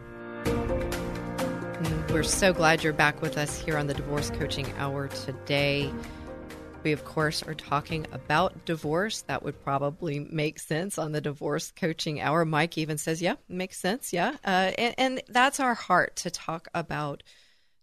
We're 2.12 2.24
so 2.24 2.52
glad 2.52 2.82
you're 2.82 2.92
back 2.92 3.22
with 3.22 3.38
us 3.38 3.56
here 3.56 3.78
on 3.78 3.86
the 3.86 3.94
Divorce 3.94 4.30
Coaching 4.30 4.66
Hour 4.78 5.08
today. 5.08 5.92
We, 6.82 6.92
of 6.92 7.04
course, 7.04 7.42
are 7.42 7.54
talking 7.54 8.06
about 8.10 8.64
divorce. 8.64 9.22
That 9.22 9.42
would 9.42 9.62
probably 9.62 10.18
make 10.18 10.58
sense 10.58 10.96
on 10.96 11.12
the 11.12 11.20
divorce 11.20 11.72
coaching 11.76 12.20
hour. 12.20 12.44
Mike 12.46 12.78
even 12.78 12.96
says, 12.96 13.20
yeah, 13.20 13.34
makes 13.48 13.78
sense. 13.78 14.14
Yeah. 14.14 14.36
Uh, 14.44 14.72
and, 14.78 14.94
and 14.96 15.22
that's 15.28 15.60
our 15.60 15.74
heart 15.74 16.16
to 16.16 16.30
talk 16.30 16.68
about 16.72 17.22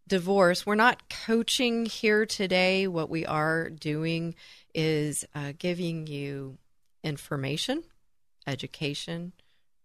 divorce. 0.07 0.65
We're 0.65 0.75
not 0.75 1.09
coaching 1.09 1.85
here 1.85 2.25
today. 2.25 2.87
What 2.87 3.09
we 3.09 3.25
are 3.25 3.69
doing 3.69 4.33
is 4.73 5.25
uh, 5.35 5.53
giving 5.57 6.07
you 6.07 6.57
information, 7.03 7.83
education, 8.47 9.33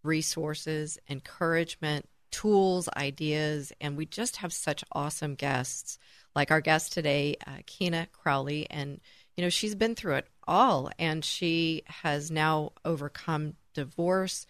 resources, 0.01 0.97
encouragement, 1.07 2.09
tools, 2.31 2.89
ideas, 2.97 3.71
and 3.79 3.95
we 3.95 4.07
just 4.07 4.37
have 4.37 4.51
such 4.51 4.83
awesome 4.91 5.35
guests 5.35 5.99
like 6.35 6.51
our 6.51 6.61
guest 6.61 6.93
today, 6.93 7.35
uh, 7.45 7.57
Keena 7.65 8.07
Crowley, 8.11 8.69
and 8.69 8.99
you 9.35 9.43
know 9.43 9.49
she's 9.49 9.75
been 9.75 9.95
through 9.95 10.15
it 10.15 10.27
all, 10.47 10.89
and 10.99 11.23
she 11.23 11.83
has 11.87 12.31
now 12.31 12.71
overcome 12.83 13.55
divorce, 13.73 14.45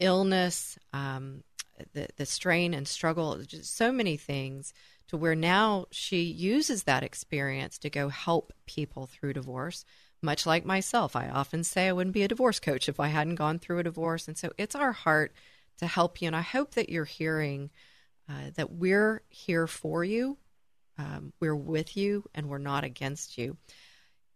illness, 0.00 0.78
um, 0.92 1.42
the 1.92 2.08
the 2.16 2.26
strain 2.26 2.74
and 2.74 2.86
struggle, 2.88 3.40
so 3.62 3.92
many 3.92 4.16
things. 4.16 4.72
To 5.08 5.16
where 5.16 5.34
now 5.34 5.86
she 5.90 6.20
uses 6.20 6.82
that 6.82 7.02
experience 7.02 7.78
to 7.78 7.88
go 7.88 8.10
help 8.10 8.52
people 8.66 9.06
through 9.06 9.32
divorce. 9.32 9.86
Much 10.20 10.44
like 10.44 10.66
myself, 10.66 11.16
I 11.16 11.30
often 11.30 11.64
say 11.64 11.88
I 11.88 11.92
wouldn't 11.92 12.12
be 12.12 12.24
a 12.24 12.28
divorce 12.28 12.60
coach 12.60 12.90
if 12.90 13.00
I 13.00 13.06
hadn't 13.06 13.36
gone 13.36 13.58
through 13.58 13.78
a 13.78 13.84
divorce, 13.84 14.28
and 14.28 14.36
so 14.36 14.52
it's 14.58 14.74
our 14.74 14.92
heart 14.92 15.32
to 15.78 15.86
help 15.86 16.20
you. 16.20 16.26
And 16.26 16.36
I 16.36 16.42
hope 16.42 16.72
that 16.72 16.90
you're 16.90 17.04
hearing 17.06 17.70
uh, 18.28 18.50
that 18.56 18.72
we're 18.72 19.22
here 19.30 19.66
for 19.66 20.04
you, 20.04 20.36
um, 20.98 21.32
we're 21.40 21.56
with 21.56 21.96
you, 21.96 22.24
and 22.34 22.48
we're 22.48 22.58
not 22.58 22.84
against 22.84 23.38
you. 23.38 23.56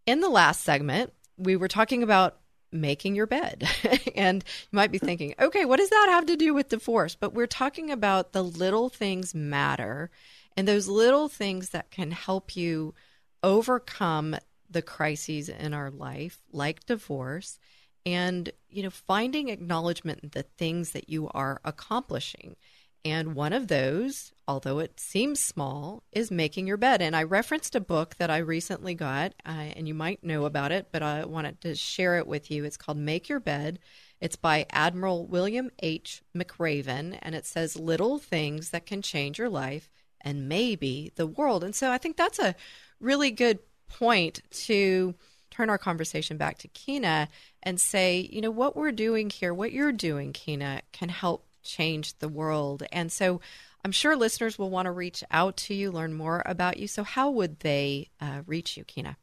In 0.06 0.20
the 0.20 0.28
last 0.28 0.62
segment, 0.62 1.12
we 1.36 1.56
were 1.56 1.68
talking 1.68 2.02
about 2.02 2.38
making 2.72 3.14
your 3.14 3.26
bed. 3.26 3.68
and 4.16 4.42
you 4.44 4.76
might 4.76 4.90
be 4.90 4.98
thinking, 4.98 5.34
okay, 5.38 5.64
what 5.64 5.78
does 5.78 5.90
that 5.90 6.08
have 6.10 6.26
to 6.26 6.36
do 6.36 6.54
with 6.54 6.68
divorce? 6.68 7.14
But 7.14 7.34
we're 7.34 7.46
talking 7.46 7.90
about 7.90 8.32
the 8.32 8.42
little 8.42 8.88
things 8.88 9.34
matter 9.34 10.10
and 10.56 10.66
those 10.66 10.88
little 10.88 11.28
things 11.28 11.70
that 11.70 11.90
can 11.90 12.10
help 12.10 12.56
you 12.56 12.94
overcome 13.42 14.36
the 14.70 14.82
crises 14.82 15.48
in 15.48 15.74
our 15.74 15.90
life, 15.90 16.40
like 16.50 16.86
divorce, 16.86 17.58
and 18.06 18.50
you 18.68 18.82
know, 18.82 18.90
finding 18.90 19.48
acknowledgement 19.48 20.20
in 20.22 20.30
the 20.30 20.42
things 20.42 20.92
that 20.92 21.08
you 21.08 21.28
are 21.28 21.60
accomplishing. 21.64 22.56
And 23.04 23.34
one 23.34 23.52
of 23.52 23.66
those, 23.66 24.32
although 24.46 24.78
it 24.78 25.00
seems 25.00 25.40
small, 25.40 26.04
is 26.12 26.30
making 26.30 26.68
your 26.68 26.76
bed. 26.76 27.02
And 27.02 27.16
I 27.16 27.24
referenced 27.24 27.74
a 27.74 27.80
book 27.80 28.14
that 28.16 28.30
I 28.30 28.38
recently 28.38 28.94
got, 28.94 29.34
uh, 29.44 29.72
and 29.74 29.88
you 29.88 29.94
might 29.94 30.22
know 30.22 30.44
about 30.44 30.70
it, 30.70 30.88
but 30.92 31.02
I 31.02 31.24
wanted 31.24 31.60
to 31.62 31.74
share 31.74 32.18
it 32.18 32.28
with 32.28 32.50
you. 32.50 32.64
It's 32.64 32.76
called 32.76 32.98
Make 32.98 33.28
Your 33.28 33.40
Bed. 33.40 33.80
It's 34.20 34.36
by 34.36 34.66
Admiral 34.70 35.26
William 35.26 35.70
H. 35.80 36.22
McRaven, 36.36 37.18
and 37.22 37.34
it 37.34 37.44
says 37.44 37.76
little 37.76 38.18
things 38.18 38.70
that 38.70 38.86
can 38.86 39.02
change 39.02 39.36
your 39.36 39.48
life 39.48 39.90
and 40.20 40.48
maybe 40.48 41.10
the 41.16 41.26
world. 41.26 41.64
And 41.64 41.74
so 41.74 41.90
I 41.90 41.98
think 41.98 42.16
that's 42.16 42.38
a 42.38 42.54
really 43.00 43.32
good 43.32 43.58
point 43.88 44.42
to 44.66 45.16
turn 45.50 45.68
our 45.68 45.78
conversation 45.78 46.36
back 46.36 46.58
to 46.58 46.68
Keena 46.68 47.28
and 47.64 47.80
say, 47.80 48.28
you 48.32 48.40
know, 48.40 48.50
what 48.50 48.76
we're 48.76 48.92
doing 48.92 49.28
here, 49.28 49.52
what 49.52 49.72
you're 49.72 49.92
doing, 49.92 50.32
Keena, 50.32 50.82
can 50.92 51.08
help 51.08 51.44
change 51.62 52.18
the 52.18 52.28
world. 52.28 52.82
And 52.92 53.10
so 53.10 53.40
I'm 53.84 53.92
sure 53.92 54.16
listeners 54.16 54.58
will 54.58 54.70
want 54.70 54.86
to 54.86 54.92
reach 54.92 55.22
out 55.30 55.56
to 55.58 55.74
you, 55.74 55.90
learn 55.90 56.14
more 56.14 56.42
about 56.46 56.76
you. 56.76 56.86
So, 56.86 57.02
how 57.02 57.30
would 57.30 57.60
they 57.60 58.10
uh, 58.20 58.42
reach 58.46 58.76
you, 58.76 58.84
Keena? 58.84 59.16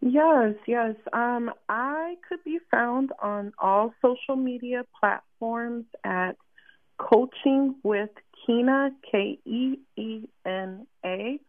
Yes, 0.00 0.54
yes. 0.66 0.96
Um, 1.12 1.52
I 1.68 2.16
could 2.28 2.42
be 2.44 2.58
found 2.70 3.12
on 3.22 3.52
all 3.58 3.94
social 4.02 4.36
media 4.36 4.84
platforms 4.98 5.84
at 6.04 6.36
Coaching 6.98 7.76
with 7.82 8.10
Keena, 8.44 8.90
K 9.10 9.38
E 9.44 9.78
E 9.96 10.28
N 10.44 10.86
A. 11.04 11.40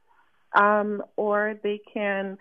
Um, 0.54 1.04
or 1.18 1.60
they 1.62 1.82
can 1.94 2.38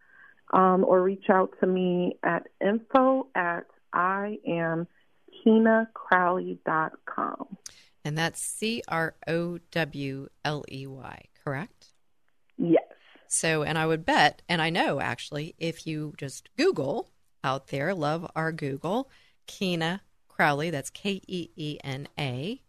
um, 0.52 0.84
or 0.84 1.02
reach 1.02 1.30
out 1.30 1.54
to 1.60 1.66
me 1.66 2.18
at 2.22 2.48
info 2.60 3.28
at 3.34 3.64
I 3.92 4.38
am 4.46 4.86
KeenaCrowley.com. 5.44 7.56
And 8.04 8.18
that's 8.18 8.40
C 8.40 8.82
R 8.88 9.14
O 9.28 9.58
W 9.70 10.28
L 10.44 10.64
E 10.70 10.86
Y, 10.86 11.24
correct? 11.44 11.92
Yes. 12.58 12.82
So, 13.28 13.62
and 13.62 13.78
I 13.78 13.86
would 13.86 14.04
bet, 14.04 14.42
and 14.48 14.60
I 14.60 14.70
know 14.70 15.00
actually, 15.00 15.54
if 15.58 15.86
you 15.86 16.14
just 16.18 16.50
Google 16.56 17.08
out 17.42 17.68
there, 17.68 17.94
love 17.94 18.30
our 18.36 18.52
Google, 18.52 19.10
Keena 19.46 20.02
Crowley, 20.28 20.68
that's 20.70 20.90
K 20.90 21.22
E 21.26 21.48
E 21.56 21.78
N 21.82 22.08
A 22.18 22.60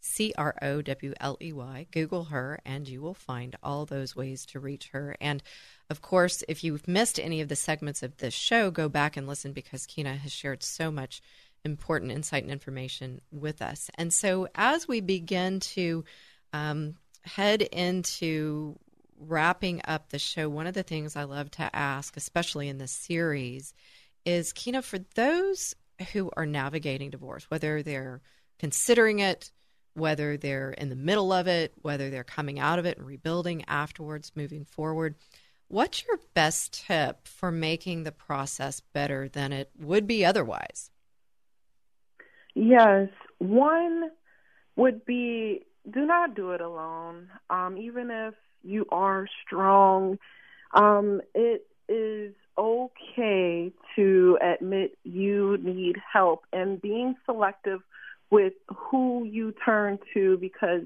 C 0.00 0.32
R 0.36 0.54
O 0.62 0.82
W 0.82 1.14
L 1.20 1.36
E 1.40 1.52
Y. 1.52 1.86
Google 1.90 2.24
her, 2.24 2.60
and 2.64 2.88
you 2.88 3.00
will 3.00 3.14
find 3.14 3.56
all 3.62 3.86
those 3.86 4.16
ways 4.16 4.46
to 4.46 4.60
reach 4.60 4.88
her. 4.88 5.16
And 5.20 5.42
of 5.88 6.00
course, 6.00 6.42
if 6.48 6.64
you've 6.64 6.88
missed 6.88 7.18
any 7.18 7.40
of 7.40 7.48
the 7.48 7.56
segments 7.56 8.02
of 8.02 8.16
this 8.16 8.34
show, 8.34 8.70
go 8.70 8.88
back 8.88 9.16
and 9.16 9.26
listen 9.26 9.52
because 9.52 9.86
Keena 9.86 10.16
has 10.16 10.32
shared 10.32 10.62
so 10.62 10.90
much 10.90 11.20
important 11.64 12.12
insight 12.12 12.42
and 12.42 12.52
information 12.52 13.20
with 13.30 13.60
us. 13.60 13.90
And 13.96 14.12
so, 14.12 14.48
as 14.54 14.88
we 14.88 15.00
begin 15.00 15.60
to 15.60 16.04
um, 16.52 16.94
head 17.22 17.62
into 17.62 18.78
wrapping 19.18 19.82
up 19.86 20.08
the 20.08 20.18
show, 20.18 20.48
one 20.48 20.66
of 20.66 20.74
the 20.74 20.82
things 20.82 21.16
I 21.16 21.24
love 21.24 21.50
to 21.52 21.76
ask, 21.76 22.16
especially 22.16 22.68
in 22.68 22.78
this 22.78 22.92
series, 22.92 23.74
is 24.24 24.52
Keena, 24.52 24.82
for 24.82 24.98
those 25.14 25.74
who 26.12 26.30
are 26.36 26.46
navigating 26.46 27.10
divorce, 27.10 27.44
whether 27.50 27.82
they're 27.82 28.22
considering 28.58 29.18
it, 29.18 29.50
whether 29.94 30.36
they're 30.36 30.72
in 30.72 30.88
the 30.88 30.96
middle 30.96 31.32
of 31.32 31.46
it, 31.46 31.72
whether 31.82 32.10
they're 32.10 32.24
coming 32.24 32.58
out 32.58 32.78
of 32.78 32.86
it 32.86 32.98
and 32.98 33.06
rebuilding 33.06 33.64
afterwards, 33.66 34.32
moving 34.34 34.64
forward. 34.64 35.14
What's 35.68 36.04
your 36.06 36.18
best 36.34 36.84
tip 36.86 37.26
for 37.28 37.50
making 37.52 38.02
the 38.02 38.12
process 38.12 38.80
better 38.80 39.28
than 39.28 39.52
it 39.52 39.70
would 39.78 40.06
be 40.06 40.24
otherwise? 40.24 40.90
Yes. 42.54 43.08
One 43.38 44.10
would 44.76 45.04
be 45.04 45.64
do 45.90 46.04
not 46.06 46.34
do 46.34 46.50
it 46.52 46.60
alone. 46.60 47.28
Um, 47.48 47.78
even 47.78 48.10
if 48.10 48.34
you 48.62 48.86
are 48.90 49.26
strong, 49.46 50.18
um, 50.74 51.20
it 51.34 51.66
is 51.88 52.34
okay 52.58 53.72
to 53.96 54.38
admit 54.42 54.96
you 55.04 55.56
need 55.58 55.96
help 56.12 56.44
and 56.52 56.80
being 56.80 57.16
selective 57.24 57.80
with 58.30 58.54
who 58.68 59.24
you 59.24 59.52
turn 59.64 59.98
to 60.14 60.38
because 60.38 60.82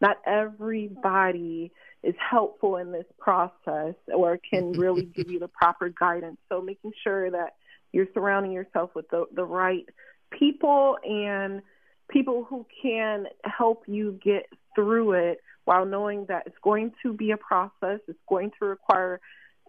not 0.00 0.16
everybody 0.26 1.72
is 2.02 2.14
helpful 2.18 2.76
in 2.76 2.92
this 2.92 3.06
process 3.18 3.94
or 4.14 4.38
can 4.38 4.72
really 4.78 5.04
give 5.04 5.30
you 5.30 5.38
the 5.38 5.48
proper 5.48 5.88
guidance. 5.88 6.38
So 6.48 6.60
making 6.60 6.92
sure 7.04 7.30
that 7.30 7.54
you're 7.92 8.08
surrounding 8.14 8.52
yourself 8.52 8.90
with 8.94 9.08
the, 9.10 9.26
the 9.34 9.44
right 9.44 9.84
people 10.30 10.96
and 11.04 11.62
people 12.08 12.44
who 12.44 12.66
can 12.82 13.26
help 13.44 13.84
you 13.86 14.18
get 14.22 14.46
through 14.74 15.12
it 15.12 15.38
while 15.64 15.84
knowing 15.84 16.24
that 16.28 16.44
it's 16.46 16.56
going 16.62 16.92
to 17.02 17.12
be 17.12 17.30
a 17.32 17.36
process, 17.36 18.00
it's 18.08 18.18
going 18.28 18.50
to 18.58 18.66
require 18.66 19.20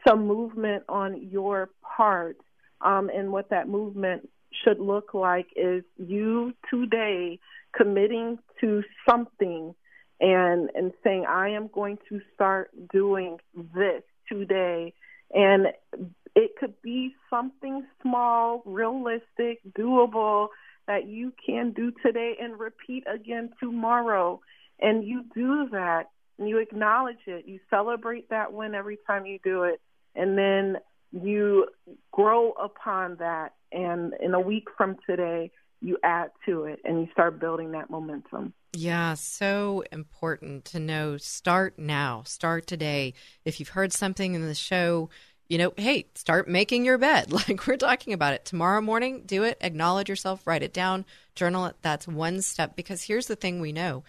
some 0.08 0.26
movement 0.26 0.84
on 0.90 1.30
your 1.30 1.70
part. 1.84 2.38
Um, 2.84 3.12
and 3.14 3.32
what 3.32 3.52
that 3.52 3.70
movement 3.70 4.28
should 4.64 4.80
look 4.80 5.14
like 5.14 5.48
is 5.56 5.84
you 5.98 6.54
today 6.70 7.40
committing 7.76 8.38
to 8.60 8.84
something 9.10 9.74
and 10.20 10.70
and 10.76 10.92
saying 11.04 11.26
I 11.28 11.50
am 11.50 11.68
going 11.68 11.98
to 12.10 12.22
start 12.36 12.70
doing 12.92 13.38
this 13.56 14.04
today 14.30 14.94
and 15.34 15.68
it 16.36 16.56
could 16.60 16.82
be 16.82 17.16
something 17.30 17.86
small, 18.02 18.62
realistic, 18.66 19.60
doable 19.78 20.48
that 20.88 21.08
you 21.08 21.34
can 21.46 21.72
do 21.72 21.92
today 22.04 22.36
and 22.42 22.60
repeat 22.60 23.04
again 23.12 23.50
tomorrow. 23.60 24.42
And 24.80 25.06
you 25.06 25.26
do 25.36 25.70
that 25.72 26.10
and 26.38 26.50
you 26.50 26.58
acknowledge 26.58 27.20
it. 27.28 27.46
You 27.48 27.60
celebrate 27.70 28.30
that 28.30 28.54
win 28.54 28.76
every 28.76 28.98
time 29.08 29.26
you 29.26 29.40
do 29.44 29.64
it. 29.64 29.80
And 30.16 30.38
then 30.38 30.78
you 31.12 31.68
grow 32.12 32.52
upon 32.52 33.18
that. 33.18 33.54
And 33.72 34.14
in 34.22 34.34
a 34.34 34.40
week 34.40 34.68
from 34.78 34.98
today, 35.08 35.52
you 35.82 35.98
add 36.04 36.32
to 36.46 36.66
it 36.66 36.80
and 36.86 37.02
you 37.02 37.08
start 37.12 37.40
building 37.40 37.72
that 37.72 37.90
momentum. 37.90 38.54
Yeah, 38.74 39.16
so 39.16 39.84
important 39.92 40.66
to 40.66 40.80
know. 40.80 41.18
Start 41.18 41.78
now, 41.78 42.24
start 42.26 42.68
today. 42.68 43.14
If 43.44 43.60
you've 43.60 43.70
heard 43.70 43.92
something 43.92 44.34
in 44.34 44.48
the 44.48 44.56
show, 44.56 45.10
you 45.50 45.58
know, 45.58 45.74
hey, 45.76 46.06
start 46.16 46.48
making 46.48 46.86
your 46.86 46.98
bed. 46.98 47.32
Like 47.50 47.68
we're 47.68 47.78
talking 47.78 48.14
about 48.14 48.34
it. 48.34 48.46
Tomorrow 48.46 48.82
morning, 48.82 49.24
do 49.26 49.44
it, 49.44 49.58
acknowledge 49.60 50.08
yourself, 50.08 50.48
write 50.48 50.64
it 50.64 50.74
down, 50.74 51.06
journal 51.36 51.66
it. 51.66 51.76
That's 51.82 52.08
one 52.08 52.42
step. 52.42 52.76
Because 52.76 53.04
here's 53.04 53.28
the 53.28 53.36
thing 53.36 53.60
we 53.60 53.74
know 53.74 54.04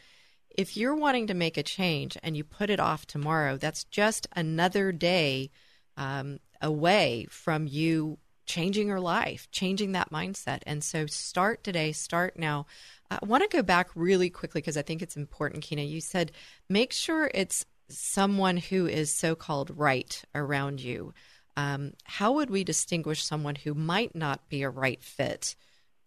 if 0.50 0.76
you're 0.76 0.94
wanting 0.94 1.26
to 1.28 1.34
make 1.34 1.56
a 1.56 1.62
change 1.62 2.16
and 2.22 2.36
you 2.36 2.44
put 2.44 2.70
it 2.70 2.78
off 2.78 3.06
tomorrow, 3.06 3.56
that's 3.56 3.84
just 3.84 4.28
another 4.36 4.92
day 4.92 5.50
um, 5.96 6.38
away 6.60 7.26
from 7.30 7.66
you 7.66 8.18
changing 8.46 8.88
your 8.88 9.00
life, 9.00 9.48
changing 9.50 9.92
that 9.92 10.10
mindset. 10.10 10.60
And 10.66 10.82
so 10.82 11.06
start 11.06 11.64
today, 11.64 11.92
start 11.92 12.38
now. 12.38 12.66
I 13.10 13.18
want 13.24 13.42
to 13.42 13.56
go 13.56 13.62
back 13.62 13.90
really 13.94 14.30
quickly 14.30 14.60
because 14.60 14.76
I 14.76 14.82
think 14.82 15.02
it's 15.02 15.16
important, 15.16 15.62
Keena. 15.62 15.82
You 15.82 16.00
said 16.00 16.32
make 16.68 16.92
sure 16.92 17.30
it's 17.34 17.66
someone 17.88 18.56
who 18.56 18.86
is 18.86 19.10
so 19.10 19.34
called 19.34 19.76
right 19.76 20.22
around 20.34 20.80
you. 20.80 21.12
Um, 21.56 21.92
how 22.04 22.32
would 22.32 22.48
we 22.48 22.64
distinguish 22.64 23.22
someone 23.22 23.56
who 23.56 23.74
might 23.74 24.14
not 24.14 24.48
be 24.48 24.62
a 24.62 24.70
right 24.70 25.02
fit 25.02 25.54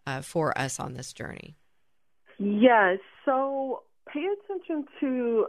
uh, 0.07 0.21
for 0.21 0.57
us 0.57 0.79
on 0.79 0.93
this 0.93 1.13
journey? 1.13 1.55
Yes. 2.39 2.99
So 3.23 3.83
pay 4.11 4.25
attention 4.25 4.85
to 4.99 5.45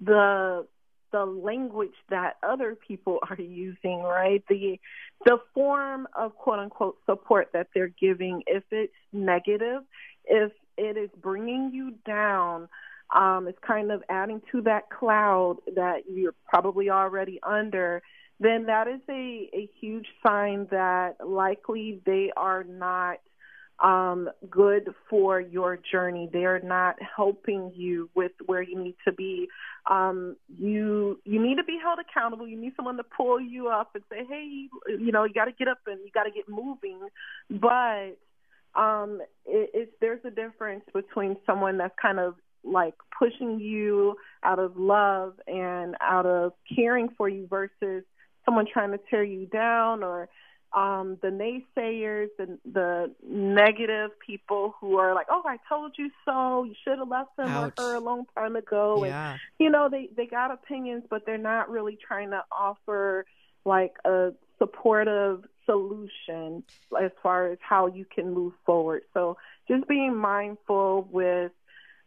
the 0.00 0.66
the 1.12 1.24
language 1.24 1.94
that 2.10 2.36
other 2.42 2.74
people 2.74 3.18
are 3.30 3.40
using, 3.40 4.00
right? 4.02 4.42
The 4.48 4.78
the 5.24 5.38
form 5.54 6.06
of 6.14 6.36
quote 6.36 6.58
unquote 6.58 6.98
support 7.06 7.50
that 7.52 7.68
they're 7.74 7.88
giving, 8.00 8.42
if 8.46 8.64
it's 8.70 8.92
negative, 9.12 9.82
if 10.24 10.52
it 10.76 10.96
is 10.96 11.10
bringing 11.20 11.70
you 11.72 11.94
down, 12.06 12.68
um, 13.14 13.48
it's 13.48 13.58
kind 13.66 13.90
of 13.90 14.02
adding 14.08 14.42
to 14.52 14.62
that 14.62 14.90
cloud 14.90 15.56
that 15.74 16.02
you're 16.10 16.34
probably 16.46 16.90
already 16.90 17.40
under, 17.42 18.02
then 18.38 18.66
that 18.66 18.86
is 18.86 19.00
a, 19.08 19.50
a 19.52 19.68
huge 19.80 20.06
sign 20.24 20.68
that 20.70 21.16
likely 21.26 22.00
they 22.06 22.30
are 22.36 22.64
not 22.64 23.18
um, 23.80 24.28
good 24.50 24.92
for 25.08 25.40
your 25.40 25.78
journey. 25.90 26.28
They 26.32 26.44
are 26.44 26.60
not 26.60 26.96
helping 27.16 27.72
you 27.74 28.10
with 28.14 28.32
where 28.46 28.62
you 28.62 28.78
need 28.78 28.96
to 29.06 29.12
be. 29.12 29.48
Um, 29.88 30.36
you 30.48 31.18
you 31.24 31.42
need 31.42 31.56
to 31.56 31.64
be 31.64 31.78
held 31.82 31.98
accountable. 31.98 32.46
You 32.46 32.60
need 32.60 32.74
someone 32.76 32.98
to 32.98 33.04
pull 33.04 33.40
you 33.40 33.68
up 33.68 33.90
and 33.94 34.04
say, 34.10 34.24
"Hey, 34.28 34.68
you 34.86 35.12
know, 35.12 35.24
you 35.24 35.32
got 35.32 35.46
to 35.46 35.52
get 35.52 35.66
up 35.66 35.78
and 35.86 35.98
you 36.04 36.10
got 36.12 36.24
to 36.24 36.30
get 36.30 36.48
moving." 36.48 37.00
But 37.50 38.18
um, 38.78 39.20
it, 39.46 39.70
it's 39.72 39.92
there's 40.00 40.20
a 40.24 40.30
difference 40.30 40.84
between 40.92 41.36
someone 41.46 41.78
that's 41.78 41.94
kind 42.00 42.18
of 42.18 42.34
like 42.64 42.94
pushing 43.18 43.58
you 43.60 44.16
out 44.42 44.58
of 44.58 44.76
love 44.76 45.34
and 45.46 45.96
out 46.02 46.26
of 46.26 46.52
caring 46.74 47.08
for 47.16 47.28
you 47.28 47.46
versus 47.46 48.04
someone 48.44 48.66
trying 48.70 48.90
to 48.90 49.00
tear 49.10 49.24
you 49.24 49.46
down 49.46 50.02
or 50.02 50.28
um 50.72 51.16
the 51.22 51.28
naysayers 51.28 52.28
and 52.38 52.58
the 52.72 53.10
negative 53.26 54.10
people 54.24 54.74
who 54.80 54.98
are 54.98 55.14
like 55.14 55.26
oh 55.30 55.42
i 55.46 55.56
told 55.68 55.92
you 55.96 56.10
so 56.24 56.64
you 56.64 56.74
should 56.84 56.98
have 56.98 57.08
left 57.08 57.30
him 57.38 57.48
Ouch. 57.48 57.72
or 57.78 57.82
her 57.82 57.94
a 57.94 58.00
long 58.00 58.26
time 58.34 58.54
ago 58.56 59.04
yeah. 59.04 59.32
and 59.32 59.40
you 59.58 59.70
know 59.70 59.88
they 59.90 60.10
they 60.16 60.26
got 60.26 60.50
opinions 60.50 61.04
but 61.08 61.24
they're 61.24 61.38
not 61.38 61.70
really 61.70 61.96
trying 61.96 62.30
to 62.30 62.42
offer 62.52 63.24
like 63.64 63.96
a 64.04 64.32
supportive 64.58 65.44
solution 65.64 66.62
as 67.00 67.10
far 67.22 67.48
as 67.48 67.58
how 67.60 67.86
you 67.86 68.04
can 68.04 68.32
move 68.32 68.52
forward 68.66 69.02
so 69.14 69.36
just 69.68 69.86
being 69.88 70.14
mindful 70.14 71.08
with 71.10 71.52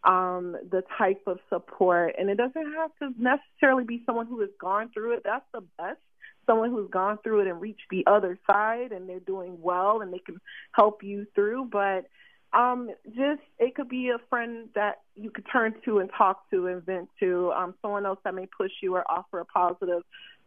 um, 0.03 0.57
the 0.69 0.83
type 0.97 1.21
of 1.27 1.39
support. 1.49 2.15
And 2.17 2.29
it 2.29 2.35
doesn't 2.35 2.73
have 2.73 2.91
to 2.99 3.21
necessarily 3.21 3.83
be 3.83 4.01
someone 4.05 4.27
who 4.27 4.39
has 4.41 4.49
gone 4.59 4.89
through 4.93 5.13
it. 5.13 5.21
That's 5.23 5.45
the 5.53 5.61
best. 5.77 5.99
Someone 6.45 6.71
who's 6.71 6.89
gone 6.89 7.19
through 7.23 7.41
it 7.41 7.47
and 7.47 7.61
reached 7.61 7.89
the 7.89 8.03
other 8.07 8.37
side 8.49 8.91
and 8.91 9.07
they're 9.07 9.19
doing 9.19 9.57
well 9.61 10.01
and 10.01 10.13
they 10.13 10.19
can 10.19 10.39
help 10.71 11.03
you 11.03 11.27
through. 11.35 11.69
But 11.71 12.05
um, 12.53 12.89
just 13.07 13.41
it 13.59 13.75
could 13.75 13.89
be 13.89 14.09
a 14.09 14.17
friend 14.29 14.69
that 14.75 15.01
you 15.15 15.29
could 15.29 15.45
turn 15.51 15.75
to 15.85 15.99
and 15.99 16.09
talk 16.17 16.49
to 16.51 16.67
and 16.67 16.85
vent 16.85 17.09
to. 17.19 17.51
Um, 17.51 17.75
someone 17.81 18.05
else 18.05 18.19
that 18.23 18.35
may 18.35 18.47
push 18.47 18.71
you 18.81 18.95
or 18.95 19.09
offer 19.09 19.39
a 19.39 19.45
positive 19.45 20.03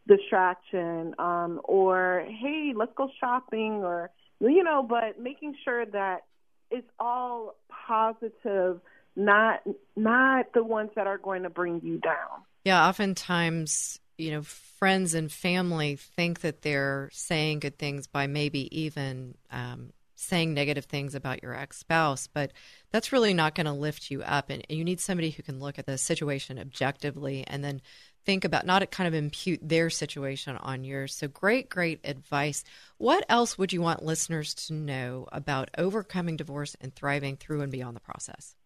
distraction. 0.07 1.15
Um, 1.19 1.61
or 1.65 2.27
hey, 2.29 2.73
let's 2.75 2.93
go 2.97 3.09
shopping 3.21 3.83
or 3.83 4.11
you 4.41 4.63
know, 4.63 4.83
but 4.83 5.19
making 5.19 5.57
sure 5.65 5.87
that 5.87 6.25
it's 6.71 6.89
all 6.99 7.55
positive 7.87 8.81
not 9.17 9.61
not 9.97 10.53
the 10.55 10.65
ones 10.65 10.91
that 10.97 11.07
are 11.07 11.19
going 11.19 11.45
to 11.45 11.51
bring 11.51 11.81
you 11.83 11.99
down. 11.99 12.43
Yeah, 12.65 12.89
oftentimes, 12.89 14.01
you 14.17 14.31
know, 14.31 14.43
friends 14.43 15.15
and 15.15 15.31
family 15.31 15.97
think 15.97 16.41
that 16.41 16.63
they're 16.63 17.09
saying 17.13 17.61
good 17.61 17.79
things 17.79 18.07
by 18.07 18.27
maybe 18.27 18.69
even 18.79 19.35
um, 19.51 19.93
saying 20.15 20.55
negative 20.55 20.85
things 20.85 21.15
about 21.15 21.43
your 21.43 21.55
ex 21.55 21.79
spouse, 21.79 22.27
but 22.27 22.53
that's 22.91 23.13
really 23.13 23.35
not 23.35 23.55
going 23.55 23.67
to 23.67 23.73
lift 23.73 24.11
you 24.11 24.23
up. 24.23 24.51
And 24.51 24.65
you 24.69 24.85
need 24.85 25.01
somebody 25.01 25.31
who 25.31 25.43
can 25.43 25.61
look 25.61 25.79
at 25.79 25.87
the 25.87 25.99
situation 25.99 26.59
objectively 26.59 27.45
and 27.47 27.65
then 27.65 27.81
think 28.25 28.45
about 28.45 28.67
not 28.67 28.91
kind 28.91 29.07
of 29.07 29.15
impute 29.15 29.61
their 29.63 29.91
situation 29.91 30.57
on 30.57 30.85
yours. 30.85 31.15
So 31.15 31.29
great, 31.29 31.69
great 31.69 32.01
advice. 32.05 32.65
What 32.99 33.25
else 33.29 33.59
would 33.59 33.73
you 33.73 33.83
want 33.83 34.05
listeners 34.05 34.55
to 34.55 34.75
know 34.75 35.27
about 35.31 35.71
overcoming 35.77 36.37
divorce 36.37 36.77
and 36.81 36.95
thriving 36.95 37.37
through 37.37 37.61
and 37.61 37.73
beyond 37.73 37.97
the 37.97 38.01
process? 38.01 38.57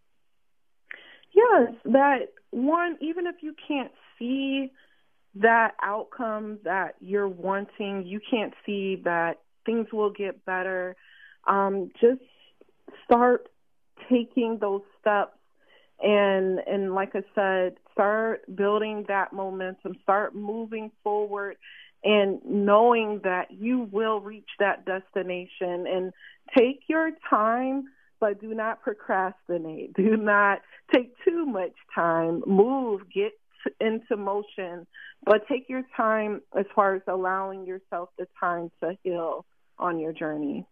Yes, 1.32 1.74
that 1.84 2.32
one, 2.50 2.96
even 3.00 3.26
if 3.26 3.36
you 3.42 3.54
can't 3.66 3.92
see 4.18 4.72
that 5.40 5.74
outcome 5.82 6.58
that 6.64 6.94
you're 7.00 7.28
wanting, 7.28 8.06
you 8.06 8.20
can't 8.30 8.54
see 8.64 9.00
that 9.04 9.40
things 9.66 9.86
will 9.92 10.10
get 10.10 10.44
better, 10.44 10.96
um, 11.46 11.90
just 12.00 12.20
start 13.04 13.48
taking 14.08 14.58
those 14.60 14.82
steps 15.00 15.34
and 16.00 16.60
and 16.60 16.94
like 16.94 17.14
I 17.14 17.22
said, 17.34 17.76
start 17.92 18.42
building 18.54 19.04
that 19.08 19.32
momentum, 19.32 19.96
start 20.02 20.34
moving 20.34 20.92
forward 21.02 21.56
and 22.04 22.40
knowing 22.44 23.20
that 23.24 23.50
you 23.50 23.88
will 23.90 24.20
reach 24.20 24.48
that 24.60 24.84
destination 24.86 25.86
and 25.88 26.12
take 26.56 26.82
your 26.88 27.10
time 27.28 27.88
but 28.20 28.40
do 28.40 28.54
not 28.54 28.82
procrastinate. 28.82 29.92
Do 29.96 30.16
not 30.16 30.60
take 30.92 31.12
too 31.24 31.46
much 31.46 31.74
time. 31.94 32.42
Move, 32.46 33.02
get 33.14 33.32
into 33.80 34.16
motion, 34.16 34.86
but 35.24 35.46
take 35.48 35.68
your 35.68 35.82
time 35.96 36.42
as 36.56 36.66
far 36.74 36.94
as 36.94 37.02
allowing 37.06 37.66
yourself 37.66 38.10
the 38.18 38.26
time 38.38 38.70
to 38.82 38.96
heal 39.02 39.44
on 39.78 39.98
your 39.98 40.12
journey. 40.12 40.66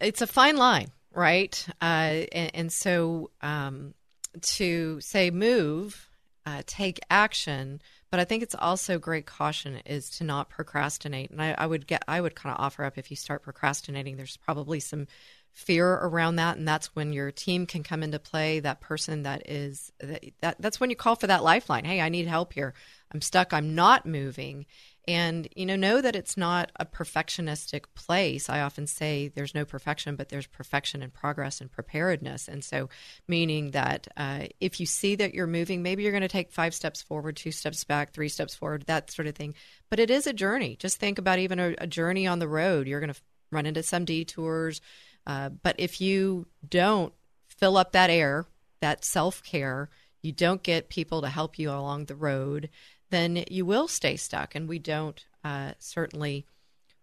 It's 0.00 0.22
a 0.22 0.26
fine 0.26 0.56
line, 0.56 0.88
right? 1.12 1.66
Uh, 1.80 2.26
and, 2.32 2.50
and, 2.54 2.72
so 2.72 3.30
um, 3.40 3.94
to 4.40 5.00
say 5.00 5.30
move, 5.30 6.08
uh, 6.44 6.62
take 6.66 6.98
action, 7.10 7.80
but 8.10 8.18
I 8.18 8.24
think 8.24 8.42
it's 8.42 8.56
also 8.56 8.98
great 8.98 9.26
caution 9.26 9.80
is 9.86 10.10
to 10.18 10.24
not 10.24 10.50
procrastinate. 10.50 11.30
And 11.30 11.40
I, 11.40 11.54
I 11.56 11.66
would 11.66 11.86
get, 11.86 12.02
I 12.08 12.20
would 12.20 12.34
kind 12.34 12.54
of 12.54 12.62
offer 12.62 12.84
up 12.84 12.98
if 12.98 13.10
you 13.10 13.16
start 13.16 13.42
procrastinating, 13.42 14.16
there's 14.16 14.36
probably 14.36 14.80
some 14.80 15.06
fear 15.52 15.86
around 15.86 16.36
that 16.36 16.56
and 16.56 16.66
that's 16.66 16.94
when 16.96 17.12
your 17.12 17.30
team 17.30 17.66
can 17.66 17.82
come 17.82 18.02
into 18.02 18.18
play 18.18 18.60
that 18.60 18.80
person 18.80 19.24
that 19.24 19.50
is 19.50 19.92
that, 20.00 20.24
that 20.40 20.56
that's 20.58 20.80
when 20.80 20.88
you 20.88 20.96
call 20.96 21.14
for 21.14 21.26
that 21.26 21.44
lifeline. 21.44 21.84
Hey 21.84 22.00
i 22.00 22.08
need 22.08 22.26
help 22.26 22.52
here. 22.52 22.74
I'm 23.12 23.20
stuck. 23.20 23.52
I'm 23.52 23.74
not 23.74 24.06
moving. 24.06 24.64
And 25.06 25.46
you 25.54 25.66
know 25.66 25.76
know 25.76 26.00
that 26.00 26.16
it's 26.16 26.38
not 26.38 26.72
a 26.76 26.86
perfectionistic 26.86 27.84
place. 27.94 28.48
I 28.48 28.62
often 28.62 28.86
say 28.86 29.28
there's 29.28 29.54
no 29.54 29.66
perfection 29.66 30.16
but 30.16 30.30
there's 30.30 30.46
perfection 30.46 31.02
and 31.02 31.12
progress 31.12 31.60
and 31.60 31.70
preparedness. 31.70 32.48
And 32.48 32.64
so 32.64 32.88
meaning 33.28 33.72
that 33.72 34.08
uh, 34.16 34.46
if 34.58 34.80
you 34.80 34.86
see 34.86 35.16
that 35.16 35.34
you're 35.34 35.46
moving 35.46 35.82
maybe 35.82 36.02
you're 36.02 36.12
going 36.12 36.22
to 36.22 36.28
take 36.28 36.50
five 36.50 36.72
steps 36.72 37.02
forward 37.02 37.36
two 37.36 37.52
steps 37.52 37.84
back 37.84 38.14
three 38.14 38.30
steps 38.30 38.54
forward 38.54 38.84
that 38.86 39.10
sort 39.10 39.28
of 39.28 39.34
thing. 39.34 39.54
But 39.90 40.00
it 40.00 40.10
is 40.10 40.26
a 40.26 40.32
journey. 40.32 40.76
Just 40.76 40.98
think 40.98 41.18
about 41.18 41.40
even 41.40 41.58
a, 41.58 41.74
a 41.76 41.86
journey 41.86 42.26
on 42.26 42.38
the 42.38 42.48
road. 42.48 42.86
You're 42.86 43.00
going 43.00 43.12
to 43.12 43.20
run 43.50 43.66
into 43.66 43.82
some 43.82 44.06
detours 44.06 44.80
uh, 45.26 45.50
but 45.50 45.76
if 45.78 46.00
you 46.00 46.46
don't 46.68 47.12
fill 47.48 47.76
up 47.76 47.92
that 47.92 48.10
air, 48.10 48.46
that 48.80 49.04
self 49.04 49.42
care, 49.42 49.88
you 50.22 50.32
don't 50.32 50.62
get 50.62 50.88
people 50.88 51.20
to 51.22 51.28
help 51.28 51.58
you 51.58 51.70
along 51.70 52.06
the 52.06 52.14
road, 52.14 52.68
then 53.10 53.44
you 53.50 53.64
will 53.64 53.88
stay 53.88 54.16
stuck. 54.16 54.54
And 54.54 54.68
we 54.68 54.78
don't 54.78 55.24
uh, 55.44 55.72
certainly 55.78 56.46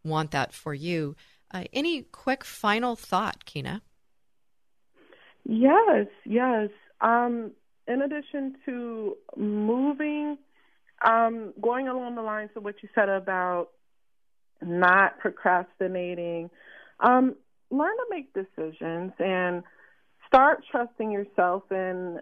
want 0.04 0.32
that 0.32 0.54
for 0.54 0.74
you. 0.74 1.16
Uh, 1.52 1.64
any 1.74 2.04
quick 2.04 2.44
final 2.44 2.96
thought, 2.96 3.46
Keena? 3.46 3.82
Yes, 5.46 6.08
yes. 6.26 6.70
Um, 7.02 7.52
in 7.88 8.02
addition 8.02 8.56
to 8.66 9.18
moving, 9.36 10.38
um, 11.04 11.54
going 11.62 11.88
along 11.88 12.16
the 12.16 12.22
lines 12.22 12.52
of 12.56 12.64
what 12.64 12.76
you 12.84 12.90
said 12.94 13.10
about 13.10 13.70
not 14.62 15.18
procrastinating, 15.20 16.50
um, 17.00 17.36
learn 17.72 17.96
to 17.96 18.06
make 18.10 18.34
decisions 18.34 19.12
and 19.20 19.64
start 20.28 20.64
trusting 20.72 21.12
yourself 21.12 21.64
and 21.72 22.20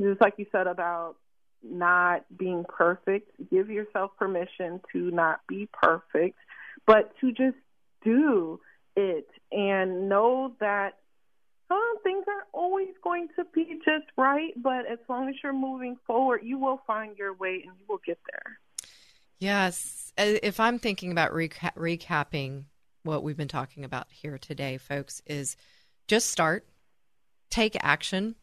just 0.00 0.20
like 0.20 0.34
you 0.38 0.46
said 0.52 0.66
about 0.66 1.16
not 1.62 2.24
being 2.36 2.64
perfect, 2.68 3.30
give 3.50 3.70
yourself 3.70 4.10
permission 4.18 4.80
to 4.92 5.10
not 5.10 5.40
be 5.46 5.68
perfect, 5.72 6.38
but 6.86 7.12
to 7.20 7.30
just 7.32 7.56
do 8.04 8.60
it 8.96 9.28
and 9.52 10.08
know 10.08 10.54
that 10.60 10.98
oh, 11.70 11.98
things 12.02 12.24
aren't 12.28 12.48
always 12.52 12.90
going 13.02 13.28
to 13.36 13.44
be 13.54 13.80
just 13.84 14.04
right, 14.18 14.52
but 14.62 14.86
as 14.86 14.98
long 15.08 15.28
as 15.28 15.34
you're 15.42 15.54
moving 15.54 15.96
forward, 16.06 16.42
you 16.44 16.58
will 16.58 16.82
find 16.86 17.16
your 17.16 17.32
way 17.32 17.62
and 17.66 17.72
you 17.78 17.84
will 17.88 18.00
get 18.04 18.18
there. 18.30 18.58
Yes. 19.38 20.12
Uh, 20.18 20.38
if 20.42 20.60
I'm 20.60 20.78
thinking 20.78 21.10
about 21.10 21.32
reca- 21.32 21.74
recapping 21.74 22.64
what 23.02 23.22
we've 23.22 23.36
been 23.36 23.48
talking 23.48 23.84
about 23.84 24.06
here 24.10 24.38
today, 24.38 24.78
folks, 24.78 25.22
is 25.26 25.56
just 26.06 26.30
start, 26.30 26.66
take 27.50 27.76
action. 27.80 28.36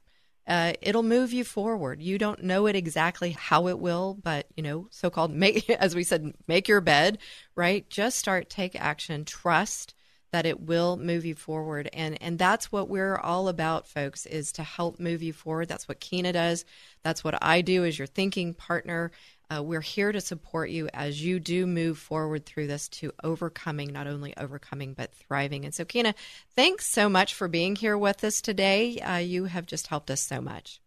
Uh, 0.48 0.74
it'll 0.82 1.04
move 1.04 1.32
you 1.32 1.44
forward. 1.44 2.02
You 2.02 2.18
don't 2.18 2.44
know 2.44 2.66
it 2.66 2.76
exactly 2.76 3.32
how 3.32 3.68
it 3.68 3.80
will, 3.80 4.18
but 4.22 4.48
you 4.56 4.64
know, 4.64 4.88
so-called 4.90 5.32
make, 5.32 5.70
as 5.70 5.96
we 5.96 6.04
said, 6.04 6.34
make 6.48 6.68
your 6.68 6.82
bed, 6.82 7.20
right? 7.56 7.90
Just 7.90 8.18
start, 8.18 8.50
take 8.50 8.80
action, 8.80 9.26
trust 9.26 9.94
that 10.32 10.46
it 10.46 10.60
will 10.62 10.96
move 10.96 11.26
you 11.26 11.34
forward, 11.34 11.90
and 11.92 12.22
and 12.22 12.38
that's 12.38 12.72
what 12.72 12.88
we're 12.88 13.18
all 13.18 13.48
about, 13.48 13.88
folks, 13.88 14.28
is 14.28 14.52
to 14.54 14.64
help 14.64 15.00
move 15.00 15.24
you 15.24 15.34
forward. 15.34 15.68
That's 15.68 15.88
what 15.88 16.00
Keena 16.00 16.34
does. 16.34 16.66
That's 17.04 17.24
what 17.24 17.44
I 17.44 17.62
do 17.62 17.84
as 17.84 17.98
your 17.98 18.06
thinking 18.06 18.54
partner, 18.54 19.12
uh, 19.56 19.64
we're 19.64 19.82
here 19.82 20.12
to 20.12 20.22
support 20.22 20.70
you 20.70 20.90
as 20.94 21.24
you 21.24 21.40
do 21.40 21.66
move 21.66 21.98
forward 21.98 22.46
through 22.46 22.68
this 22.68 22.88
to 22.88 23.12
overcoming, 23.24 23.92
not 23.92 24.08
only 24.08 24.36
overcoming, 24.38 24.94
but 24.94 25.14
thriving. 25.14 25.66
And 25.66 25.74
so, 25.74 25.86
Keena, 25.86 26.14
thanks 26.56 26.86
so 26.86 27.10
much 27.10 27.34
for 27.34 27.48
being 27.48 27.76
here 27.76 27.98
with 27.98 28.24
us 28.24 28.42
today. 28.42 29.00
Uh, 29.00 29.18
you 29.18 29.46
have 29.46 29.66
just 29.66 29.88
helped 29.88 30.12
us 30.12 30.22
so 30.22 30.40
much. 30.40 30.80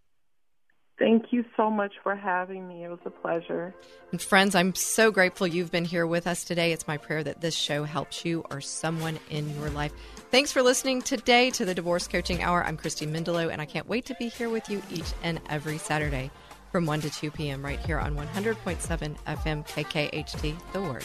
Thank 0.99 1.33
you 1.33 1.45
so 1.57 1.69
much 1.69 1.93
for 2.05 2.15
having 2.15 2.69
me. 2.69 2.85
It 2.85 2.89
was 2.89 3.01
a 3.05 3.11
pleasure. 3.11 3.75
And 4.13 4.23
friends, 4.23 4.55
I'm 4.55 4.73
so 4.77 5.11
grateful 5.11 5.49
you've 5.49 5.73
been 5.73 5.85
here 5.85 6.07
with 6.07 6.29
us 6.29 6.45
today. 6.45 6.71
It's 6.71 6.87
my 6.87 6.97
prayer 6.97 7.25
that 7.25 7.41
this 7.41 7.57
show 7.57 7.83
helps 7.83 8.25
you 8.25 8.45
or 8.53 8.61
someone 8.61 9.19
in 9.29 9.53
your 9.57 9.71
life. 9.71 9.93
Thanks 10.31 10.53
for 10.53 10.63
listening 10.63 11.03
today 11.03 11.51
to 11.51 11.65
the 11.65 11.75
Divorce 11.75 12.07
Coaching 12.07 12.43
Hour. 12.43 12.63
I'm 12.63 12.77
Christy 12.77 13.07
Mendelow, 13.07 13.51
and 13.51 13.61
I 13.61 13.65
can't 13.65 13.89
wait 13.89 14.05
to 14.07 14.15
be 14.15 14.29
here 14.29 14.49
with 14.49 14.71
you 14.71 14.81
each 14.93 15.13
and 15.25 15.41
every 15.49 15.79
Saturday 15.79 16.31
from 16.73 16.87
1 16.87 17.03
to 17.03 17.11
2 17.11 17.31
p.m. 17.31 17.63
right 17.63 17.79
here 17.79 17.99
on 17.99 18.17
100.7 18.17 19.17
FM 19.27 19.67
KKHT, 19.69 20.57
The 20.73 20.81
Word. 20.81 21.05